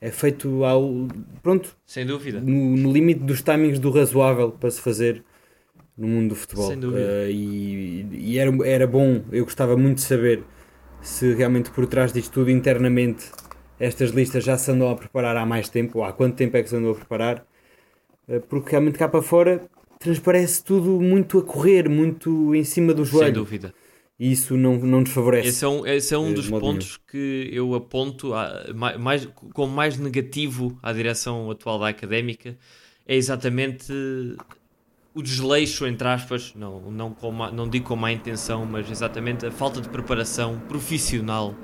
é 0.01 0.11
feito 0.11 0.65
ao. 0.65 1.09
Pronto, 1.43 1.77
sem 1.87 2.05
dúvida. 2.07 2.41
no, 2.41 2.77
no 2.77 2.93
limite 2.93 3.21
dos 3.21 3.43
timings 3.43 3.79
do 3.79 3.91
razoável 3.91 4.51
para 4.53 4.71
se 4.71 4.81
fazer 4.81 5.23
no 5.97 6.07
mundo 6.09 6.31
do 6.31 6.35
futebol. 6.35 6.69
Sem 6.69 6.79
dúvida. 6.79 7.01
Eh, 7.03 7.31
e 7.31 8.07
e 8.13 8.39
era, 8.39 8.51
era 8.67 8.87
bom, 8.87 9.23
eu 9.33 9.45
gostava 9.45 9.77
muito 9.77 9.97
de 9.97 10.03
saber 10.03 10.43
se 11.01 11.33
realmente 11.35 11.71
por 11.71 11.87
trás 11.87 12.13
disto 12.13 12.33
tudo 12.33 12.51
internamente 12.51 13.31
estas 13.79 14.11
listas 14.11 14.43
já 14.45 14.57
se 14.59 14.71
andam 14.71 14.91
a 14.91 14.97
preparar 14.97 15.37
há 15.37 15.45
mais 15.47 15.69
tempo, 15.69 15.99
ou 15.99 16.05
há 16.05 16.13
quanto 16.13 16.35
tempo 16.37 16.57
é 16.57 16.63
que 16.63 16.69
se 16.69 16.77
andam 16.77 16.91
a 16.93 16.95
preparar, 16.95 17.45
Eh, 18.29 18.41
porque 18.41 18.71
realmente 18.73 18.99
cá 18.99 19.09
para 19.09 19.23
fora 19.23 19.63
transparece 20.01 20.63
tudo 20.65 21.01
muito 21.01 21.39
a 21.39 21.43
correr, 21.45 21.89
muito 21.89 22.55
em 22.55 22.65
cima 22.65 22.93
do 22.93 23.05
Sem 23.05 23.13
joelho. 23.13 23.35
dúvida. 23.35 23.73
E 24.19 24.33
isso 24.33 24.57
não, 24.57 24.79
não 24.79 25.01
nos 25.01 25.11
favorece. 25.11 25.49
Esse 25.49 25.65
é 25.65 25.69
um, 25.69 25.87
esse 25.87 26.15
é 26.15 26.19
um 26.19 26.31
Eh, 26.31 26.35
dos 26.35 26.49
pontos 26.49 26.97
que 26.97 27.51
eu 27.53 27.75
aponto 27.75 28.33
a- 28.35 28.65
ma- 28.75 28.97
mais, 28.97 29.27
como 29.53 29.73
mais 29.75 29.99
negativo 29.99 30.79
à 30.83 30.93
direção 30.93 31.51
atual 31.51 31.79
da 31.79 31.89
académica. 31.89 32.57
É 33.07 33.15
exatamente 33.15 33.93
o 35.15 35.23
desleixo, 35.23 35.87
entre 35.87 36.07
aspas, 36.09 36.55
não, 36.55 36.91
não, 36.91 37.15
com 37.15 37.33
má- 37.33 37.51
não 37.51 37.69
digo 37.69 37.87
com 37.87 37.97
má 37.97 38.13
intenção, 38.13 38.67
mas 38.67 38.91
exatamente 38.91 39.47
a 39.47 39.51
falta 39.51 39.81
de 39.81 39.89
preparação 39.89 40.61
profissional 40.69 41.55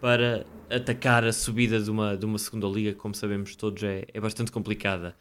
para 0.00 0.46
atacar 0.70 1.24
a 1.24 1.32
subida 1.32 1.80
de 1.80 1.90
uma, 1.90 2.16
de 2.16 2.24
uma 2.26 2.38
segunda 2.38 2.66
liga, 2.68 2.94
como 2.94 3.14
sabemos 3.14 3.56
todos, 3.56 3.82
é, 3.82 4.04
é 4.12 4.20
bastante 4.20 4.52
complicada. 4.52 5.16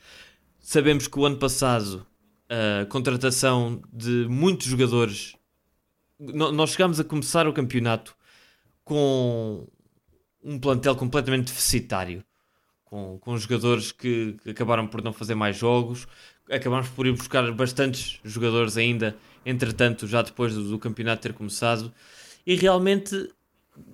Sabemos 0.59 1.07
que 1.07 1.19
o 1.19 1.25
ano 1.25 1.37
passado 1.37 2.05
a 2.49 2.85
contratação 2.87 3.81
de 3.93 4.27
muitos 4.29 4.67
jogadores 4.67 5.35
nós 6.19 6.71
chegámos 6.71 6.99
a 6.99 7.03
começar 7.03 7.47
o 7.47 7.53
campeonato 7.53 8.15
com 8.83 9.67
um 10.43 10.59
plantel 10.59 10.95
completamente 10.95 11.47
deficitário, 11.47 12.23
com, 12.85 13.17
com 13.19 13.37
jogadores 13.37 13.91
que, 13.91 14.37
que 14.43 14.51
acabaram 14.51 14.87
por 14.87 15.03
não 15.03 15.11
fazer 15.11 15.35
mais 15.35 15.57
jogos, 15.57 16.07
acabámos 16.49 16.89
por 16.89 17.07
ir 17.07 17.11
buscar 17.11 17.51
bastantes 17.51 18.19
jogadores 18.23 18.77
ainda, 18.77 19.15
entretanto, 19.45 20.07
já 20.07 20.21
depois 20.21 20.53
do, 20.53 20.69
do 20.69 20.79
campeonato 20.79 21.23
ter 21.23 21.33
começado, 21.33 21.91
e 22.45 22.55
realmente 22.55 23.29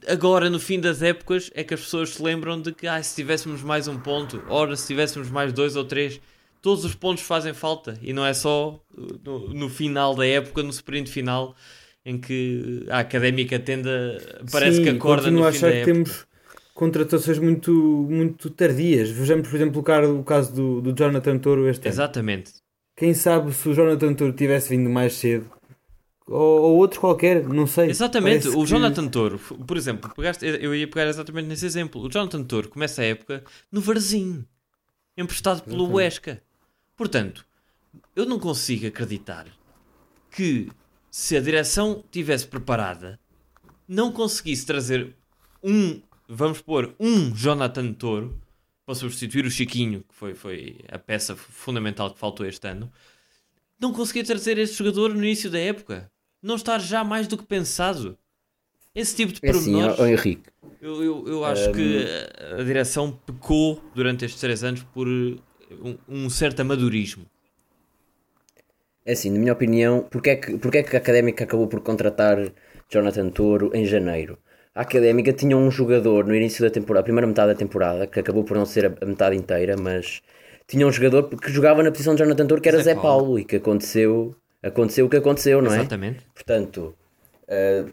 agora 0.08 0.50
no 0.50 0.60
fim 0.60 0.80
das 0.80 1.02
épocas 1.02 1.50
é 1.56 1.64
que 1.64 1.74
as 1.74 1.82
pessoas 1.82 2.12
se 2.12 2.22
lembram 2.22 2.62
de 2.62 2.72
que 2.72 2.86
ah, 2.86 3.02
se 3.02 3.16
tivéssemos 3.16 3.62
mais 3.64 3.88
um 3.88 3.98
ponto, 3.98 4.44
ora 4.48 4.76
se 4.76 4.88
tivéssemos 4.88 5.30
mais 5.30 5.54
dois 5.54 5.76
ou 5.76 5.86
três, 5.86 6.20
todos 6.62 6.86
os 6.86 6.94
pontos 6.94 7.24
fazem 7.24 7.54
falta. 7.54 7.98
E 8.02 8.14
não 8.14 8.26
é 8.26 8.34
só 8.34 8.80
uh, 8.94 9.20
no, 9.24 9.54
no 9.54 9.70
final 9.70 10.16
da 10.16 10.26
época, 10.26 10.62
no 10.62 10.70
sprint 10.70 11.10
final, 11.10 11.56
em 12.06 12.18
que 12.20 12.86
a 12.90 13.00
académica 13.00 13.60
tende 13.60 13.88
a. 13.90 14.44
parece 14.52 14.78
Sim, 14.78 14.84
que 14.84 14.90
acorda 14.90 15.30
no 15.32 15.44
a 15.46 15.52
fim 15.52 15.58
achar 15.58 15.68
da 15.68 15.72
que 15.74 15.78
época. 15.82 15.94
temos 15.94 16.28
contratações 16.74 17.38
muito, 17.40 17.72
muito 18.10 18.50
tardias. 18.50 19.10
Vejamos, 19.10 19.48
por 19.48 19.56
exemplo, 19.56 19.82
o 20.20 20.24
caso, 20.24 20.54
do, 20.54 20.82
do 20.82 20.94
Jonathan 20.94 21.38
Toro 21.38 21.68
este 21.68 21.88
ano. 21.88 21.94
Exatamente. 21.94 22.54
Quem 22.96 23.14
sabe 23.14 23.54
se 23.54 23.70
o 23.70 23.74
Jonathan 23.74 24.14
Toro 24.14 24.34
tivesse 24.34 24.70
vindo 24.70 24.90
mais 24.90 25.14
cedo 25.14 25.50
ou, 26.28 26.62
ou 26.62 26.78
outro 26.78 27.00
qualquer, 27.00 27.44
não 27.48 27.66
sei. 27.68 27.90
Exatamente, 27.90 28.48
o 28.48 28.62
que- 28.62 28.66
Jonathan 28.66 29.08
Toro, 29.08 29.38
por 29.40 29.76
exemplo, 29.78 30.12
pegaste, 30.16 30.46
eu 30.46 30.74
ia 30.76 30.88
pegar 30.88 31.08
exatamente 31.08 31.48
nesse 31.48 31.66
exemplo. 31.66 32.02
O 32.02 32.10
Jonathan 32.10 32.44
Toro 32.44 32.70
começa 32.70 33.02
a 33.02 33.06
época 33.06 33.44
no 33.72 33.82
Varzim, 33.82 34.46
emprestado 35.18 35.62
pelo. 35.64 35.86
Huesca. 35.92 36.42
Portanto, 36.96 37.46
eu 38.16 38.26
não 38.26 38.40
consigo 38.40 38.88
acreditar 38.88 39.48
que 40.32 40.68
se 41.12 41.36
a 41.36 41.42
direção 41.42 42.04
tivesse 42.10 42.48
preparada, 42.48 43.20
não 43.88 44.12
conseguisse 44.14 44.66
trazer 44.66 45.14
um, 45.62 46.02
vamos 46.28 46.62
pôr, 46.62 46.96
um 46.98 47.36
Jonathan 47.36 47.92
Toro 47.94 48.40
para 48.86 48.96
substituir 48.96 49.46
o 49.46 49.52
Chiquinho, 49.52 50.04
que 50.08 50.16
foi, 50.16 50.34
foi 50.34 50.80
a 50.90 50.98
peça 50.98 51.36
fundamental 51.36 52.12
que 52.12 52.18
faltou 52.20 52.46
este 52.46 52.66
ano, 52.66 52.90
não 53.78 53.92
conseguia 53.92 54.24
trazer 54.24 54.58
este 54.58 54.78
jogador 54.78 55.14
no 55.14 55.24
início 55.24 55.50
da 55.52 55.60
época. 55.60 56.10
Não 56.42 56.56
estar 56.56 56.80
já 56.80 57.04
mais 57.04 57.28
do 57.28 57.38
que 57.38 57.44
pensado. 57.46 58.18
Esse 58.96 59.16
tipo 59.16 59.34
de 59.34 59.40
É 59.44 59.50
assim, 59.52 59.72
pormenores, 59.74 60.00
ó, 60.00 60.08
Henrique. 60.08 60.50
eu, 60.82 61.04
eu, 61.04 61.28
eu 61.28 61.46
acho 61.46 61.72
que 61.72 62.06
a, 62.56 62.62
a 62.62 62.64
direção 62.64 63.12
pecou 63.12 63.84
durante 63.94 64.26
estes 64.26 64.40
três 64.40 64.64
anos 64.64 64.84
por 64.84 65.08
eh, 65.08 65.38
um, 65.82 65.98
um 66.26 66.30
certo 66.30 66.60
amadorismo. 66.62 67.26
É 69.06 69.14
assim, 69.14 69.32
na 69.32 69.40
minha 69.40 69.54
opinião, 69.54 70.06
porque 70.10 70.30
é, 70.32 70.36
que, 70.36 70.58
porque 70.58 70.78
é 70.80 70.84
que 70.84 70.96
a 70.96 71.00
Académica 71.00 71.44
acabou 71.44 71.68
por 71.68 71.82
contratar 71.82 72.38
Jonathan 72.90 73.30
Toro 73.30 73.72
em 73.74 73.86
janeiro? 73.86 74.38
a 74.74 74.82
Académica 74.82 75.34
tinha 75.34 75.56
um 75.56 75.70
jogador 75.70 76.26
no 76.26 76.36
início 76.36 76.64
da 76.64 76.70
temporada, 76.70 77.02
a 77.02 77.04
primeira 77.04 77.28
metade 77.28 77.52
da 77.52 77.58
temporada, 77.58 78.08
que 78.08 78.20
acabou 78.20 78.44
por 78.44 78.56
não 78.56 78.66
ser 78.66 78.86
a, 78.86 79.06
metade 79.06 79.36
inteira, 79.36 79.76
mas 79.78 80.22
tinha 80.68 80.88
um 80.88 80.92
jogador 80.92 81.24
que 81.24 81.52
jogava 81.52 81.84
na 81.84 81.92
posição 81.92 82.16
de 82.16 82.24
Jonathan 82.24 82.48
Toro 82.48 82.62
que 82.62 82.70
era 82.70 82.78
Zé 82.78 82.84
Zé 82.84 82.96
Paulo, 82.96 83.38
e 83.38 83.44
que 83.44 83.58
aconteceu, 83.58 84.34
aconteceu 84.64 85.06
o 85.06 85.10
que 85.10 85.18
aconteceu, 85.18 85.62
não 85.62 85.74
é? 85.74 85.80
Exatamente. 85.80 86.26
Portanto, 86.34 86.96
eh, 87.50 87.86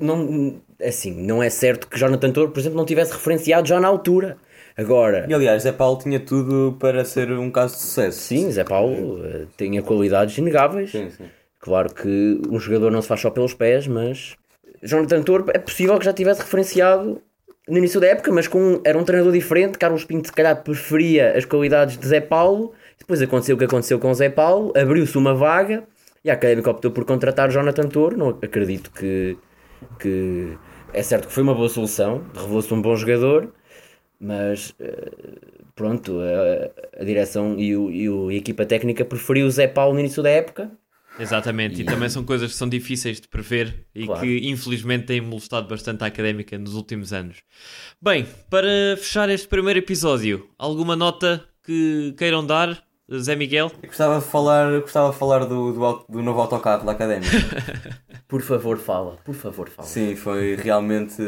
não, 0.00 0.60
assim, 0.82 1.12
não 1.22 1.42
é 1.42 1.50
certo 1.50 1.86
que 1.86 1.98
Jonathan 1.98 2.32
Toro, 2.32 2.50
por 2.50 2.60
exemplo, 2.60 2.78
não 2.78 2.86
tivesse 2.86 3.12
referenciado 3.12 3.68
já 3.68 3.78
na 3.78 3.88
altura. 3.88 4.38
Agora, 4.76 5.26
E 5.28 5.32
aliás, 5.32 5.62
Zé 5.62 5.72
Paulo 5.72 5.98
tinha 5.98 6.20
tudo 6.20 6.76
para 6.78 7.04
ser 7.04 7.30
um 7.32 7.50
caso 7.50 7.74
de 7.76 7.80
sucesso. 7.80 8.20
sim, 8.20 8.50
Zé 8.50 8.62
Paulo 8.64 9.24
eh, 9.24 9.46
tinha 9.56 9.82
qualidades 9.82 10.36
inegáveis. 10.36 10.90
Sim, 10.90 11.08
sim. 11.10 11.24
Claro 11.60 11.92
que 11.94 12.40
um 12.50 12.58
jogador 12.58 12.90
não 12.92 13.00
se 13.00 13.08
faz 13.08 13.20
só 13.20 13.30
pelos 13.30 13.54
pés, 13.54 13.86
mas 13.86 14.36
Jonathan 14.82 15.22
Toro 15.22 15.46
é 15.52 15.58
possível 15.58 15.98
que 15.98 16.04
já 16.04 16.12
tivesse 16.12 16.42
referenciado 16.42 17.20
no 17.66 17.78
início 17.78 18.00
da 18.00 18.06
época, 18.08 18.30
mas 18.30 18.46
com 18.46 18.80
era 18.84 18.96
um 18.96 19.02
treinador 19.04 19.32
diferente. 19.32 19.78
Carlos 19.78 20.04
Pinto, 20.04 20.28
se 20.28 20.32
calhar, 20.34 20.62
preferia 20.62 21.36
as 21.36 21.44
qualidades 21.44 21.96
de 21.96 22.06
Zé 22.06 22.20
Paulo. 22.20 22.72
Depois 22.98 23.20
aconteceu 23.22 23.56
o 23.56 23.58
que 23.58 23.64
aconteceu 23.64 23.98
com 23.98 24.12
Zé 24.14 24.28
Paulo, 24.28 24.72
abriu-se 24.76 25.16
uma 25.16 25.34
vaga 25.34 25.84
e 26.24 26.30
a 26.30 26.34
Académica 26.34 26.70
optou 26.70 26.90
por 26.90 27.04
contratar 27.04 27.50
Jonathan 27.50 27.88
Toro. 27.88 28.16
Não 28.16 28.28
acredito 28.28 28.90
que, 28.92 29.36
que 29.98 30.52
é 30.92 31.02
certo 31.02 31.28
que 31.28 31.32
foi 31.32 31.42
uma 31.42 31.54
boa 31.54 31.68
solução, 31.68 32.22
revelou-se 32.34 32.72
um 32.72 32.80
bom 32.82 32.94
jogador, 32.96 33.48
mas 34.20 34.74
eh, 34.80 35.10
pronto, 35.74 36.18
a, 36.20 37.00
a 37.00 37.04
direção 37.04 37.58
e, 37.58 37.76
o, 37.76 37.90
e 37.90 38.08
o- 38.08 38.30
e 38.30 38.34
a 38.34 38.38
equipa 38.38 38.64
técnica 38.66 39.04
preferiu 39.04 39.46
o 39.46 39.50
Zé 39.50 39.66
Paulo 39.68 39.94
no 39.94 40.00
início 40.00 40.22
da 40.22 40.30
época. 40.30 40.70
Exatamente, 41.18 41.80
e 41.80 41.84
também 41.84 42.10
são 42.10 42.22
coisas 42.24 42.50
que 42.52 42.56
são 42.58 42.68
difíceis 42.68 43.18
de 43.20 43.26
prever 43.26 43.86
e 43.94 44.04
Claro. 44.04 44.20
que 44.20 44.48
infelizmente 44.50 45.06
têm 45.06 45.20
molestado 45.20 45.66
bastante 45.66 46.04
a 46.04 46.06
académica 46.08 46.58
nos 46.58 46.74
últimos 46.74 47.10
anos. 47.12 47.38
Bem, 48.02 48.26
para 48.50 48.96
fechar 48.98 49.28
este 49.30 49.48
primeiro 49.48 49.78
episódio, 49.78 50.46
alguma 50.58 50.94
nota 50.94 51.42
que 51.64 52.14
queiram 52.18 52.44
dar, 52.44 52.82
Zé 53.18 53.34
Miguel? 53.34 53.72
Eu 53.82 53.88
gostava 53.88 54.18
de 54.18 54.26
falar, 54.26 54.78
gostava 54.80 55.10
de 55.10 55.16
falar 55.18 55.46
do, 55.46 55.72
do, 55.72 56.04
do 56.06 56.22
novo 56.22 56.38
autocarro 56.40 56.84
da 56.84 56.92
Académica. 56.92 57.30
Por 58.28 58.42
favor, 58.42 58.76
fala, 58.76 59.16
por 59.24 59.34
favor, 59.36 59.68
fala. 59.70 59.86
Sim, 59.86 60.16
foi 60.16 60.56
realmente 60.56 61.22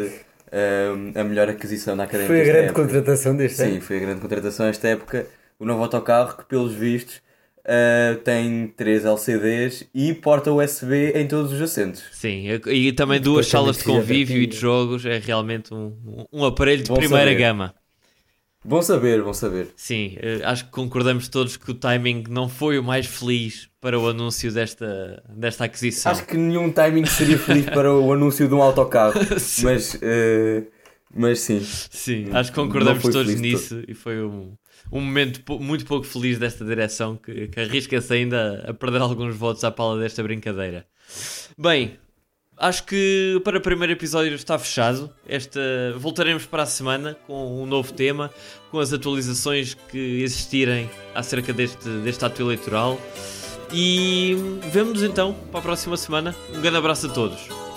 a 1.14 1.24
melhor 1.24 1.48
aquisição 1.48 1.96
da 1.96 2.04
Académica. 2.04 2.32
Foi 2.34 2.40
a 2.40 2.44
grande 2.44 2.68
época. 2.68 2.82
contratação 2.82 3.36
deste 3.36 3.56
Sim, 3.58 3.72
ano. 3.72 3.80
foi 3.80 3.96
a 3.96 4.00
grande 4.00 4.20
contratação 4.20 4.66
esta 4.66 4.88
época. 4.88 5.26
O 5.58 5.64
novo 5.64 5.82
autocarro 5.82 6.36
que, 6.36 6.44
pelos 6.44 6.72
vistos, 6.74 7.20
ah, 7.64 8.16
tem 8.24 8.68
três 8.76 9.04
LCDs 9.04 9.86
e 9.94 10.14
porta 10.14 10.50
USB 10.50 11.12
em 11.14 11.26
todos 11.28 11.52
os 11.52 11.60
assentos. 11.60 12.02
Sim, 12.12 12.46
e 12.66 12.92
também 12.92 13.20
duas 13.20 13.46
salas 13.46 13.76
de 13.78 13.84
convívio 13.84 14.40
e 14.40 14.46
de 14.46 14.56
jogos, 14.56 15.04
é 15.04 15.18
realmente 15.18 15.74
um, 15.74 16.26
um 16.32 16.44
aparelho 16.44 16.82
de 16.82 16.88
Bom 16.88 16.96
primeira 16.96 17.30
saber. 17.30 17.38
gama. 17.38 17.74
Bom 18.64 18.82
saber, 18.82 19.22
bom 19.22 19.32
saber. 19.32 19.68
Sim, 19.76 20.16
eh, 20.20 20.40
acho 20.44 20.64
que 20.64 20.70
concordamos 20.72 21.28
todos 21.28 21.56
que 21.56 21.70
o 21.70 21.74
timing 21.74 22.24
não 22.28 22.48
foi 22.48 22.78
o 22.78 22.82
mais 22.82 23.06
feliz 23.06 23.68
para 23.80 23.98
o 23.98 24.08
anúncio 24.08 24.52
desta, 24.52 25.22
desta 25.28 25.64
aquisição. 25.64 26.10
Acho 26.10 26.26
que 26.26 26.36
nenhum 26.36 26.70
timing 26.72 27.06
seria 27.06 27.38
feliz 27.38 27.66
para 27.70 27.94
o 27.94 28.12
anúncio 28.12 28.48
de 28.48 28.54
um 28.54 28.60
autocarro. 28.60 29.14
mas, 29.62 29.94
ah, 30.02 30.66
mas 31.14 31.40
sim. 31.40 31.60
Sim, 31.62 32.30
acho 32.32 32.50
que 32.50 32.56
concordamos 32.56 33.02
todos 33.04 33.34
nisso 33.36 33.82
e 33.86 33.94
foi 33.94 34.22
um, 34.22 34.52
um 34.90 35.00
momento 35.00 35.40
muito 35.60 35.86
pouco 35.86 36.04
feliz 36.04 36.38
desta 36.38 36.64
direção 36.64 37.16
que, 37.16 37.46
que 37.46 37.60
arrisca-se 37.60 38.12
ainda 38.12 38.64
a 38.68 38.74
perder 38.74 39.00
alguns 39.00 39.36
votos 39.36 39.62
à 39.62 39.70
pala 39.70 40.00
desta 40.00 40.20
brincadeira. 40.22 40.84
Bem, 41.56 41.96
acho 42.58 42.84
que 42.84 43.40
para 43.44 43.58
o 43.58 43.60
primeiro 43.60 43.92
episódio 43.92 44.34
está 44.34 44.58
fechado. 44.58 45.10
Esta, 45.26 45.60
voltaremos 45.96 46.46
para 46.46 46.62
a 46.62 46.66
semana 46.66 47.16
com 47.26 47.62
um 47.62 47.66
novo 47.66 47.92
tema, 47.92 48.30
com 48.70 48.78
as 48.78 48.92
atualizações 48.92 49.74
que 49.74 50.22
existirem 50.22 50.90
acerca 51.14 51.52
deste, 51.52 51.88
deste 51.88 52.24
ato 52.24 52.42
eleitoral. 52.42 53.00
E 53.72 54.36
vemo-nos 54.72 55.02
então 55.02 55.34
para 55.50 55.60
a 55.60 55.62
próxima 55.62 55.96
semana. 55.96 56.34
Um 56.54 56.60
grande 56.60 56.78
abraço 56.78 57.06
a 57.06 57.10
todos. 57.10 57.67